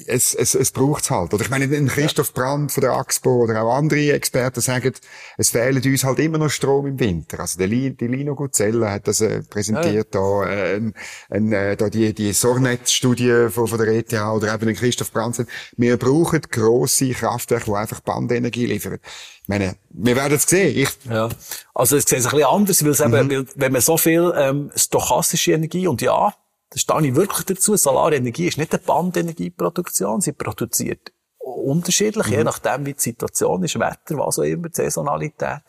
es, 0.07 0.35
es, 0.35 0.55
es 0.55 0.71
braucht's 0.71 1.11
halt. 1.11 1.35
Oder 1.35 1.45
ich 1.45 1.51
meine, 1.51 1.69
Christoph 1.87 2.33
Brandt 2.33 2.73
von 2.73 2.81
der 2.81 2.93
AXPO 2.93 3.45
oder 3.45 3.63
auch 3.63 3.75
andere 3.75 4.13
Experten 4.13 4.61
sagen, 4.61 4.93
es 5.37 5.51
fehlt 5.51 5.85
uns 5.85 6.05
halt 6.05 6.19
immer 6.19 6.39
noch 6.39 6.49
Strom 6.49 6.87
im 6.87 6.99
Winter. 6.99 7.41
Also 7.41 7.59
der 7.59 7.67
Li, 7.67 7.95
die 7.95 8.07
Lino 8.07 8.35
Guzella 8.35 8.91
hat 8.91 9.07
das 9.07 9.21
äh, 9.21 9.43
präsentiert, 9.43 10.15
ja. 10.15 10.21
da, 10.21 10.51
äh, 10.51 10.93
ein, 11.31 11.53
äh, 11.53 11.77
da 11.77 11.89
die, 11.91 12.15
die 12.15 12.33
Sornet-Studie 12.33 13.49
von, 13.51 13.69
von 13.69 13.79
der 13.79 13.89
ETH 13.89 14.13
oder 14.13 14.55
eben 14.55 14.67
den 14.67 14.77
Christoph 14.77 15.13
Brandt 15.13 15.37
sagt, 15.37 15.51
wir 15.77 15.97
brauchen 15.99 16.41
grosse 16.43 17.11
Kraftwerke, 17.11 17.67
die 17.67 17.77
einfach 17.77 18.01
Bandenergie 18.01 18.67
liefern. 18.67 18.99
Ich 19.43 19.49
meine, 19.49 19.77
wir 19.91 20.17
werden 20.17 20.35
es 20.35 20.45
sehen. 20.45 20.77
Ich 20.77 20.89
ja. 21.09 21.29
Also 21.75 21.97
es 21.97 22.05
sieht 22.05 22.19
ein 22.19 22.23
bisschen 22.23 22.45
anders, 22.45 22.83
weil, 22.83 22.91
es 22.91 22.99
mhm. 23.01 23.15
eben, 23.15 23.31
weil 23.31 23.47
wenn 23.57 23.73
man 23.73 23.83
so 23.83 23.99
viel 23.99 24.33
ähm, 24.37 24.73
stochastische 24.75 25.53
Energie 25.53 25.87
und 25.87 26.01
ja, 26.01 26.35
da 26.71 26.79
stehe 26.79 27.07
ich 27.07 27.15
wirklich 27.15 27.47
dazu. 27.47 27.77
Solarenergie 27.77 28.49
ist 28.49 28.59
nicht 28.59 28.73
eine 28.73 28.83
Bandenergieproduktion. 28.83 30.21
Sie 30.21 30.33
produziert 30.33 31.13
unterschiedlich, 31.39 32.27
mhm. 32.29 32.33
je 32.33 32.45
nachdem, 32.45 32.87
wie 32.87 32.95
die 32.95 33.01
Situation 33.01 33.63
ist, 33.63 33.79
Wetter, 33.79 34.19
was 34.19 34.39
auch 34.39 34.43
immer, 34.43 34.69
die 34.69 34.77
Saisonalität. 34.77 35.63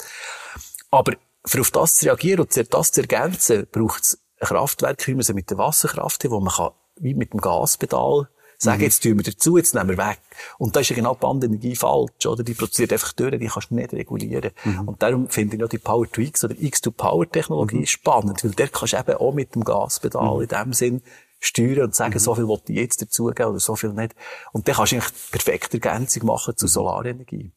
Aber 0.89 1.13
für 1.45 1.61
auf 1.61 1.71
das 1.71 1.95
zu 1.97 2.05
reagieren 2.05 2.41
und 2.41 2.73
das 2.73 2.91
zu 2.91 3.01
ergänzen, 3.01 3.67
braucht 3.71 4.03
es 4.03 4.19
ein 4.39 4.47
Kraftwerk, 4.47 5.05
wie 5.07 5.13
man 5.13 5.21
es 5.21 5.33
mit 5.33 5.49
der 5.49 5.57
Wasserkraft 5.57 6.23
hat, 6.23 6.31
wo 6.31 6.39
man 6.39 6.53
kann, 6.53 6.71
wie 6.97 7.13
mit 7.13 7.33
dem 7.33 7.41
Gaspedal 7.41 8.29
Sagen, 8.65 8.79
mhm. 8.79 8.83
jetzt 8.83 9.03
tun 9.03 9.17
wir 9.17 9.23
dazu, 9.23 9.57
jetzt 9.57 9.75
nehmen 9.75 9.89
wir 9.89 9.97
weg. 9.97 10.19
Und 10.57 10.75
da 10.75 10.81
ist 10.81 10.89
ja 10.89 10.95
genau 10.95 11.13
die 11.13 11.21
Bandenergie 11.21 11.75
falsch, 11.75 12.25
oder? 12.25 12.43
Die 12.43 12.53
produziert 12.53 12.91
einfach 12.91 13.13
durch, 13.13 13.37
die 13.39 13.47
kannst 13.47 13.71
du 13.71 13.75
nicht 13.75 13.93
regulieren. 13.93 14.51
Mhm. 14.63 14.87
Und 14.87 15.01
darum 15.01 15.29
finde 15.29 15.55
ich 15.55 15.61
noch 15.61 15.69
die 15.69 15.77
Power 15.77 16.09
to 16.11 16.21
X 16.21 16.43
oder 16.43 16.55
X 16.59 16.81
to 16.81 16.91
Power 16.91 17.29
Technologie 17.29 17.77
mhm. 17.77 17.85
spannend, 17.85 18.43
weil 18.43 18.51
der 18.51 18.67
kannst 18.67 18.93
du 18.93 18.97
eben 18.97 19.13
auch 19.13 19.33
mit 19.33 19.55
dem 19.55 19.63
Gaspedal 19.63 20.35
mhm. 20.35 20.41
in 20.41 20.47
dem 20.47 20.73
Sinn 20.73 21.01
steuern 21.39 21.85
und 21.85 21.95
sagen, 21.95 22.13
mhm. 22.13 22.19
so 22.19 22.35
viel 22.35 22.47
wollte 22.47 22.73
ich 22.73 22.79
jetzt 22.79 23.01
dazugeben 23.01 23.51
oder 23.51 23.59
so 23.59 23.75
viel 23.75 23.93
nicht. 23.93 24.15
Und 24.51 24.67
dann 24.67 24.75
kannst 24.75 24.91
du 24.91 24.97
eigentlich 24.97 25.13
perfekte 25.31 25.81
Ergänzung 25.81 26.25
machen 26.25 26.57
zu 26.57 26.67
Solarenergie. 26.67 27.51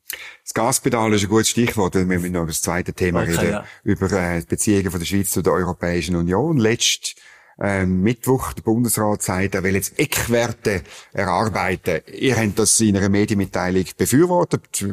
Das 0.45 0.55
Gaspedal 0.55 1.13
ist 1.15 1.23
ein 1.23 1.29
gutes 1.29 1.49
Stichwort, 1.49 1.95
wir 1.95 2.05
müssen 2.05 2.33
noch 2.33 2.43
über 2.43 2.49
das 2.49 2.63
zweite 2.63 2.93
Thema 2.93 3.23
okay, 3.23 3.35
reden, 3.35 3.53
ja. 3.53 3.65
über 3.83 4.13
äh, 4.13 4.41
die 4.41 4.47
Beziehungen 4.47 4.91
von 4.91 5.01
der 5.01 5.07
Schweiz 5.07 5.31
zu 5.31 5.43
der 5.43 5.53
Europäischen 5.53 6.17
Union. 6.17 6.59
Letzt 6.59 7.17
ähm, 7.61 8.03
Mittwoch 8.03 8.53
der 8.53 8.63
Bundesrat 8.63 9.23
sagt, 9.23 9.55
er 9.55 9.63
will 9.63 9.75
jetzt 9.75 9.99
Eckwerte 9.99 10.83
erarbeiten. 11.13 12.01
Ihr 12.13 12.37
habt 12.37 12.59
das 12.59 12.79
in 12.81 12.97
einer 12.97 13.09
Medienmitteilung 13.09 13.85
befürwortet. 13.97 14.85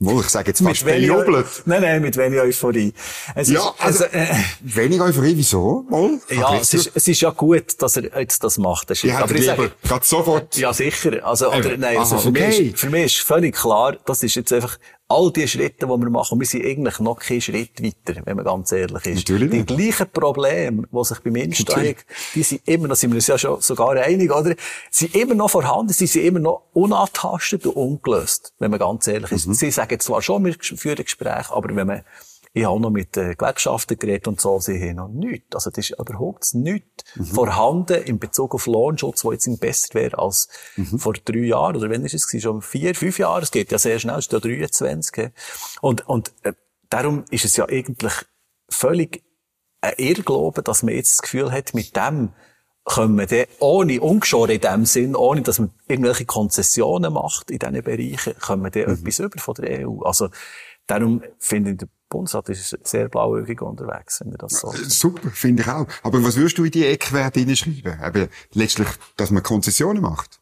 Wohl, 0.00 0.20
ich 0.20 0.28
sage 0.28 0.50
jetzt 0.50 0.62
fast 0.62 0.84
bejubelt. 0.84 1.46
Nein, 1.64 1.82
nein, 1.82 2.00
mit 2.00 2.16
wenig 2.16 2.38
Euphorie. 2.38 2.94
Es 3.34 3.48
ja, 3.48 3.58
ist, 3.58 3.74
also, 3.78 4.04
also 4.04 4.16
äh, 4.16 4.28
wenig 4.60 5.00
Euphorie, 5.00 5.36
wieso? 5.36 5.84
Mal, 5.90 6.20
ja, 6.30 6.56
es 6.56 6.72
ist, 6.72 6.92
es 6.94 7.08
ist 7.08 7.20
ja 7.20 7.30
gut, 7.30 7.82
dass 7.82 7.96
er 7.96 8.16
jetzt 8.16 8.44
das 8.44 8.58
macht. 8.58 8.90
Das 8.90 9.02
ist, 9.02 9.12
aber 9.12 9.34
ich 9.34 9.44
sage, 9.44 9.72
sofort. 10.02 10.56
Ja, 10.56 10.72
sicher. 10.72 11.26
Also, 11.26 11.52
oder, 11.52 11.76
nein, 11.76 11.96
also 11.96 12.14
Aha, 12.14 12.22
für, 12.22 12.28
okay. 12.28 12.46
mich 12.46 12.60
ist, 12.60 12.78
für 12.78 12.90
mich 12.90 13.04
ist 13.06 13.26
völlig 13.26 13.56
klar, 13.56 13.96
das 14.06 14.22
ist 14.22 14.36
jetzt 14.36 14.52
einfach 14.52 14.78
all 15.10 15.32
die 15.32 15.48
Schritte, 15.48 15.86
die 15.86 15.90
wir 15.90 16.10
machen, 16.10 16.38
wir 16.38 16.46
sind 16.46 16.66
eigentlich 16.66 16.98
noch 17.00 17.18
keinen 17.18 17.40
Schritt 17.40 17.82
weiter, 17.82 18.20
wenn 18.24 18.36
man 18.36 18.44
ganz 18.44 18.72
ehrlich 18.72 19.06
ist. 19.06 19.28
Natürlich. 19.28 19.50
Die 19.50 19.64
gleichen 19.64 20.10
Probleme, 20.10 20.82
die 20.92 21.04
sich 21.04 21.20
beim 21.20 21.32
Menschen 21.32 21.66
die 22.34 22.42
sind 22.42 22.68
immer 22.68 22.88
noch, 22.88 22.96
sind 22.96 23.10
wir 23.10 23.16
uns 23.16 23.26
ja 23.26 23.38
schon 23.38 23.60
sogar 23.60 23.92
einig, 23.92 24.30
oder? 24.30 24.54
sind 24.90 25.14
immer 25.14 25.34
noch 25.34 25.48
vorhanden, 25.48 25.92
sie 25.94 26.06
sind 26.06 26.24
immer 26.24 26.40
noch 26.40 26.62
unantastet 26.74 27.64
und 27.66 27.74
ungelöst, 27.74 28.52
wenn 28.58 28.70
man 28.70 28.80
ganz 28.80 29.06
ehrlich 29.06 29.32
ist. 29.32 29.46
Mhm. 29.46 29.54
Sie 29.54 29.70
sagen 29.70 29.98
zwar 29.98 30.20
schon, 30.20 30.44
wir 30.44 30.54
führen 30.60 31.02
Gespräche, 31.02 31.52
aber 31.54 31.74
wenn 31.74 31.86
man 31.86 32.02
ich 32.58 32.64
habe 32.64 32.74
auch 32.74 32.80
noch 32.80 32.90
mit 32.90 33.14
den 33.16 33.36
Gewerkschaften 33.36 33.98
geredet 33.98 34.28
und 34.28 34.40
so, 34.40 34.58
sie 34.58 34.80
haben 34.80 34.96
noch 34.96 35.08
nichts. 35.08 35.54
Also, 35.54 35.70
das 35.70 35.90
ist 35.90 35.98
überhaupt 35.98 36.54
nichts 36.54 37.04
mhm. 37.14 37.24
vorhanden 37.26 38.02
in 38.02 38.18
Bezug 38.18 38.54
auf 38.54 38.66
Lohnschutz, 38.66 39.24
wo 39.24 39.32
jetzt 39.32 39.48
besser 39.60 39.94
wäre 39.94 40.18
als 40.18 40.48
mhm. 40.76 40.98
vor 40.98 41.14
drei 41.14 41.40
Jahren. 41.40 41.76
Oder 41.76 41.90
wenn 41.90 42.04
ist 42.04 42.14
es 42.14 42.42
schon 42.42 42.62
vier, 42.62 42.94
fünf 42.94 43.18
Jahre? 43.18 43.42
Es 43.42 43.50
geht 43.50 43.70
ja 43.70 43.78
sehr 43.78 43.98
schnell, 43.98 44.18
es 44.18 44.26
ist 44.26 44.32
ja 44.32 44.40
23. 44.40 45.30
Und, 45.80 46.08
und, 46.08 46.32
äh, 46.42 46.52
darum 46.90 47.24
ist 47.30 47.44
es 47.44 47.56
ja 47.56 47.68
eigentlich 47.68 48.12
völlig 48.68 49.22
ein 49.80 49.94
Irrglaube, 49.96 50.62
dass 50.62 50.82
man 50.82 50.94
jetzt 50.94 51.18
das 51.18 51.22
Gefühl 51.22 51.52
hat, 51.52 51.74
mit 51.74 51.96
dem 51.96 52.32
können 52.84 53.18
wir 53.18 53.26
dann, 53.26 53.46
ohne 53.60 54.00
ungeschoren 54.00 54.50
in 54.50 54.60
dem 54.60 54.84
Sinn, 54.86 55.14
ohne 55.14 55.42
dass 55.42 55.58
man 55.58 55.70
irgendwelche 55.86 56.24
Konzessionen 56.24 57.12
macht 57.12 57.50
in 57.50 57.58
diesen 57.58 57.82
Bereichen, 57.82 58.34
können 58.38 58.62
wir 58.64 58.70
dann 58.70 58.86
mhm. 58.86 59.00
etwas 59.00 59.18
über 59.18 59.38
von 59.38 59.54
der 59.54 59.86
EU. 59.86 60.02
Also, 60.02 60.30
darum 60.86 61.22
finde 61.38 61.72
ich, 61.72 61.88
Bundesrat 62.08 62.48
ist 62.48 62.76
sehr 62.84 63.08
blauäugig 63.08 63.60
unterwegs, 63.60 64.20
wenn 64.20 64.32
er 64.32 64.38
das 64.38 64.60
so. 64.60 64.72
Super, 64.72 65.30
finde 65.30 65.62
ich 65.62 65.68
auch. 65.68 65.86
Aber 66.02 66.22
was 66.24 66.36
würdest 66.36 66.58
du 66.58 66.64
in 66.64 66.70
die 66.70 66.86
Eckwerte 66.86 67.40
hineinschreiben? 67.40 67.98
Eben 68.02 68.28
letztlich, 68.52 68.88
dass 69.16 69.30
man 69.30 69.42
Konzessionen 69.42 70.02
macht? 70.02 70.40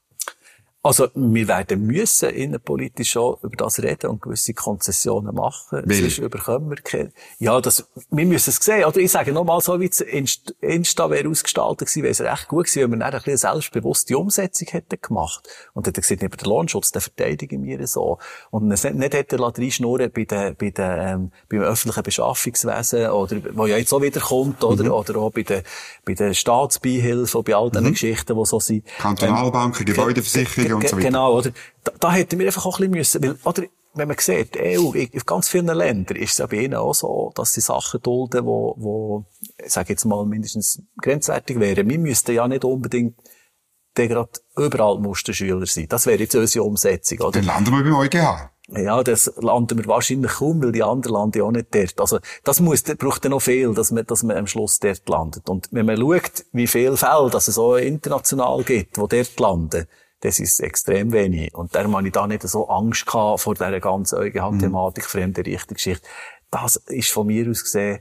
Also, 0.87 1.09
wir 1.17 1.49
werden 1.49 1.85
müssen 1.85 2.31
innenpolitisch 2.31 3.11
schon 3.11 3.37
über 3.43 3.57
das 3.57 3.83
reden 3.83 4.09
und 4.09 4.23
gewisse 4.23 4.55
Konzessionen 4.55 5.35
machen. 5.35 5.83
Weil? 5.85 5.97
Sonst 5.97 6.19
überkommen 6.19 6.71
wir 6.71 7.11
Ja, 7.41 7.61
das, 7.61 7.89
wir 8.13 8.25
müssen 8.25 8.51
es 8.51 8.57
sehen. 8.65 8.85
Oder 8.85 8.99
ich 8.99 9.11
sage 9.11 9.33
nochmal 9.33 9.61
so, 9.61 9.81
wie 9.81 9.87
es 9.87 10.01
Insta 10.01 11.11
wäre 11.11 11.29
ausgestaltet 11.29 11.89
gewesen, 11.89 12.03
wäre 12.05 12.13
es 12.13 12.21
recht 12.21 12.47
gut 12.47 12.67
gewesen, 12.67 12.83
wenn 12.83 13.01
wir 13.01 13.05
dann 13.05 13.15
ein 13.15 13.19
bisschen 13.19 13.37
selbstbewusste 13.37 14.17
Umsetzung 14.17 14.69
hätten 14.69 15.01
gemacht. 15.03 15.49
Und 15.75 15.89
hätten 15.89 16.01
gesagt, 16.01 16.23
über 16.23 16.37
den 16.37 16.49
Lohnschutz, 16.49 16.93
den 16.93 17.03
verteidigen 17.03 17.65
wir 17.65 17.85
so. 17.89 18.19
Und 18.53 18.71
es 18.71 18.85
nicht 18.85 19.15
hätten 19.15 19.41
reinschnurren 19.41 20.13
bei 20.13 20.23
den, 20.23 20.55
bei 20.55 20.71
den, 20.71 20.99
ähm, 21.01 21.33
beim 21.49 21.63
öffentlichen 21.63 22.05
Beschaffungswesen, 22.05 23.11
oder, 23.11 23.37
wo 23.55 23.67
ja 23.67 23.77
jetzt 23.77 23.93
auch 23.93 24.03
wieder 24.03 24.21
kommt, 24.21 24.63
oder, 24.63 24.85
mhm. 24.85 24.93
oder 24.93 25.17
auch 25.17 25.33
bei 25.33 25.43
den, 25.43 25.63
bei 26.05 26.15
den 26.15 26.33
Staatsbeihilfen, 26.33 27.43
bei 27.43 27.57
all 27.57 27.71
diesen 27.71 27.87
mhm. 27.87 27.91
Geschichten, 27.91 28.37
die 28.39 28.47
so 28.47 28.61
sind. 28.61 28.87
Kantonalbanken, 28.99 29.81
ähm, 29.81 29.95
Gebäudeversicherungen 29.95 30.76
und 30.77 30.89
so 30.89 30.97
weiter. 30.97 31.07
Genau, 31.07 31.39
oder? 31.39 31.51
Da, 31.85 31.93
da 31.99 32.13
hätten 32.13 32.39
wir 32.39 32.47
einfach 32.47 32.67
auch 32.67 32.79
ein 32.79 32.91
bisschen 32.91 33.21
müssen, 33.21 33.23
weil, 33.23 33.39
oder, 33.45 33.63
wenn 33.95 34.09
man 34.09 34.17
sieht, 34.19 34.55
die 34.55 34.79
EU, 34.79 34.93
in 34.93 35.09
ganz 35.25 35.49
vielen 35.49 35.67
Ländern 35.67 36.17
ist 36.19 36.33
es 36.33 36.39
ja 36.39 36.47
bei 36.47 36.59
ihnen 36.59 36.75
auch 36.75 36.95
so, 36.95 37.33
dass 37.35 37.55
sie 37.55 37.63
Sachen 37.63 38.03
dulden, 38.03 38.45
wo, 38.45 38.75
wo, 38.77 39.25
ich 39.65 39.73
sage 39.73 39.91
jetzt 39.91 40.05
mal, 40.05 40.27
mindestens 40.27 40.83
grenzwertig 41.01 41.59
wären. 41.59 41.89
Wir 41.89 41.99
müssten 41.99 42.35
ja 42.35 42.47
nicht 42.47 42.65
unbedingt 42.65 43.15
der 43.97 44.09
gerade 44.09 44.31
überall 44.57 44.99
Musterschüler 44.99 45.67
sein. 45.67 45.87
Das 45.89 46.07
wäre 46.07 46.19
jetzt 46.19 46.35
unsere 46.35 46.65
Umsetzung, 46.65 47.19
oder? 47.21 47.33
Dann 47.33 47.45
landen 47.45 47.71
wir 47.73 47.83
beim 47.83 47.97
EuGH. 47.97 48.51
Ja, 48.69 49.03
das 49.05 49.33
landen 49.37 49.79
wir 49.79 49.87
wahrscheinlich 49.87 50.33
kaum, 50.33 50.63
weil 50.63 50.73
die 50.73 50.83
anderen 50.83 51.15
landen 51.15 51.39
ja 51.39 51.45
auch 51.45 51.53
nicht 51.53 51.73
dort. 51.73 52.01
Also, 52.01 52.19
das 52.43 52.61
muss, 52.61 52.83
das 52.83 52.97
braucht 52.97 53.23
ja 53.25 53.31
noch 53.31 53.41
viel, 53.41 53.73
dass 53.75 53.93
man, 53.93 54.05
dass 54.05 54.25
man 54.25 54.37
am 54.37 54.49
Schluss 54.49 54.81
dort 54.81 55.09
landet. 55.09 55.49
Und 55.49 55.69
wenn 55.71 55.87
man 55.87 55.97
schaut, 55.97 56.45
wie 56.53 56.67
viele 56.67 56.97
Fälle, 56.97 57.31
dass 57.31 57.47
es 57.47 57.59
auch 57.59 57.77
international 57.77 58.65
gibt, 58.65 58.97
die 58.97 59.01
dort 59.09 59.41
landen, 59.41 59.87
das 60.21 60.41
ist 60.41 60.61
extrem 60.61 61.13
wenig. 61.13 61.55
Und 61.55 61.75
darum 61.75 61.97
habe 61.97 62.07
ich 62.07 62.13
da 62.13 62.27
nicht 62.27 62.43
so 62.43 62.69
Angst 62.69 63.07
gehabt 63.07 63.41
vor 63.41 63.55
dieser 63.55 63.81
ganzen 63.81 64.19
EuGH-Thematik, 64.19 65.05
mhm. 65.05 65.09
fremde 65.09 65.45
Richtergeschichte. 65.45 66.07
Das 66.51 66.77
ist 66.77 67.11
von 67.11 67.27
mir 67.27 67.49
aus 67.51 67.65
gesehen, 67.65 68.01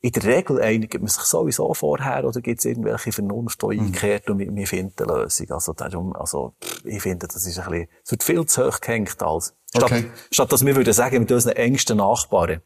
in 0.00 0.12
der 0.12 0.24
Regel 0.24 0.60
einigt 0.60 0.94
man 0.94 1.08
sich 1.08 1.22
sowieso 1.22 1.72
vorher 1.74 2.24
oder 2.24 2.40
gibt 2.40 2.60
es 2.60 2.66
irgendwelche 2.66 3.10
Vernunft, 3.10 3.62
die 3.62 3.78
mhm. 3.78 3.86
einkehrt 3.86 4.30
und 4.30 4.38
wir, 4.38 4.54
wir 4.54 4.66
finden 4.66 5.02
eine 5.02 5.22
Lösung. 5.22 5.50
Also 5.50 5.72
darum, 5.72 6.14
also, 6.14 6.54
ich 6.84 7.02
finde, 7.02 7.26
das 7.26 7.46
ist 7.46 7.58
ein 7.58 7.70
bisschen, 7.70 7.88
es 8.04 8.10
wird 8.12 8.22
viel 8.22 8.46
zu 8.46 8.66
hoch 8.66 8.80
gehängt 8.80 9.20
als, 9.22 9.54
statt, 9.70 9.82
okay. 9.84 10.10
statt 10.30 10.52
dass 10.52 10.64
wir 10.64 10.76
würden 10.76 10.92
sagen, 10.92 11.20
mit 11.20 11.32
unseren 11.32 11.56
engsten 11.56 11.96
Nachbarn, 11.96 12.60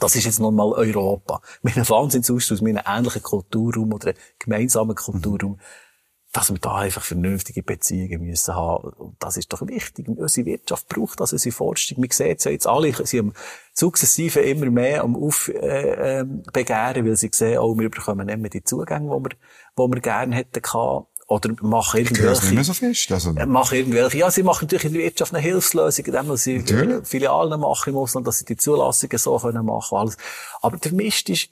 das 0.00 0.14
ist 0.16 0.24
jetzt 0.24 0.40
nochmal 0.40 0.72
Europa. 0.72 1.40
Mit 1.62 1.76
einem 1.76 1.88
Wahnsinnsaustausch, 1.88 2.60
mit 2.60 2.76
einem 2.76 2.98
ähnlichen 2.98 3.22
Kulturraum 3.22 3.92
oder 3.92 4.08
einem 4.08 4.18
gemeinsamen 4.38 4.94
Kulturraum. 4.94 5.52
Mhm 5.52 5.60
dass 6.32 6.50
wir 6.50 6.58
da 6.58 6.76
einfach 6.76 7.02
vernünftige 7.02 7.62
Beziehungen 7.62 8.22
müssen 8.22 8.54
haben. 8.54 8.90
Und 8.90 9.16
das 9.18 9.36
ist 9.36 9.52
doch 9.52 9.66
wichtig. 9.66 10.06
Unsere 10.08 10.46
Wirtschaft 10.46 10.88
braucht 10.88 11.18
das, 11.18 11.32
unsere 11.32 11.52
Forschung. 11.52 12.00
Man 12.00 12.10
sieht 12.10 12.38
es 12.38 12.44
ja 12.44 12.52
jetzt 12.52 12.68
alle, 12.68 12.94
sie 13.04 13.18
haben 13.18 13.32
sukzessive 13.72 14.40
immer 14.40 14.70
mehr 14.70 15.02
am 15.02 15.16
Aufbegehren, 15.16 15.64
äh, 15.64 16.98
ähm, 16.98 17.06
weil 17.06 17.16
sie 17.16 17.30
sehen, 17.32 17.58
oh, 17.58 17.76
wir 17.76 17.90
bekommen 17.90 18.26
nicht 18.26 18.38
mehr 18.38 18.50
die 18.50 18.62
Zugänge, 18.62 19.10
die 19.10 19.24
wir, 19.24 19.30
die 19.30 19.94
wir 19.94 20.00
gerne 20.00 20.36
hätten 20.36 20.62
gehabt. 20.62 21.08
Oder 21.26 21.54
machen 21.62 21.98
irgendwelche... 22.00 22.44
Nicht 22.46 22.54
mehr 22.54 22.64
so 22.64 22.74
fest, 22.74 23.12
also. 23.12 23.30
Äh, 23.30 23.46
machen 23.46 23.78
irgendwelche, 23.78 24.18
ja, 24.18 24.30
sie 24.30 24.42
machen 24.42 24.64
natürlich 24.64 24.86
in 24.86 24.92
der 24.94 25.02
Wirtschaft 25.02 25.32
eine 25.32 25.42
Hilfslösung, 25.42 26.04
indem 26.04 26.36
sie 26.36 26.58
natürlich. 26.58 27.06
Filialen 27.06 27.60
machen 27.60 27.90
im 27.90 27.96
Ausland, 27.96 28.26
dass 28.26 28.38
sie 28.38 28.44
die 28.44 28.56
Zulassungen 28.56 29.18
so 29.18 29.38
können 29.38 29.64
machen, 29.64 29.96
alles. 29.96 30.16
Aber 30.60 30.76
der 30.76 30.92
Mist 30.92 31.28
ist, 31.28 31.48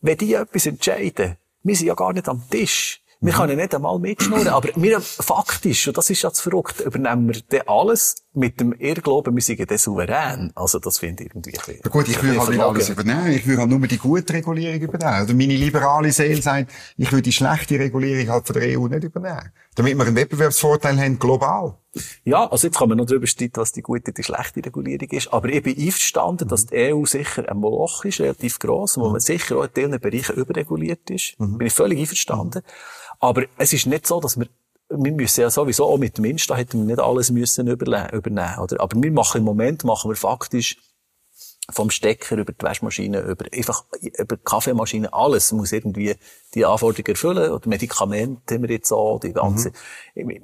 wenn 0.00 0.18
die 0.18 0.34
etwas 0.34 0.66
entscheiden, 0.66 1.36
wir 1.62 1.76
sind 1.76 1.86
ja 1.86 1.94
gar 1.94 2.12
nicht 2.12 2.28
am 2.28 2.42
Tisch. 2.50 3.02
Wir 3.22 3.34
können 3.34 3.58
nicht 3.58 3.74
einmal 3.74 3.98
mitschnurren, 3.98 4.48
aber 4.48 4.70
wir 4.76 4.98
faktisch, 4.98 5.86
und 5.88 5.98
das 5.98 6.08
ist 6.08 6.22
ja 6.22 6.32
zu 6.32 6.48
verrückt, 6.48 6.80
übernehmen 6.80 7.28
wir 7.28 7.42
dann 7.50 7.68
alles 7.68 8.24
mit 8.32 8.60
dem 8.60 8.72
Irrglauben, 8.72 9.34
wir 9.34 9.42
sind 9.42 9.68
dann 9.68 9.78
souverän. 9.78 10.52
Also 10.54 10.78
das 10.78 10.98
finde 10.98 11.24
ich 11.24 11.30
irgendwie 11.30 11.58
ein 11.58 11.80
ja 11.82 11.90
gut, 11.90 12.08
ich 12.08 12.22
würde 12.22 12.38
halt 12.38 12.50
nicht 12.50 12.60
alles 12.60 12.88
übernehmen, 12.88 13.32
ich 13.32 13.46
würde 13.46 13.60
halt 13.62 13.70
nur 13.70 13.80
die 13.86 13.98
gute 13.98 14.32
Regulierung 14.32 14.80
übernehmen. 14.80 15.24
Oder 15.24 15.34
meine 15.34 15.56
liberale 15.56 16.12
Seele 16.12 16.40
sagt, 16.40 16.70
ich 16.96 17.10
würde 17.10 17.22
die 17.22 17.32
schlechte 17.32 17.78
Regulierung 17.78 18.28
halt 18.28 18.46
von 18.46 18.54
der 18.54 18.78
EU 18.78 18.86
nicht 18.86 19.02
übernehmen. 19.02 19.50
Damit 19.74 19.96
wir 19.96 20.06
einen 20.06 20.16
Wettbewerbsvorteil 20.16 21.00
haben, 21.00 21.18
global. 21.18 21.76
Ja, 22.24 22.48
also 22.48 22.68
jetzt 22.68 22.78
kann 22.78 22.88
man 22.88 22.98
noch 22.98 23.06
darüber 23.06 23.26
streiten, 23.26 23.60
was 23.60 23.72
die 23.72 23.82
gute, 23.82 24.12
die 24.12 24.22
schlechte 24.22 24.64
Regulierung 24.64 25.08
ist. 25.10 25.32
Aber 25.32 25.48
ich 25.48 25.62
bin 25.62 25.76
einverstanden, 25.76 26.46
dass 26.46 26.66
die 26.66 26.94
EU 26.94 27.04
sicher 27.04 27.48
ein 27.48 27.56
Moloch 27.56 28.04
ist, 28.04 28.20
relativ 28.20 28.60
gross, 28.60 28.96
wo 28.96 29.10
man 29.10 29.20
sicher 29.20 29.56
auch 29.56 29.64
in 29.64 29.70
vielen 29.74 30.00
Bereichen 30.00 30.36
überreguliert 30.36 31.10
ist. 31.10 31.34
Mhm. 31.38 31.58
Bin 31.58 31.66
ich 31.66 31.72
völlig 31.72 31.98
einverstanden. 31.98 32.62
Aber 33.18 33.44
es 33.58 33.72
ist 33.72 33.86
nicht 33.86 34.06
so, 34.06 34.20
dass 34.20 34.38
wir 34.38 34.46
wir 34.90 35.12
müssen 35.12 35.40
ja 35.40 35.50
sowieso 35.50 35.86
auch 35.86 35.98
mit 35.98 36.18
dem 36.18 36.24
Insta 36.24 36.56
hätten 36.56 36.80
wir 36.80 36.96
nicht 36.96 37.00
alles 37.00 37.30
müssen 37.30 37.68
übernehmen, 37.68 38.58
oder? 38.58 38.80
Aber 38.80 39.00
wir 39.00 39.12
machen 39.12 39.38
im 39.38 39.44
Moment, 39.44 39.84
machen 39.84 40.10
wir 40.10 40.16
faktisch 40.16 40.76
vom 41.70 41.90
Stecker 41.90 42.36
über 42.36 42.52
die 42.52 42.62
Waschmaschine, 42.64 43.20
über, 43.20 43.44
einfach, 43.52 43.84
über 44.00 44.36
die 44.36 44.42
Kaffeemaschine, 44.42 45.12
alles 45.12 45.52
muss 45.52 45.70
irgendwie 45.70 46.16
die 46.54 46.64
Anforderungen 46.64 47.06
erfüllen. 47.06 47.52
Oder 47.52 47.68
Medikamente 47.68 48.54
haben 48.54 48.62
wir 48.62 48.70
jetzt 48.70 48.92
auch, 48.92 49.20
die 49.20 49.32
ganze, 49.32 49.72
mhm. 50.14 50.40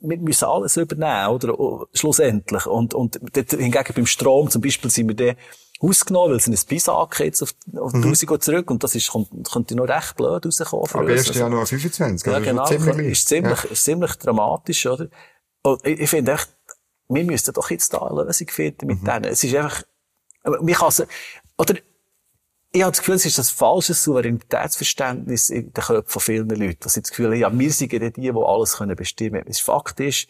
wir 0.00 0.18
müssen 0.18 0.44
alles 0.46 0.76
übernehmen, 0.78 1.28
oder? 1.28 1.86
Schlussendlich. 1.92 2.66
Und, 2.66 2.94
und 2.94 3.20
hingegen 3.34 3.94
beim 3.94 4.06
Strom 4.06 4.48
zum 4.48 4.62
Beispiel 4.62 4.90
sind 4.90 5.08
wir 5.08 5.16
dann, 5.16 5.36
ausgenommen, 5.82 6.32
weil 6.32 6.40
sie 6.40 6.52
ein 6.52 6.66
Pissack 6.66 7.20
jetzt 7.20 7.42
auf, 7.42 7.54
auf 7.76 7.92
mhm. 7.92 8.04
1000 8.04 8.42
zurück 8.42 8.70
und 8.70 8.84
das 8.84 8.94
ist, 8.94 9.10
kommt, 9.10 9.28
könnte 9.50 9.74
noch 9.74 9.88
recht 9.88 10.16
blöd 10.16 10.46
rauskommen. 10.46 10.86
Aber 10.92 11.10
erst 11.10 11.28
also, 11.28 11.40
Januar 11.40 11.66
25, 11.66 12.32
ja, 12.32 12.38
genau, 12.38 12.62
ist 12.62 12.68
ziemlich, 12.70 13.06
ist 13.08 13.28
ziemlich, 13.28 13.64
ja. 13.64 13.70
ist 13.70 13.84
ziemlich 13.84 14.14
dramatisch, 14.14 14.86
oder? 14.86 15.08
Und 15.62 15.84
ich, 15.86 16.00
ich 16.00 16.10
finde 16.10 16.32
echt, 16.32 16.48
wir 17.08 17.24
müssten 17.24 17.52
doch 17.52 17.70
jetzt 17.70 17.92
da 17.92 17.98
eine 17.98 18.22
Lösung 18.22 18.48
finden 18.48 18.86
mit 18.86 19.02
mhm. 19.02 19.06
denen. 19.06 19.24
Es 19.24 19.42
ist 19.42 19.54
einfach, 19.54 19.82
man 20.44 20.66
kann 20.66 20.92
oder, 21.58 21.74
ich 22.74 22.82
habe 22.82 22.92
das 22.92 23.00
Gefühl, 23.00 23.16
es 23.16 23.26
ist 23.26 23.38
das 23.38 23.50
falsche 23.50 23.92
Souveränitätsverständnis 23.92 25.50
in 25.50 25.72
den 25.72 25.84
Köpfen 25.84 26.08
von 26.08 26.22
vielen 26.22 26.48
Leuten. 26.48 26.78
Dass 26.80 26.94
sie 26.94 27.02
das 27.02 27.10
Gefühl 27.10 27.34
ja, 27.34 27.56
wir 27.56 27.72
sind 27.72 27.92
die, 27.92 27.98
die 27.98 28.32
alles 28.32 28.78
bestimmen 28.96 29.42
können. 29.42 29.54
Fakt 29.54 30.00
ist, 30.00 30.28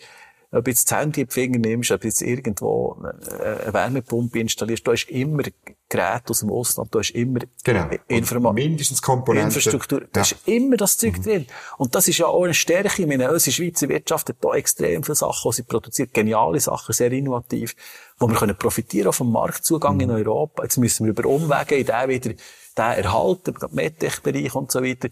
ob 0.52 0.68
jetzt 0.68 0.90
das 0.90 0.98
Handy 0.98 1.22
in 1.22 1.26
die 1.28 1.32
Finger 1.32 1.58
nimmst, 1.58 1.90
ob 1.90 2.04
jetzt 2.04 2.20
irgendwo 2.20 2.98
eine 3.02 3.72
Wärmepumpe 3.72 4.38
installierst, 4.38 4.86
du 4.86 4.92
hast 4.92 5.06
immer 5.06 5.42
Geräte 5.88 6.30
aus 6.30 6.40
dem 6.40 6.50
Ausland, 6.50 6.94
du 6.94 6.98
hast 6.98 7.10
immer 7.10 7.40
genau. 7.64 8.52
Mindestens 8.52 9.00
Komponenten. 9.00 9.48
Infrastruktur. 9.48 10.00
Du 10.00 10.06
ja. 10.14 10.20
hast 10.20 10.36
immer 10.46 10.76
das 10.76 10.98
Zeug 10.98 11.18
mhm. 11.18 11.22
drin. 11.22 11.46
Und 11.78 11.94
das 11.94 12.06
ist 12.06 12.18
ja 12.18 12.26
auch 12.26 12.44
eine 12.44 12.52
Stärke. 12.52 13.02
Ich 13.02 13.08
meine, 13.08 13.30
unsere 13.30 13.52
Schweizer 13.52 13.88
Wirtschaft 13.88 14.28
hat 14.28 14.36
da 14.42 14.52
extrem 14.54 15.02
viele 15.02 15.14
Sachen, 15.14 15.50
die 15.50 15.56
sie 15.56 15.62
produziert. 15.62 16.12
Geniale 16.12 16.60
Sachen, 16.60 16.92
sehr 16.92 17.12
innovativ, 17.12 17.74
wo 18.18 18.28
wir 18.28 18.36
können 18.36 18.56
profitieren 18.56 19.12
vom 19.12 19.32
Marktzugang 19.32 19.94
mhm. 19.94 20.02
in 20.02 20.10
Europa. 20.10 20.62
Jetzt 20.64 20.76
müssen 20.76 21.06
wir 21.06 21.12
über 21.12 21.28
Umwege 21.28 21.76
in 21.76 21.86
den 21.86 22.08
wieder, 22.08 22.30
den 22.30 23.04
erhalten, 23.04 23.54
den 23.54 23.74
MedTech-Bereich 23.74 24.54
und 24.54 24.70
so 24.70 24.82
weiter. 24.82 25.08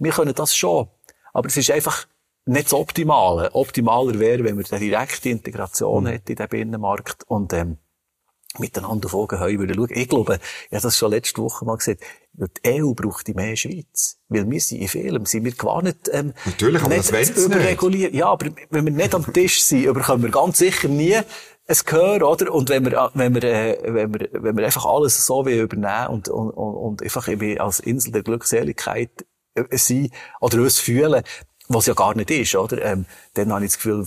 Wir 0.00 0.12
können 0.12 0.34
das 0.34 0.56
schon. 0.56 0.88
Aber 1.32 1.46
es 1.46 1.56
ist 1.56 1.70
einfach, 1.70 2.06
nicht 2.46 2.66
das 2.66 2.74
Optimale. 2.74 3.54
Optimaler 3.54 4.18
wäre, 4.18 4.44
wenn 4.44 4.58
wir 4.58 4.64
eine 4.70 4.80
direkte 4.80 5.28
Integration 5.28 6.04
mhm. 6.04 6.08
hätten 6.08 6.32
in 6.32 6.36
den 6.36 6.48
Binnenmarkt 6.48 7.24
und 7.24 7.52
ähm, 7.52 7.78
miteinander 8.58 9.06
auf 9.06 9.14
Augenhöhe 9.14 9.58
würden 9.58 9.76
schauen. 9.76 9.90
Ich 9.92 10.08
glaube, 10.08 10.40
ich 10.68 10.72
habe 10.72 10.82
das 10.82 10.96
schon 10.96 11.10
letzte 11.10 11.40
Woche 11.40 11.64
mal 11.64 11.76
gesagt, 11.76 12.02
die 12.32 12.82
EU 12.82 12.94
braucht 12.94 13.26
die 13.26 13.34
mehr 13.34 13.56
Schweiz. 13.56 14.18
Weil 14.28 14.50
wir 14.50 14.60
sind 14.60 14.80
in 14.80 14.88
vielem, 14.88 15.26
sind 15.26 15.44
wir 15.44 15.52
gar 15.52 15.82
nicht, 15.82 16.10
ähm, 16.12 16.32
Natürlich, 16.44 16.82
aber 16.82 16.96
nicht 16.96 17.12
das 17.12 17.30
überreguliert. 17.30 18.14
Ja, 18.14 18.26
aber 18.26 18.46
wenn 18.70 18.84
wir 18.84 18.92
nicht 18.92 19.14
am 19.14 19.32
Tisch 19.32 19.62
sind, 19.62 19.92
bekommen 19.92 20.22
wir 20.24 20.30
ganz 20.30 20.58
sicher 20.58 20.88
nie 20.88 21.16
ein 21.16 21.76
Gehör, 21.86 22.28
oder? 22.28 22.52
Und 22.52 22.68
wenn 22.70 22.84
wir, 22.84 23.10
wenn 23.14 23.34
wir, 23.34 23.44
äh, 23.44 23.78
wenn 23.82 24.14
wir, 24.14 24.28
wenn 24.32 24.56
wir 24.56 24.64
einfach 24.64 24.86
alles 24.86 25.24
so 25.24 25.46
wie 25.46 25.58
übernehmen 25.58 26.08
und, 26.08 26.28
und, 26.28 26.50
und 26.50 27.02
einfach 27.02 27.28
eben 27.28 27.58
als 27.58 27.78
Insel 27.78 28.12
der 28.12 28.22
Glückseligkeit 28.22 29.26
äh, 29.54 29.76
sein 29.76 30.10
oder 30.40 30.60
uns 30.62 30.78
fühlen, 30.80 31.22
was 31.74 31.86
ja 31.86 31.94
gar 31.94 32.14
nicht 32.14 32.30
ist, 32.30 32.54
oder? 32.54 32.84
Ähm, 32.84 33.06
dann 33.34 33.52
habe 33.52 33.64
ich 33.64 33.70
das 33.70 33.78
Gefühl, 33.78 34.06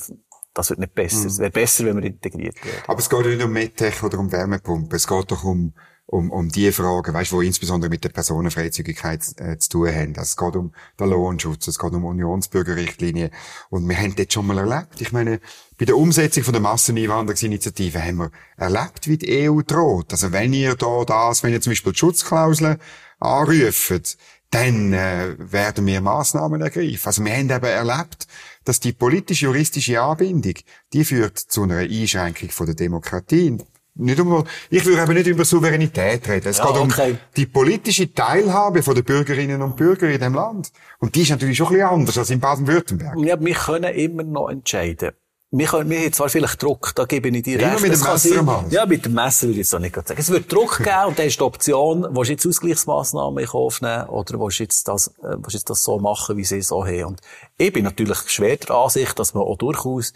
das 0.54 0.70
wird 0.70 0.80
nicht 0.80 0.94
besser. 0.94 1.22
Mhm. 1.22 1.28
Es 1.28 1.40
wäre 1.40 1.52
besser, 1.52 1.86
wenn 1.86 1.98
wir 1.98 2.04
integriert 2.04 2.64
werden. 2.64 2.84
Aber 2.88 3.00
es 3.00 3.10
geht 3.10 3.26
nicht 3.26 3.44
um 3.44 3.52
Medtech 3.52 4.04
oder 4.04 4.20
um 4.20 4.32
Wärmepumpe. 4.32 4.96
Es 4.96 5.08
geht 5.08 5.32
doch 5.32 5.44
um, 5.44 5.74
um, 6.06 6.30
um 6.30 6.50
die 6.50 6.72
Fragen, 6.72 7.14
weißt, 7.14 7.32
wo 7.32 7.42
insbesondere 7.42 7.90
mit 7.90 8.04
der 8.04 8.10
Personenfreizügigkeit 8.10 9.22
äh, 9.38 9.58
zu 9.58 9.70
tun 9.70 9.88
haben. 9.88 10.14
Also 10.18 10.22
es 10.22 10.38
geht 10.38 10.56
um 10.56 10.74
den 11.00 11.10
Lohnschutz, 11.10 11.68
es 11.68 11.80
geht 11.80 11.94
um 11.94 12.06
Unionsbürgerrichtlinie. 12.06 13.32
Und 13.70 13.88
wir 13.88 13.98
haben 13.98 14.16
das 14.16 14.28
schon 14.30 14.46
mal 14.46 14.58
erlebt. 14.58 15.02
Ich 15.02 15.12
meine, 15.12 15.40
bei 15.80 15.86
der 15.86 15.98
Umsetzung 15.98 16.44
von 16.44 16.54
der 16.54 16.62
Masseneinwanderungsinitiative 16.62 18.04
haben 18.04 18.18
wir 18.18 18.32
erlebt, 18.58 19.08
wie 19.08 19.18
die 19.18 19.50
EU 19.50 19.62
droht. 19.62 20.12
Also 20.12 20.32
wenn 20.32 20.54
ihr 20.54 20.76
da 20.76 21.04
das, 21.06 21.42
wenn 21.42 21.54
ihr 21.54 21.62
zum 21.62 21.72
Beispiel 21.72 21.94
die 21.94 22.00
Schutzklauseln 22.00 22.78
anruft, 23.20 24.18
dann 24.54 24.94
äh, 24.94 25.36
werden 25.40 25.86
wir 25.88 26.00
Maßnahmen 26.00 26.62
ergreifen. 26.62 27.02
Also 27.06 27.26
wir 27.26 27.34
haben 27.34 27.50
eben 27.50 27.66
erlebt, 27.66 28.28
dass 28.64 28.80
die 28.80 28.94
politisch-juristische 28.94 30.00
Anbindung, 30.00 30.54
die 30.94 31.04
führt 31.04 31.40
zu 31.40 31.64
einer 31.64 31.78
Einschränkung 31.80 32.50
von 32.50 32.68
der 32.68 32.76
Demokratie. 32.76 33.58
Nicht 33.96 34.20
um, 34.20 34.44
ich 34.70 34.86
würde 34.86 35.04
eben 35.04 35.14
nicht 35.14 35.28
über 35.28 35.46
Souveränität 35.46 36.28
reden. 36.28 36.50
Es 36.50 36.60
ja, 36.60 36.66
geht 36.66 36.78
okay. 36.78 37.12
um 37.12 37.18
die 37.36 37.46
politische 37.48 38.14
Teilhabe 38.14 38.84
von 38.84 38.96
der 38.96 39.04
Bürgerinnen 39.04 39.62
und 39.62 39.76
Bürger 39.76 40.10
in 40.10 40.20
dem 40.20 40.36
Land. 40.36 40.72
Und 41.00 41.16
die 41.16 41.24
ist 41.24 41.30
natürlich 41.30 41.58
schon 41.58 41.68
ein 41.68 41.74
bisschen 41.74 41.88
anders 41.88 42.18
als 42.18 42.30
in 42.30 42.40
Baden-Württemberg. 42.40 43.20
Ja, 43.20 43.40
wir 43.40 43.54
können 43.56 43.94
immer 43.94 44.24
noch 44.24 44.50
entscheiden 44.50 45.12
wir, 45.56 45.68
können, 45.68 45.88
wir 45.88 46.00
haben 46.00 46.14
zwar 46.14 46.30
vielleicht 46.30 46.64
Druck, 46.64 46.94
da 46.96 47.06
gebe 47.06 47.30
ich 47.30 47.44
dir 47.44 47.60
Immer 47.60 47.74
recht. 47.74 47.84
mit 47.84 47.94
dem 47.94 48.02
Messer 48.02 48.40
am 48.40 48.50
Hals. 48.50 48.74
Ja, 48.74 48.88
mit 48.88 49.06
dem 49.06 49.14
Messer 49.14 49.48
würde 49.48 49.60
ich 49.60 49.68
es 49.68 49.74
auch 49.74 49.80
nicht 49.80 49.94
sagen. 49.94 50.16
Es 50.18 50.30
wird 50.32 50.52
Druck 50.52 50.78
geben 50.84 51.06
und 51.10 51.20
dann 51.20 51.28
ist 51.28 51.40
die 51.40 51.44
Option, 51.44 52.08
willst 52.10 52.30
du 52.30 52.34
jetzt 52.34 52.48
Ausgleichsmaßnahmen 52.48 53.38
in 53.38 53.48
Kauf 53.48 53.80
nehmen 53.80 54.10
oder 54.10 54.40
willst 54.40 54.60
du 54.60 54.64
jetzt 54.64 54.88
das, 54.88 55.08
äh, 55.08 55.36
willst 55.38 55.54
du 55.54 55.58
jetzt 55.58 55.70
das 55.70 55.84
so 55.84 56.00
machen, 56.00 56.38
wie 56.38 56.44
sie 56.44 56.58
es 56.58 56.70
so 56.70 56.84
haben. 56.84 57.06
Und 57.06 57.22
ich 57.58 57.72
bin 57.72 57.84
natürlich 57.84 58.18
schwer 58.32 58.58
der 58.58 58.76
Ansicht, 58.76 59.20
dass 59.20 59.36
man 59.36 59.44
auch 59.44 59.58
durchaus 59.58 60.14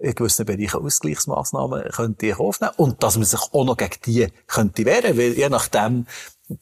in 0.00 0.12
gewissen 0.12 0.44
Bereichen 0.44 0.84
Ausgleichsmaßnahmen 0.84 1.84
könnte 1.92 2.26
in 2.26 2.34
Kauf 2.34 2.60
nehmen 2.60 2.72
und 2.76 3.00
dass 3.02 3.16
man 3.16 3.24
sich 3.24 3.40
auch 3.40 3.64
noch 3.64 3.76
gegen 3.76 3.96
die 4.06 4.26
könnte 4.48 4.84
wehren, 4.84 5.16
weil 5.16 5.34
je 5.34 5.48
nachdem, 5.48 6.06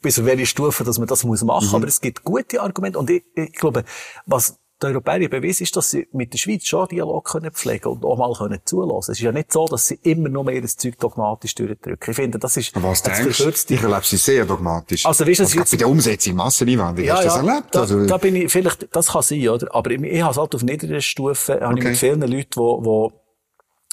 bis 0.02 0.18
auf 0.18 0.26
welche 0.26 0.44
Stufe, 0.44 0.84
dass 0.84 0.98
man 0.98 1.08
das 1.08 1.24
muss 1.24 1.42
machen. 1.44 1.68
Mhm. 1.68 1.74
Aber 1.76 1.88
es 1.88 2.02
gibt 2.02 2.24
gute 2.24 2.60
Argumente 2.60 2.98
und 2.98 3.08
ich, 3.08 3.24
ich 3.34 3.52
glaube, 3.52 3.84
was 4.26 4.58
die 4.82 4.86
Europäer 4.86 5.28
bewiesen 5.28 5.64
ist, 5.64 5.76
dass 5.76 5.90
sie 5.90 6.08
mit 6.12 6.32
der 6.32 6.38
Schweiz 6.38 6.64
schon 6.66 6.86
Dialog 6.88 7.24
können 7.24 7.50
pflegen 7.50 7.88
und 7.88 8.04
auch 8.04 8.16
mal 8.16 8.32
können 8.32 8.60
zulassen. 8.64 9.12
Es 9.12 9.18
ist 9.18 9.24
ja 9.24 9.32
nicht 9.32 9.52
so, 9.52 9.66
dass 9.66 9.88
sie 9.88 9.98
immer 10.02 10.28
nur 10.28 10.44
mehr 10.44 10.60
das 10.60 10.76
Zeug 10.76 10.98
dogmatisch 10.98 11.54
durchdrücken. 11.54 12.10
Ich 12.10 12.16
finde, 12.16 12.38
das 12.38 12.56
ist... 12.56 12.72
Was 12.82 13.02
denkst 13.02 13.38
du? 13.38 13.74
Ich 13.74 13.82
erlebe 13.82 14.04
sie 14.04 14.16
sehr 14.16 14.44
dogmatisch. 14.44 15.04
Also, 15.04 15.26
weißt 15.26 15.40
du, 15.40 15.44
also, 15.44 15.58
bei 15.58 15.76
der 15.76 15.88
Umsetzung 15.88 16.34
Masseneinwanderung, 16.36 17.08
ja, 17.08 17.14
hast 17.14 17.22
du 17.22 17.26
das 17.26 17.36
ja, 17.36 17.48
erlebt? 17.48 17.74
Da, 17.74 17.80
also, 17.80 18.06
da 18.06 18.16
bin 18.16 18.36
ich, 18.36 18.52
vielleicht, 18.52 18.88
das 18.94 19.08
kann 19.08 19.22
sein, 19.22 19.48
oder? 19.48 19.74
Aber 19.74 19.90
ich, 19.90 20.00
ich 20.00 20.22
habe 20.22 20.32
es 20.32 20.38
halt 20.38 20.54
auf 20.54 20.62
niedriger 20.62 21.00
Stufe, 21.00 21.54
okay. 21.54 21.64
habe 21.64 21.78
ich 21.78 21.84
mit 21.84 21.96
vielen 21.96 22.20
Leuten, 22.20 22.48
die, 22.48 22.82
die 22.82 23.08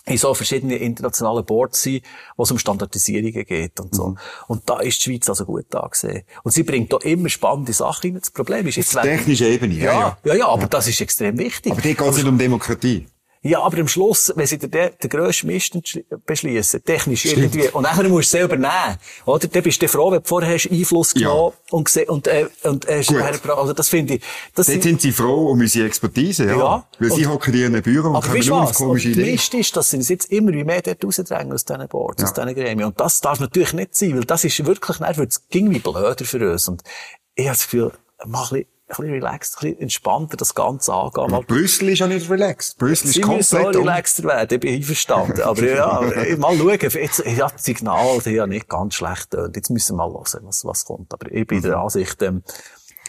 in 0.08 0.18
so 0.18 0.34
verschiedenen 0.34 0.78
internationalen 0.78 1.46
Boards 1.46 1.82
sind, 1.82 2.04
wo 2.38 2.44
es 2.44 2.52
um 2.52 2.60
Standardisierungen 2.60 3.46
geht 3.46 3.80
und 3.80 3.96
so. 3.96 4.10
Mhm. 4.10 4.18
Und 4.48 4.70
da 4.70 4.80
ist 4.80 5.00
die 5.00 5.12
Schweiz 5.12 5.28
also 5.30 5.46
gut 5.46 5.74
angesehen. 5.74 6.24
Und 6.44 6.52
sie 6.52 6.64
bringt 6.64 6.94
da 6.94 6.98
immer 6.98 7.30
spannende 7.30 7.74
Sachen 7.74 8.12
rein. 8.12 8.20
Das 8.20 8.32
Problem 8.32 8.68
ist 8.68 8.76
jetzt... 8.76 8.96
Auf 8.96 9.04
technische 9.04 9.48
Ebene, 9.48 9.74
ja, 9.74 9.94
ja. 9.94 10.18
Ja, 10.24 10.36
ja, 10.36 10.48
aber 10.48 10.64
ja. 10.64 10.68
das 10.68 10.88
ist 10.88 11.02
extrem 11.02 11.38
wichtig. 11.40 11.72
Aber 11.72 11.82
hier 11.82 11.96
geht 11.96 12.08
es 12.08 12.18
nicht 12.18 12.28
um 12.28 12.38
Demokratie. 12.38 13.08
Ja, 13.48 13.62
aber 13.62 13.78
am 13.78 13.88
Schluss, 13.88 14.34
wenn 14.36 14.48
sie 14.48 14.58
den, 14.58 14.72
den 14.72 15.08
grössten 15.08 15.46
Mist 15.46 15.78
beschließen, 16.26 16.84
technisch 16.84 17.20
Stimmt. 17.20 17.38
irgendwie, 17.38 17.68
und 17.70 17.84
nachher 17.84 18.10
musst 18.10 18.34
du 18.34 18.38
selber 18.38 18.56
nehmen, 18.56 18.98
oder? 19.26 19.48
Dann 19.48 19.62
bist 19.62 19.80
du 19.84 19.88
froh, 19.88 20.10
wenn 20.10 20.24
du 20.24 20.28
vorher 20.28 20.56
hast 20.56 20.68
Einfluss 20.72 21.14
genommen 21.14 21.54
ja. 21.54 21.74
und 21.74 21.84
gesehen, 21.84 22.10
und, 22.10 22.26
äh, 22.26 22.48
und, 22.64 22.90
äh, 22.90 23.04
also 23.56 23.74
das 23.74 23.88
finde 23.88 24.16
ich, 24.16 24.24
das 24.56 24.66
Dort 24.66 24.82
sind 24.82 25.00
sie 25.00 25.12
froh 25.12 25.52
um 25.52 25.60
unsere 25.60 25.86
Expertise, 25.86 26.46
ja. 26.46 26.58
ja. 26.58 26.88
Weil 26.98 27.12
und, 27.12 27.18
sie 27.18 27.28
hocken 27.28 27.54
in 27.54 27.60
ihren 27.60 27.82
Büro 27.84 28.08
und 28.08 28.26
kommen 28.26 28.48
nur 28.48 28.64
auf 28.64 28.74
komische 28.74 29.10
Ideen. 29.10 29.34
Mist 29.34 29.54
ist, 29.54 29.78
dass 29.78 29.92
sie 29.92 29.98
uns 29.98 30.10
jetzt 30.10 30.32
immer 30.32 30.52
mehr 30.52 30.82
dort 30.82 31.06
rausdrängen 31.06 31.54
aus 31.54 31.66
diesen 31.66 31.88
Boards, 31.88 32.24
ja. 32.24 32.28
aus 32.28 32.34
diesen 32.34 32.56
Gremien. 32.56 32.86
Und 32.86 33.00
das 33.00 33.22
darf 33.22 33.40
natürlich 33.40 33.74
nicht 33.74 33.96
sein, 33.96 34.16
weil 34.16 34.26
das 34.26 34.44
ist 34.44 34.66
wirklich, 34.66 34.98
dann 34.98 35.18
wird 35.18 35.32
es 35.32 35.48
ging 35.50 35.70
wie 35.70 35.78
blöder 35.78 36.26
für 36.26 36.52
uns. 36.52 36.68
Und 36.68 36.82
ich 37.36 37.46
habe 37.46 37.56
das 37.56 37.66
Gefühl, 37.66 37.92
mach 38.26 38.52
ein 38.52 38.62
bisschen 38.62 38.75
ein 38.88 38.96
bisschen 38.98 39.14
relaxed, 39.14 39.56
ein 39.56 39.62
bisschen 39.62 39.82
entspannter 39.82 40.38
das 40.38 40.54
Ganze 40.54 40.94
angehen. 40.94 41.32
Mal, 41.32 41.42
Brüssel 41.42 41.90
ist 41.90 42.00
ja 42.00 42.08
nicht 42.08 42.30
relaxed. 42.30 42.78
Brüssel 42.78 43.10
ist 43.10 43.22
komplett 43.22 43.46
Sie 43.46 43.56
müssen 43.58 43.74
so 43.74 43.80
relaxter 43.80 44.24
werden, 44.24 44.54
ich 44.54 44.60
bin 44.60 44.76
einverstanden. 44.76 45.42
Aber 45.42 45.64
ja, 45.64 46.02
mal 46.38 46.58
schauen, 46.58 46.78
jetzt, 46.80 47.26
ja, 47.26 47.48
das 47.48 47.64
Signal, 47.64 48.20
die 48.24 48.32
ja 48.32 48.46
nicht 48.46 48.70
ganz 48.70 48.96
schlecht 48.96 49.32
tönt. 49.32 49.56
Jetzt 49.56 49.70
müssen 49.70 49.98
wir 49.98 50.08
mal 50.08 50.14
hören, 50.14 50.42
was, 50.44 50.66
was 50.66 50.86
kommt. 50.86 51.14
Aber 51.14 51.32
ich 51.32 51.48
bin 51.48 51.60
mhm. 51.60 51.64
der 51.64 51.78
Ansicht, 51.78 52.22
ähm, 52.22 52.44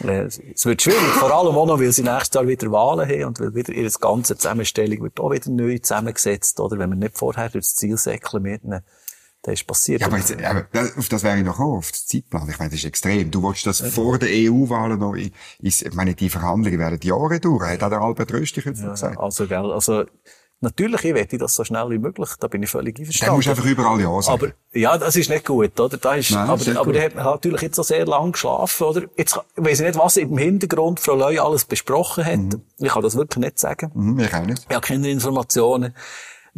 äh, 0.02 0.24
es 0.24 0.64
wird 0.64 0.82
schwierig, 0.82 1.00
vor 1.18 1.32
allem 1.32 1.56
auch 1.56 1.66
noch, 1.66 1.80
weil 1.80 1.92
sie 1.92 2.02
nächstes 2.02 2.34
Jahr 2.34 2.46
wieder 2.46 2.70
Wahlen 2.70 3.08
haben 3.08 3.24
und 3.24 3.40
weil 3.40 3.54
wieder 3.54 3.72
ihre 3.72 3.90
ganze 3.90 4.36
Zusammenstellung 4.36 5.02
wird 5.02 5.20
auch 5.20 5.30
wieder 5.30 5.50
neu 5.50 5.78
zusammengesetzt, 5.78 6.58
oder? 6.60 6.78
Wenn 6.78 6.90
wir 6.90 6.96
nicht 6.96 7.18
vorher 7.18 7.48
durchs 7.48 7.74
Ziel 7.74 7.96
säckeln 7.96 8.42
mitnehmen 8.42 8.82
das 9.42 9.54
ist 9.54 9.66
passiert. 9.66 10.00
Ja, 10.00 10.08
aber, 10.08 10.18
jetzt, 10.18 10.42
aber 10.42 10.66
auf 10.96 11.08
das 11.08 11.22
wäre 11.22 11.38
ich 11.38 11.44
noch 11.44 11.60
auf, 11.60 11.92
den 11.92 12.00
Zeitplan. 12.06 12.48
Ich 12.48 12.58
meine, 12.58 12.70
das 12.70 12.80
ist 12.80 12.84
extrem. 12.84 13.30
Du 13.30 13.42
wolltest 13.42 13.66
das 13.66 13.80
ja. 13.80 13.86
vor 13.86 14.18
der 14.18 14.28
EU-Wahlen 14.30 14.98
noch, 14.98 15.14
in, 15.14 15.32
ich 15.60 15.94
meine, 15.94 16.14
die 16.14 16.28
Verhandlungen 16.28 16.78
werden 16.78 17.00
Jahre 17.02 17.38
dauern, 17.38 17.70
hat 17.70 17.82
auch 17.82 17.90
der 17.90 18.00
Albert 18.00 18.32
Rösti 18.32 18.60
jetzt 18.60 18.82
ja, 18.82 18.90
gesagt. 18.90 19.18
Also, 19.18 19.46
gell, 19.46 19.70
also, 19.70 20.04
Natürlich, 20.60 21.04
ich 21.04 21.14
wette 21.14 21.36
das 21.36 21.54
so 21.54 21.64
schnell 21.64 21.90
wie 21.90 21.98
möglich, 21.98 22.30
da 22.40 22.48
bin 22.48 22.62
ich 22.62 22.70
völlig 22.70 22.98
einverstanden. 22.98 23.28
Dann 23.28 23.36
musst 23.36 23.46
du 23.46 23.50
einfach 23.50 23.64
überall 23.66 24.00
Ja 24.00 24.22
sagen. 24.22 24.42
Aber, 24.42 24.52
ja, 24.72 24.96
das 24.96 25.14
ist 25.14 25.28
nicht 25.28 25.44
gut, 25.44 25.78
oder? 25.78 25.98
Da 25.98 26.14
ist, 26.14 26.30
Nein, 26.30 26.48
aber, 26.48 26.80
aber 26.80 26.92
der 26.94 27.04
hat 27.04 27.14
natürlich 27.14 27.60
jetzt 27.60 27.78
auch 27.78 27.84
sehr 27.84 28.06
lang 28.06 28.32
geschlafen, 28.32 28.84
oder? 28.84 29.02
Jetzt 29.18 29.38
weiss 29.56 29.80
ich 29.80 29.86
nicht, 29.86 29.98
was 29.98 30.16
im 30.16 30.38
Hintergrund 30.38 30.98
Frau 30.98 31.14
Leu 31.14 31.38
alles 31.42 31.66
besprochen 31.66 32.24
hat. 32.24 32.38
Mhm. 32.38 32.62
Ich 32.78 32.88
kann 32.88 33.02
das 33.02 33.16
wirklich 33.16 33.44
nicht 33.44 33.58
sagen. 33.58 33.90
Mhm, 33.92 34.18
ich 34.18 34.32
auch 34.32 34.46
nicht. 34.46 34.64
Ich 34.66 34.74
habe 34.74 34.86
keine 34.86 35.10
Informationen 35.10 35.94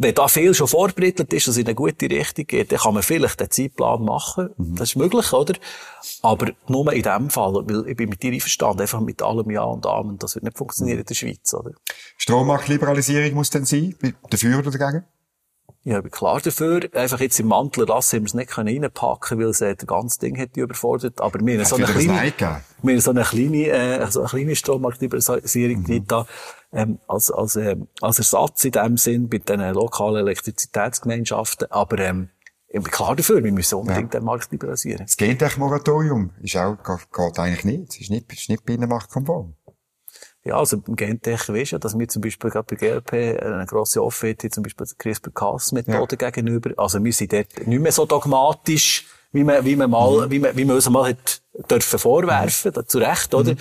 wenn 0.01 0.15
da 0.15 0.29
viel 0.29 0.53
schon 0.53 0.67
vorbereitet 0.67 1.33
ist, 1.33 1.47
dass 1.47 1.55
es 1.55 1.57
in 1.57 1.65
eine 1.65 1.75
gute 1.75 2.09
Richtung 2.09 2.47
geht, 2.47 2.71
dann 2.71 2.79
kann 2.79 2.93
man 2.93 3.03
vielleicht 3.03 3.41
einen 3.41 3.51
Zeitplan 3.51 4.03
machen. 4.03 4.49
Mhm. 4.55 4.75
Das 4.75 4.89
ist 4.91 4.95
möglich, 4.95 5.33
oder? 5.33 5.55
Aber 6.21 6.51
nur 6.69 6.93
in 6.93 7.01
dem 7.01 7.29
Fall, 7.29 7.53
weil 7.53 7.85
ich 7.85 7.97
bin 7.97 8.09
mit 8.09 8.23
dir 8.23 8.31
einverstanden, 8.31 8.81
einfach 8.81 9.01
mit 9.01 9.21
allem 9.21 9.51
Ja 9.51 9.63
und 9.63 9.85
Amen, 9.85 10.17
das 10.17 10.35
wird 10.35 10.45
nicht 10.45 10.57
funktionieren 10.57 10.99
in 10.99 11.05
der 11.05 11.15
Schweiz, 11.15 11.53
oder? 11.53 11.71
Strommarktliberalisierung 12.17 13.33
muss 13.33 13.49
dann 13.49 13.65
sein? 13.65 13.93
Dafür 14.29 14.59
oder 14.59 14.71
dagegen? 14.71 15.03
Ja, 15.89 15.97
ich 15.97 16.03
bin 16.03 16.11
klar 16.11 16.39
dafür. 16.39 16.81
Einfach 16.93 17.19
jetzt 17.19 17.39
im 17.39 17.47
Mantel 17.47 17.87
lassen 17.87 18.17
haben 18.17 18.23
wir 18.23 18.27
es 18.27 18.33
nicht 18.35 18.55
reinpacken 18.55 19.39
weil 19.39 19.47
es 19.47 19.59
äh, 19.61 19.75
das 19.75 19.87
ganze 19.87 20.19
Ding 20.19 20.35
hätte 20.35 20.61
überfordert. 20.61 21.19
Aber 21.19 21.39
wir 21.39 21.57
haben 21.57 21.65
so 21.65 21.77
eine 21.77 21.85
kleine, 21.85 22.31
wir 22.83 22.93
haben 22.93 23.01
so 23.01 23.09
eine 23.09 23.23
kleine, 23.23 23.67
äh, 23.69 24.11
so 24.11 24.19
eine 24.19 24.29
kleine 24.29 24.55
Strommarktliberalisierung 24.55 25.81
mhm. 25.87 26.05
da, 26.05 26.27
ähm, 26.71 26.99
als, 27.07 27.31
als, 27.31 27.55
äh, 27.55 27.75
als 28.01 28.19
Ersatz 28.19 28.65
in 28.65 28.71
dem 28.71 28.97
Sinn 28.97 29.29
bei 29.29 29.39
den 29.39 29.61
lokalen 29.73 30.17
Elektrizitätsgemeinschaften. 30.17 31.71
Aber, 31.71 31.97
ähm, 31.97 32.29
ich 32.67 32.83
bin 32.83 32.91
klar 32.91 33.15
dafür, 33.15 33.43
wir 33.43 33.51
müssen 33.51 33.79
unbedingt 33.79 34.13
ja. 34.13 34.19
den 34.19 34.25
Markt 34.25 34.51
liberalisieren. 34.51 35.03
Das 35.03 35.17
Gentech-Moratorium 35.17 36.29
ist 36.43 36.55
auch, 36.55 36.77
geht, 36.83 37.11
geht 37.11 37.39
eigentlich 37.39 37.65
nicht. 37.65 37.99
Ist 37.99 38.11
nicht, 38.11 38.31
ist 38.31 38.47
nicht 38.47 38.63
binnenmarktkonform. 38.63 39.55
Ja, 40.45 40.57
also 40.57 40.79
beim 40.79 40.95
Gentech 40.95 41.49
weisst 41.49 41.73
ja, 41.73 41.79
dass 41.79 41.99
wir 41.99 42.07
zum 42.07 42.21
Beispiel 42.21 42.49
gerade 42.49 42.65
bei 42.65 42.75
GLP 42.77 43.41
eine 43.41 43.65
grosse 43.65 44.01
Offerte 44.01 44.49
zum 44.49 44.63
Beispiel 44.63 44.87
der 44.87 44.95
CRISPR-Cas-Methode 44.97 46.17
ja. 46.19 46.29
gegenüber. 46.29 46.71
Also 46.77 47.03
wir 47.03 47.11
sind 47.11 47.33
dort 47.33 47.67
nicht 47.67 47.81
mehr 47.81 47.91
so 47.91 48.05
dogmatisch, 48.05 49.05
wie 49.31 49.43
man, 49.43 49.63
wie 49.65 49.75
man 49.75 49.89
mal, 49.89 50.27
mhm. 50.27 50.31
wie 50.31 50.39
man, 50.39 50.55
wie 50.55 50.65
man 50.65 50.75
uns 50.77 50.89
mal 50.89 51.09
hat 51.09 51.41
dürfen 51.69 51.99
vorwerfen, 51.99 52.71
mhm. 52.73 52.87
zu 52.87 52.97
Recht, 52.99 53.33
oder? 53.33 53.53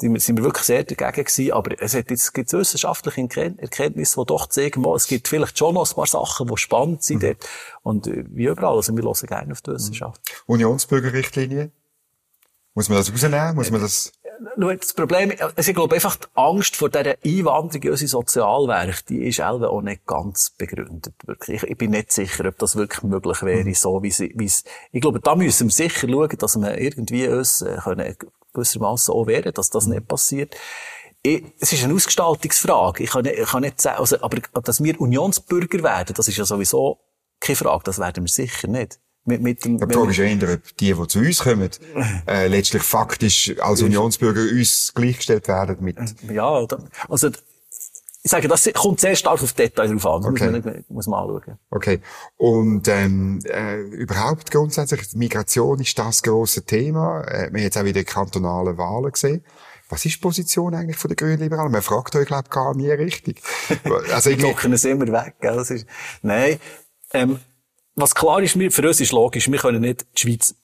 Mhm. 0.00 0.18
sind 0.18 0.36
wir 0.36 0.44
wirklich 0.44 0.64
sehr 0.64 0.82
dagegen 0.82 1.24
gewesen. 1.24 1.52
Aber 1.52 1.80
es 1.80 1.94
hat 1.94 2.10
jetzt, 2.10 2.34
gibt 2.34 2.52
wissenschaftliche 2.52 3.20
Erkenntnisse, 3.58 4.20
die 4.20 4.26
doch 4.26 4.48
zeigen, 4.48 4.84
es 4.94 5.06
gibt 5.06 5.28
vielleicht 5.28 5.56
schon 5.56 5.74
noch 5.74 5.88
ein 5.88 5.94
paar 5.94 6.06
Sachen, 6.06 6.48
die 6.48 6.56
spannend 6.56 7.04
sind 7.04 7.22
mhm. 7.22 7.26
dort. 7.26 7.48
Und 7.82 8.06
äh, 8.08 8.24
wie 8.28 8.46
überall, 8.46 8.74
also 8.74 8.94
wir 8.94 9.04
hören 9.04 9.26
gerne 9.26 9.52
auf 9.52 9.62
die 9.62 9.70
Wissenschaft. 9.70 10.20
Unionsbürgerrichtlinie? 10.46 11.70
Muss 12.74 12.88
man 12.88 12.98
das 12.98 13.12
rausnehmen? 13.12 13.54
Muss 13.54 13.70
man 13.70 13.80
das? 13.80 14.12
Das 14.78 14.94
Problem, 14.94 15.32
also 15.38 15.70
ich 15.70 15.74
glaube 15.74 15.94
einfach, 15.94 16.16
die 16.16 16.26
Angst 16.34 16.76
vor 16.76 16.88
dieser 16.88 17.16
Einwanderung 17.24 17.82
in 17.82 17.90
unsere 17.90 18.08
Sozialwerk, 18.08 19.06
die 19.06 19.26
ist 19.26 19.40
auch 19.40 19.82
nicht 19.82 20.06
ganz 20.06 20.50
begründet, 20.50 21.14
wirklich. 21.26 21.62
Ich, 21.62 21.76
bin 21.76 21.90
nicht 21.90 22.12
sicher, 22.12 22.46
ob 22.46 22.58
das 22.58 22.76
wirklich 22.76 23.02
möglich 23.02 23.42
wäre, 23.42 23.64
mhm. 23.64 23.74
so 23.74 24.02
wie 24.02 24.08
es, 24.08 24.64
ich 24.92 25.00
glaube, 25.00 25.20
da 25.20 25.34
müssen 25.34 25.68
wir 25.68 25.72
sicher 25.72 26.08
schauen, 26.08 26.38
dass 26.38 26.56
wir 26.56 26.78
irgendwie 26.78 27.28
uns, 27.28 27.62
äh, 27.62 27.76
können, 27.82 28.16
gewissermaßen 28.52 29.12
auch 29.12 29.26
wehren, 29.26 29.52
dass 29.52 29.70
das 29.70 29.86
mhm. 29.86 29.94
nicht 29.94 30.08
passiert. 30.08 30.56
Ich, 31.22 31.44
es 31.58 31.72
ist 31.72 31.84
eine 31.84 31.94
Ausgestaltungsfrage. 31.94 33.02
Ich 33.02 33.10
kann 33.10 33.22
nicht, 33.22 33.38
ich 33.38 33.48
kann 33.48 33.62
nicht 33.62 33.80
sagen, 33.80 33.98
also, 33.98 34.20
aber, 34.20 34.38
dass 34.62 34.82
wir 34.82 35.00
Unionsbürger 35.00 35.82
werden, 35.82 36.14
das 36.14 36.28
ist 36.28 36.36
ja 36.36 36.44
sowieso 36.44 36.98
keine 37.40 37.56
Frage, 37.56 37.84
das 37.84 37.98
werden 37.98 38.24
wir 38.24 38.30
sicher 38.30 38.68
nicht. 38.68 39.00
Mit, 39.26 39.40
mit 39.40 39.64
dem, 39.64 39.78
die 39.78 39.94
Frage 39.94 40.10
ist 40.10 40.18
eher, 40.18 40.54
ob 40.54 40.76
die, 40.76 40.92
die 40.92 41.06
zu 41.08 41.18
uns 41.18 41.38
kommen, 41.38 41.70
äh, 42.26 42.46
letztlich 42.46 42.82
faktisch 42.82 43.54
als 43.58 43.80
Unionsbürger 43.80 44.42
uns 44.42 44.92
gleichgestellt 44.94 45.48
werden 45.48 45.78
mit... 45.80 45.96
Ja, 46.30 46.66
also, 47.08 47.30
ich 48.22 48.30
sage, 48.30 48.48
das 48.48 48.70
kommt 48.74 49.00
sehr 49.00 49.16
stark 49.16 49.42
auf 49.42 49.52
Details 49.52 49.90
drauf 49.90 50.06
an. 50.06 50.30
Okay. 50.30 50.50
Muss 50.50 50.64
man, 50.64 50.84
muss 50.88 51.06
man 51.06 51.20
anschauen. 51.20 51.58
Okay. 51.70 52.00
Und, 52.36 52.88
ähm, 52.88 53.40
äh, 53.44 53.80
überhaupt 53.80 54.50
grundsätzlich, 54.50 55.14
Migration 55.14 55.80
ist 55.80 55.98
das 55.98 56.22
grosse 56.22 56.64
Thema. 56.64 57.22
Äh, 57.22 57.50
wir 57.52 57.60
haben 57.60 57.64
jetzt 57.64 57.78
auch 57.78 57.84
wieder 57.84 58.02
kantonale 58.04 58.78
Wahlen 58.78 59.12
gesehen. 59.12 59.44
Was 59.90 60.06
ist 60.06 60.16
die 60.16 60.20
Position 60.20 60.74
eigentlich 60.74 60.96
von 60.96 61.10
den 61.10 61.16
Grünen 61.16 61.38
Liberalen? 61.38 61.70
Man 61.70 61.82
fragt 61.82 62.16
euch, 62.16 62.26
glaube 62.26 62.44
ich, 62.46 62.50
gar 62.50 62.74
nie 62.74 62.90
richtig. 62.90 63.42
Also, 64.12 64.30
die 64.30 64.36
locken 64.36 64.72
es 64.72 64.84
immer 64.84 65.06
weg, 65.06 65.34
gell? 65.40 65.56
Das 65.56 65.70
ist, 65.70 65.86
nein, 66.22 66.58
ähm, 67.12 67.38
was 67.94 68.14
klar 68.14 68.42
ist, 68.42 68.52
für 68.52 68.86
uns 68.88 69.00
ist 69.00 69.12
logisch, 69.12 69.50
wir 69.50 69.58
können 69.58 69.80
nicht 69.80 70.06
die 70.16 70.20
Schweiz, 70.20 70.54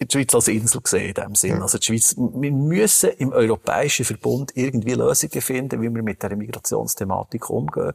die 0.00 0.06
Schweiz 0.10 0.34
als 0.34 0.48
Insel 0.48 0.80
sehen, 0.84 1.08
in 1.08 1.14
dem 1.14 1.34
Sinn. 1.34 1.56
Ja. 1.56 1.62
Also 1.62 1.78
die 1.78 1.86
Schweiz, 1.86 2.16
wir 2.16 2.52
müssen 2.52 3.10
im 3.10 3.32
Europäischen 3.32 4.04
Verbund 4.04 4.52
irgendwie 4.54 4.94
Lösungen 4.94 5.40
finden, 5.40 5.82
wie 5.82 5.94
wir 5.94 6.02
mit 6.02 6.22
der 6.22 6.36
Migrationsthematik 6.36 7.50
umgehen. 7.50 7.92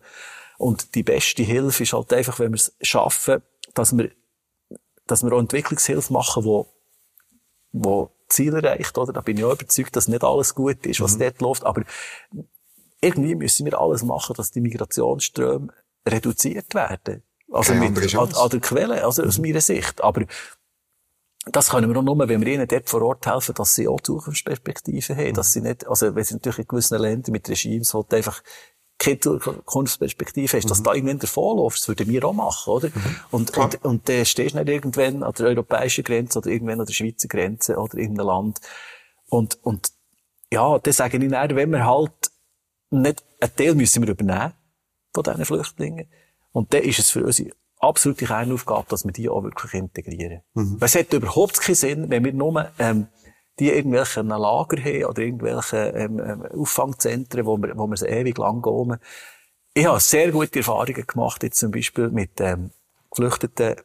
Und 0.58 0.96
die 0.96 1.04
beste 1.04 1.44
Hilfe 1.44 1.84
ist 1.84 1.94
halt 1.94 2.12
einfach, 2.14 2.40
wenn 2.40 2.52
wir 2.52 2.58
es 2.58 2.76
schaffen, 2.82 3.42
dass 3.74 3.98
wir, 3.98 4.12
dass 5.08 5.24
wir 5.24 5.32
auch 5.32 5.40
Entwicklungshilfe 5.40 6.12
machen, 6.12 6.44
wo, 6.44 6.68
wo 7.72 8.12
Ziel 8.28 8.54
erreicht, 8.54 8.98
oder? 8.98 9.14
Da 9.14 9.22
bin 9.22 9.38
ich 9.38 9.44
auch 9.44 9.54
überzeugt, 9.54 9.96
dass 9.96 10.08
nicht 10.08 10.24
alles 10.24 10.56
gut 10.56 10.86
ist, 10.86 11.02
was 11.02 11.16
mhm. 11.16 11.20
dort 11.20 11.42
läuft. 11.42 11.64
Aber 11.64 11.84
irgendwie 13.02 13.36
müssen 13.36 13.66
wir 13.66 13.80
alles 13.80 14.04
machen, 14.04 14.36
dass 14.36 14.52
die 14.52 14.62
Migrationsströme 14.62 15.70
reduziert 16.08 16.74
werden. 16.76 17.24
Also 17.52 17.74
mit, 17.74 18.16
an, 18.16 18.34
an, 18.34 18.50
der 18.50 18.60
Quelle, 18.60 19.04
also 19.04 19.24
aus 19.24 19.40
meiner 19.40 19.62
Sicht. 19.62 20.04
Aber 20.04 20.26
das 21.46 21.70
können 21.70 21.90
wir 21.90 21.98
auch 22.00 22.04
nur, 22.04 22.28
wenn 22.28 22.42
wir 22.42 22.54
ihnen 22.54 22.68
dort 22.68 22.90
vor 22.90 23.02
Ort 23.02 23.26
helfen, 23.26 23.56
dass 23.56 23.76
sie 23.76 23.88
auch 23.88 24.02
Zukunftsperspektiven 24.02 25.18
haben, 25.18 25.34
dass 25.34 25.54
sie 25.54 25.62
nicht, 25.62 25.88
also 25.88 26.14
wenn 26.14 26.24
sie 26.24 26.36
natürlich 26.36 26.60
in 26.60 26.68
gewissen 26.68 27.00
Ländern 27.00 27.32
mit 27.32 27.50
Regimes, 27.50 27.94
wo 27.94 28.06
einfach 28.12 28.44
keine 29.00 29.20
Zukunftsperspektive 29.20 30.58
hast, 30.58 30.70
dass 30.70 30.80
mhm. 30.80 30.84
da 30.84 30.94
irgendwann 30.94 31.20
davonläuft, 31.20 31.80
das 31.80 31.88
würden 31.88 32.08
wir 32.08 32.24
auch 32.26 32.34
machen, 32.34 32.70
oder? 32.72 32.90
Mhm. 32.90 33.16
Und, 33.32 33.58
und, 33.58 33.86
und 33.86 34.10
dann 34.10 34.26
stehst 34.26 34.54
du 34.54 34.60
nicht 34.60 34.70
irgendwann 34.70 35.24
an 35.24 35.34
der 35.34 35.48
europäischen 35.48 36.04
Grenze 36.04 36.40
oder 36.40 36.50
irgendwann 36.50 36.82
an 36.82 36.86
der 36.86 36.94
Schweizer 36.94 37.30
Grenze 37.30 37.78
oder 37.78 37.98
in 37.98 38.12
einem 38.12 38.28
Land. 38.28 38.60
Und, 39.30 39.58
und, 39.64 39.92
ja, 40.52 40.78
das 40.80 40.98
sage 40.98 41.18
ich 41.18 41.32
dann, 41.32 41.56
wenn 41.56 41.72
wir 41.72 41.86
halt 41.86 42.12
nicht, 42.90 43.24
einen 43.40 43.56
Teil 43.56 43.76
müssen 43.76 44.04
wir 44.04 44.10
übernehmen 44.10 44.54
von 45.14 45.24
diesen 45.24 45.46
Flüchtlingen. 45.46 46.10
Und 46.60 46.74
dann 46.74 46.84
ist 46.84 47.00
es 47.00 47.12
für 47.12 47.24
uns 47.24 47.42
absolute 47.80 48.26
Kernaufgabe, 48.26 48.86
dass 48.90 49.06
wir 49.06 49.14
die 49.14 49.30
auch 49.30 49.44
wirklich 49.44 49.74
integrieren. 49.76 50.42
Mhm. 50.56 50.76
Weil 50.82 50.88
es 50.88 50.96
hat 50.96 51.14
überhaupt 51.14 51.62
keinen 51.62 51.76
Sinn, 51.76 52.10
wenn 52.10 52.26
wir 52.26 52.34
nur, 52.34 52.70
ähm, 52.80 53.08
die 53.60 53.70
irgendwelche 53.70 54.24
Lager 54.24 54.84
haben 54.84 55.06
oder 55.06 55.22
irgendwelche 55.22 55.78
ähm, 55.78 56.20
ähm, 56.20 56.46
Auffangzentren, 56.48 57.46
wo 57.46 57.58
wir, 57.58 57.78
wo 57.78 57.88
wir 57.88 57.96
sie 57.96 58.08
ewig 58.08 58.38
lang 58.38 58.62
gehen. 58.62 58.98
Ich 59.74 59.86
habe 59.86 60.02
sehr 60.02 60.34
gute 60.34 60.60
Erfahrungen 60.60 61.08
gemacht, 61.08 61.44
jetzt 61.44 61.60
zum 61.60 61.72
Beispiel 61.72 62.10
mit 62.10 62.42
ähm, 62.42 62.72
Geflüchteten 63.10 63.76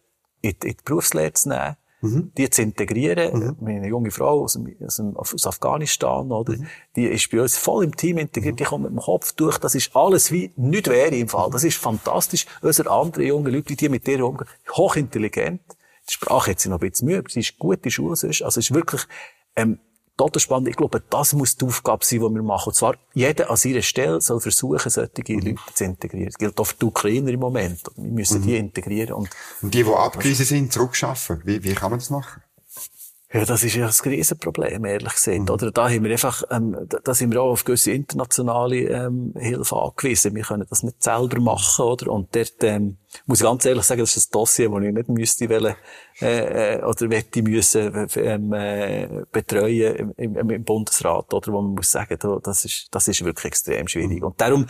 in, 0.40 0.50
in 0.50 0.58
die 0.60 0.76
Berufslehre 0.84 1.32
zu 1.32 1.50
nehmen 1.50 1.76
mhm. 2.04 2.32
die 2.36 2.50
zu 2.50 2.62
integrieren. 2.62 3.38
Mhm. 3.38 3.56
Meine 3.60 3.88
junge 3.88 4.10
Frau 4.10 4.42
aus, 4.42 4.58
aus, 4.84 5.00
aus 5.34 5.46
Afghanistan, 5.46 6.30
oder? 6.30 6.56
Mhm. 6.56 6.66
Die 6.96 7.06
ist 7.06 7.30
bei 7.30 7.40
uns 7.40 7.56
voll 7.56 7.84
im 7.84 7.96
Team 7.96 8.18
integriert, 8.18 8.60
die 8.60 8.64
kommt 8.64 8.84
mit 8.84 8.92
dem 8.92 9.00
Kopf 9.00 9.32
durch. 9.32 9.58
Das 9.58 9.74
ist 9.74 9.94
alles 9.96 10.30
wie 10.30 10.52
nicht 10.56 10.88
wäre 10.88 11.14
im 11.14 11.28
Fall. 11.28 11.50
Das 11.50 11.64
ist 11.64 11.76
fantastisch. 11.76 12.46
Unsere 12.62 12.90
anderen 12.90 13.26
junge 13.26 13.50
Leute, 13.50 13.74
die 13.74 13.88
mit 13.88 14.06
dir 14.06 14.24
umgehen, 14.24 14.48
hochintelligent. 14.70 15.62
Die 16.08 16.12
Sprache 16.12 16.50
hat 16.50 16.60
sie 16.60 16.68
noch 16.68 16.80
ein 16.80 16.90
bisschen 16.90 17.08
Mühe, 17.08 17.24
sie 17.28 17.40
ist 17.40 17.58
gut 17.58 17.84
in 17.84 17.90
Schule. 17.90 18.10
Also 18.10 18.28
es 18.28 18.56
ist 18.56 18.74
wirklich, 18.74 19.02
ähm, 19.56 19.78
total 20.16 20.40
spannend. 20.40 20.68
Ich 20.68 20.76
glaube, 20.76 21.02
das 21.10 21.32
muss 21.32 21.56
die 21.56 21.64
Aufgabe 21.64 22.04
sein, 22.04 22.20
die 22.20 22.24
wir 22.24 22.42
machen. 22.42 22.68
Und 22.68 22.74
zwar, 22.74 22.96
jeder 23.14 23.50
an 23.50 23.56
seiner 23.56 23.82
Stelle 23.82 24.20
soll 24.20 24.40
versuchen, 24.40 24.90
solche 24.90 25.10
mhm. 25.28 25.40
Leute 25.40 25.74
zu 25.74 25.84
integrieren. 25.84 26.26
Das 26.26 26.38
gilt 26.38 26.58
auch 26.60 26.64
für 26.64 26.76
die 26.76 26.86
Ukrainer 26.86 27.30
im 27.30 27.40
Moment. 27.40 27.80
Wir 27.96 28.12
müssen 28.12 28.40
mhm. 28.40 28.46
die 28.46 28.56
integrieren. 28.56 29.14
Und, 29.14 29.30
und 29.62 29.74
die, 29.74 29.82
die 29.82 29.92
abgewiesen 29.92 30.46
sind, 30.46 30.72
zurückschaffen. 30.72 31.42
Wie, 31.44 31.62
wie 31.64 31.74
kann 31.74 31.90
man 31.90 31.98
das 31.98 32.10
machen? 32.10 32.42
Ja, 33.34 33.44
das 33.44 33.64
ist 33.64 33.74
ja 33.74 33.86
ein 33.88 34.10
Riesenproblem, 34.12 34.84
ehrlich 34.84 35.12
gesagt. 35.12 35.40
Mhm. 35.40 35.50
Oder 35.50 35.72
da 35.72 35.90
haben 35.90 36.04
wir 36.04 36.12
einfach, 36.12 36.44
ähm, 36.52 36.76
da 36.88 37.14
sind 37.14 37.32
wir 37.32 37.42
auch 37.42 37.50
auf 37.50 37.64
gewisse 37.64 37.90
internationale 37.90 38.76
ähm, 38.76 39.34
Hilfe 39.36 39.74
angewiesen. 39.74 40.36
Wir 40.36 40.44
können 40.44 40.64
das 40.70 40.84
nicht 40.84 41.02
selber 41.02 41.40
machen, 41.40 41.84
oder? 41.84 42.12
Und 42.12 42.32
dort 42.36 42.62
ähm, 42.62 42.96
muss 43.26 43.40
ich 43.40 43.44
ganz 43.44 43.64
ehrlich 43.64 43.82
sagen, 43.82 44.02
das 44.02 44.16
ist 44.16 44.28
ein 44.28 44.32
Dossier, 44.34 44.70
das 44.70 44.82
ich 44.84 44.92
nicht 44.92 45.08
müsste 45.08 45.48
wollen, 45.50 45.74
äh, 46.22 46.76
äh, 46.76 46.84
oder 46.84 47.10
wette 47.10 47.42
müssen 47.42 48.08
ähm, 48.14 48.52
äh, 48.52 49.08
betreuen 49.32 50.12
im, 50.16 50.36
im, 50.36 50.50
im 50.50 50.62
Bundesrat, 50.62 51.34
oder? 51.34 51.52
Wo 51.52 51.60
man 51.60 51.74
muss 51.74 51.90
sagen, 51.90 52.16
das 52.40 52.64
ist, 52.64 52.86
das 52.92 53.08
ist 53.08 53.24
wirklich 53.24 53.46
extrem 53.46 53.88
schwierig. 53.88 54.20
Mhm. 54.20 54.26
Und 54.26 54.40
darum 54.40 54.66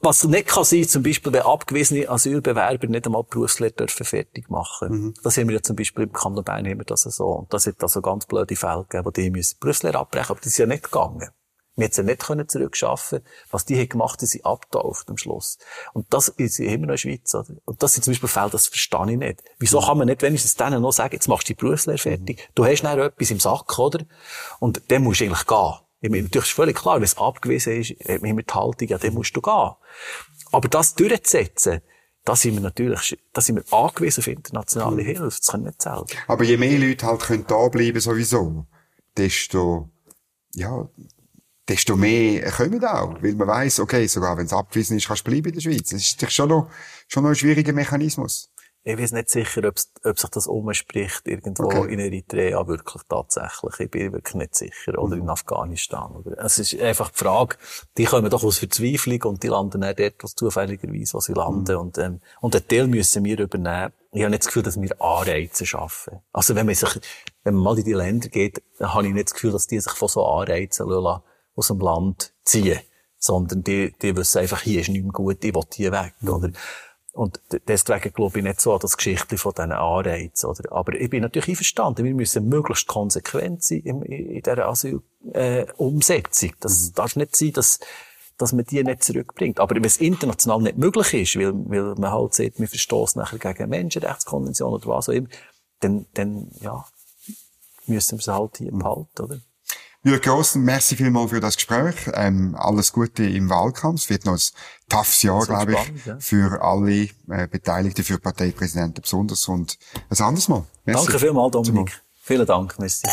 was 0.00 0.24
nicht 0.24 0.48
kann 0.48 0.64
sein, 0.64 0.88
zum 0.88 1.02
Beispiel, 1.02 1.32
wenn 1.32 1.42
abgewiesene 1.42 2.08
Asylbewerber 2.08 2.86
nicht 2.86 3.06
einmal 3.06 3.24
Berufslehre 3.24 3.72
dürfen 3.72 4.06
fertig 4.06 4.48
machen. 4.48 4.88
Mhm. 4.90 5.14
Das 5.22 5.36
haben 5.36 5.48
wir 5.48 5.56
ja 5.56 5.62
zum 5.62 5.76
Beispiel 5.76 6.04
im 6.04 6.12
Kanton 6.12 6.44
Bern 6.44 6.66
haben 6.66 6.78
wir 6.78 6.84
das 6.84 7.02
so. 7.02 7.26
Und 7.26 7.52
das 7.52 7.66
hat 7.66 7.82
also 7.82 8.00
ganz 8.00 8.26
blöde 8.26 8.56
Fälle 8.56 8.84
gegeben, 8.88 9.06
wo 9.06 9.10
die 9.10 9.30
müssen 9.30 9.58
Berufslehre 9.60 9.98
abbrechen, 9.98 10.30
aber 10.30 10.40
das 10.40 10.52
ist 10.52 10.58
ja 10.58 10.66
nicht 10.66 10.84
gegangen. 10.84 11.30
Wir 11.76 11.84
hätten 11.84 11.94
sie 11.94 12.02
nicht 12.02 12.26
können 12.26 12.48
zurückschaffen 12.48 13.20
Was 13.50 13.64
die 13.64 13.78
haben 13.78 13.88
gemacht, 13.88 14.22
ist 14.22 14.30
sie 14.30 14.44
abgetaucht 14.44 15.08
am 15.08 15.16
Schluss. 15.16 15.56
Und 15.94 16.12
das 16.12 16.28
ist 16.28 16.58
immer 16.58 16.74
noch 16.74 16.82
in 16.82 16.88
der 16.88 16.96
Schweiz, 16.98 17.34
oder? 17.34 17.54
Und 17.64 17.82
das 17.82 17.94
sind 17.94 18.04
zum 18.04 18.12
Beispiel 18.12 18.28
Fälle, 18.28 18.50
das 18.50 18.66
verstehe 18.66 19.12
ich 19.12 19.16
nicht. 19.16 19.42
Wieso 19.58 19.80
mhm. 19.80 19.84
kann 19.84 19.98
man 19.98 20.06
nicht 20.08 20.22
wenigstens 20.22 20.56
denen 20.56 20.82
noch 20.82 20.92
sagen, 20.92 21.14
jetzt 21.14 21.28
machst 21.28 21.48
du 21.48 21.54
die 21.54 21.60
Berufslehre 21.60 21.98
fertig, 21.98 22.38
mhm. 22.38 22.52
du 22.54 22.64
hast 22.64 22.82
noch 22.82 22.96
etwas 22.96 23.30
im 23.30 23.40
Sack, 23.40 23.78
oder? 23.78 24.04
Und 24.58 24.82
dann 24.90 25.02
musst 25.02 25.20
du 25.20 25.24
eigentlich 25.24 25.46
gehen. 25.46 25.74
Ich 26.00 26.10
meine, 26.10 26.22
natürlich 26.24 26.48
ist 26.48 26.54
völlig 26.54 26.76
klar, 26.76 26.96
wenn 26.96 27.04
es 27.04 27.18
abgewiesen 27.18 27.80
ist, 27.80 27.90
haben 28.08 28.22
wir 28.22 28.42
die 28.42 28.54
Haltung, 28.54 28.88
ja, 28.88 28.98
dann 28.98 29.14
musst 29.14 29.36
du 29.36 29.40
gehen. 29.40 29.70
Aber 30.52 30.68
das 30.68 30.94
durchzusetzen, 30.94 31.82
da 32.24 32.36
sind 32.36 32.54
wir 32.54 32.60
natürlich, 32.60 33.18
da 33.32 33.40
sind 33.40 33.56
wir 33.56 33.78
angewiesen 33.78 34.20
auf 34.20 34.26
internationale 34.26 35.02
mhm. 35.02 35.06
Hilfe. 35.06 35.24
Das 35.24 35.46
können 35.46 35.64
wir 35.64 35.70
nicht 35.70 35.82
selber. 35.82 36.06
Aber 36.26 36.44
je 36.44 36.56
mehr 36.56 36.78
Leute 36.78 37.06
halt 37.06 37.20
können 37.20 37.44
da 37.46 37.68
bleiben 37.68 38.00
sowieso, 38.00 38.66
desto, 39.16 39.90
ja, 40.54 40.88
desto 41.68 41.96
mehr 41.96 42.50
kommen 42.50 42.84
auch. 42.84 43.22
Weil 43.22 43.34
man 43.34 43.48
weiss, 43.48 43.78
okay, 43.78 44.06
sogar 44.06 44.36
wenn 44.36 44.46
es 44.46 44.52
abgewiesen 44.52 44.96
ist, 44.96 45.06
kannst 45.06 45.26
du 45.26 45.30
bleiben 45.30 45.48
in 45.48 45.54
der 45.54 45.60
Schweiz. 45.60 45.90
Das 45.90 46.00
ist 46.00 46.32
schon 46.32 46.48
noch, 46.48 46.70
schon 47.08 47.22
noch 47.22 47.30
ein 47.30 47.36
schwieriger 47.36 47.72
Mechanismus 47.72 48.50
ich 48.90 48.98
weiß 48.98 49.12
nicht 49.12 49.30
sicher, 49.30 49.62
ob 49.66 50.18
sich 50.18 50.30
das 50.30 50.46
umspricht 50.46 51.26
irgendwo 51.26 51.64
okay. 51.64 51.92
in 51.92 52.00
Eritrea 52.00 52.66
wirklich 52.66 53.02
tatsächlich. 53.08 53.78
Ich 53.78 53.90
bin 53.90 54.12
wirklich 54.12 54.34
nicht 54.34 54.54
sicher. 54.54 54.98
Oder 54.98 55.16
mhm. 55.16 55.22
in 55.22 55.28
Afghanistan. 55.30 56.12
Oder. 56.12 56.38
Es 56.44 56.58
ist 56.58 56.78
einfach 56.80 57.10
die 57.10 57.18
Frage, 57.18 57.56
die 57.96 58.04
kommen 58.04 58.30
doch 58.30 58.44
aus 58.44 58.58
Verzweiflung 58.58 59.22
und 59.24 59.42
die 59.42 59.48
landen 59.48 59.80
nicht 59.80 59.98
dort, 59.98 60.22
was 60.22 60.34
zufälligerweise, 60.34 61.14
wo 61.14 61.20
sie 61.20 61.32
landen. 61.32 61.74
Mhm. 61.74 61.80
Und, 61.80 61.98
ähm, 61.98 62.20
und 62.40 62.54
den 62.54 62.66
Teil 62.66 62.86
müssen 62.86 63.24
wir 63.24 63.38
übernehmen. 63.38 63.92
Ich 64.12 64.22
habe 64.22 64.30
nicht 64.30 64.42
das 64.42 64.46
Gefühl, 64.48 64.62
dass 64.64 64.80
wir 64.80 65.00
Anreize 65.00 65.64
schaffen. 65.64 66.18
Also 66.32 66.54
wenn 66.56 66.66
man 66.66 66.74
sich, 66.74 67.00
wenn 67.44 67.54
man 67.54 67.62
mal 67.62 67.78
in 67.78 67.84
die 67.84 67.92
Länder 67.92 68.28
geht, 68.28 68.62
dann 68.78 68.92
habe 68.92 69.06
ich 69.06 69.14
nicht 69.14 69.28
das 69.28 69.34
Gefühl, 69.34 69.52
dass 69.52 69.68
die 69.68 69.78
sich 69.78 69.92
von 69.92 70.08
so 70.08 70.24
Anreizen 70.26 70.88
lassen, 70.88 71.22
aus 71.54 71.68
dem 71.68 71.78
Land 71.80 72.34
ziehen. 72.44 72.80
Sondern 73.22 73.62
die, 73.62 73.94
die 74.00 74.16
wissen 74.16 74.38
einfach, 74.38 74.62
hier 74.62 74.80
ist 74.80 74.88
nicht 74.88 75.02
mehr 75.02 75.12
gut, 75.12 75.44
ich 75.44 75.54
will 75.54 75.62
hier 75.74 75.92
weg. 75.92 76.14
Mhm. 76.20 76.28
Oder? 76.30 76.50
Und 77.12 77.40
deswegen 77.66 78.12
glaube 78.12 78.38
ich 78.38 78.44
nicht 78.44 78.60
so 78.60 78.72
an 78.72 78.78
das 78.80 78.96
Geschichte 78.96 79.36
von 79.36 79.52
diesen 79.52 79.72
Anreizen, 79.72 80.48
oder? 80.48 80.72
Aber 80.72 80.94
ich 80.94 81.10
bin 81.10 81.22
natürlich 81.22 81.48
einverstanden. 81.48 82.04
Wir 82.04 82.14
müssen 82.14 82.48
möglichst 82.48 82.86
konsequent 82.86 83.64
sein 83.64 83.80
in, 83.80 84.02
in 84.02 84.42
dieser 84.42 84.68
Asylumsetzung. 84.68 86.50
Äh, 86.50 86.54
das 86.60 86.88
mhm. 86.88 86.94
darf 86.94 87.16
nicht 87.16 87.34
sein, 87.34 87.52
dass, 87.52 87.80
dass 88.38 88.52
man 88.52 88.64
die 88.64 88.84
nicht 88.84 89.02
zurückbringt. 89.02 89.58
Aber 89.58 89.74
wenn 89.74 89.84
es 89.84 89.96
international 89.96 90.62
nicht 90.62 90.78
möglich 90.78 91.12
ist, 91.14 91.36
weil, 91.36 91.52
weil 91.68 91.94
man 91.96 92.12
halt 92.12 92.34
sieht, 92.34 92.60
wir 92.60 92.68
verstoßen 92.68 93.20
nachher 93.20 93.38
gegen 93.38 93.70
Menschenrechtskonvention 93.70 94.72
oder 94.72 94.86
was 94.86 95.08
auch 95.08 95.12
immer, 95.12 95.28
dann, 95.80 96.06
dann, 96.14 96.48
ja, 96.60 96.84
müssen 97.86 98.18
wir 98.18 98.20
es 98.20 98.28
halt 98.28 98.58
hier 98.58 98.72
mhm. 98.72 98.78
behalten, 98.78 99.22
oder? 99.22 99.40
Jürgen 100.02 100.22
Grossen, 100.22 100.62
merci 100.62 100.96
vielmals 100.96 101.30
für 101.30 101.40
das 101.40 101.56
Gespräch. 101.56 101.94
Ähm, 102.14 102.56
alles 102.58 102.92
Gute 102.92 103.24
im 103.24 103.50
Wahlkampf. 103.50 104.00
Es 104.02 104.08
wird 104.08 104.24
noch 104.24 104.32
ein 104.32 104.40
toughes 104.88 105.22
Jahr, 105.22 105.44
glaube 105.44 105.72
ich, 105.72 105.78
spannend, 105.78 106.06
ja. 106.06 106.16
für 106.18 106.62
alle 106.62 107.08
äh, 107.28 107.46
Beteiligten, 107.50 108.02
für 108.02 108.18
Parteipräsidenten 108.18 109.02
besonders 109.02 109.46
und 109.46 109.76
ein 110.08 110.24
anderes 110.24 110.48
Mal. 110.48 110.64
Merci. 110.86 111.04
Danke 111.04 111.18
vielmals, 111.18 111.52
Dominik. 111.52 112.02
Vielen 112.22 112.46
Dank, 112.46 112.78
merci. 112.78 113.06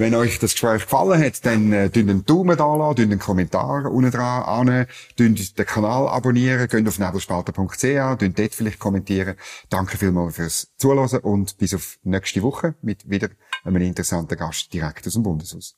Wenn 0.00 0.14
euch 0.14 0.38
das 0.38 0.52
Gespräch 0.52 0.84
gefallen 0.84 1.22
hat, 1.22 1.44
dann 1.44 1.74
äh, 1.74 1.90
einen 1.94 2.24
Daumen 2.24 2.56
da 2.56 2.74
lassen, 2.74 3.02
einen 3.02 3.18
Kommentar 3.18 3.92
unten 3.92 4.10
dran 4.10 4.44
an, 4.44 4.86
den 5.18 5.36
Kanal 5.66 6.08
abonnieren, 6.08 6.66
geht 6.68 6.88
auf 6.88 6.98
nebelspalter.ch, 6.98 8.16
dort 8.18 8.54
vielleicht 8.54 8.78
kommentieren. 8.78 9.36
Danke 9.68 9.98
vielmals 9.98 10.36
fürs 10.36 10.72
Zuhören 10.78 11.20
und 11.20 11.58
bis 11.58 11.74
auf 11.74 11.98
nächste 12.02 12.40
Woche 12.40 12.76
mit 12.80 13.10
wieder 13.10 13.28
einem 13.62 13.82
interessanten 13.82 14.38
Gast 14.38 14.72
direkt 14.72 15.06
aus 15.06 15.12
dem 15.12 15.22
Bundeshaus. 15.22 15.76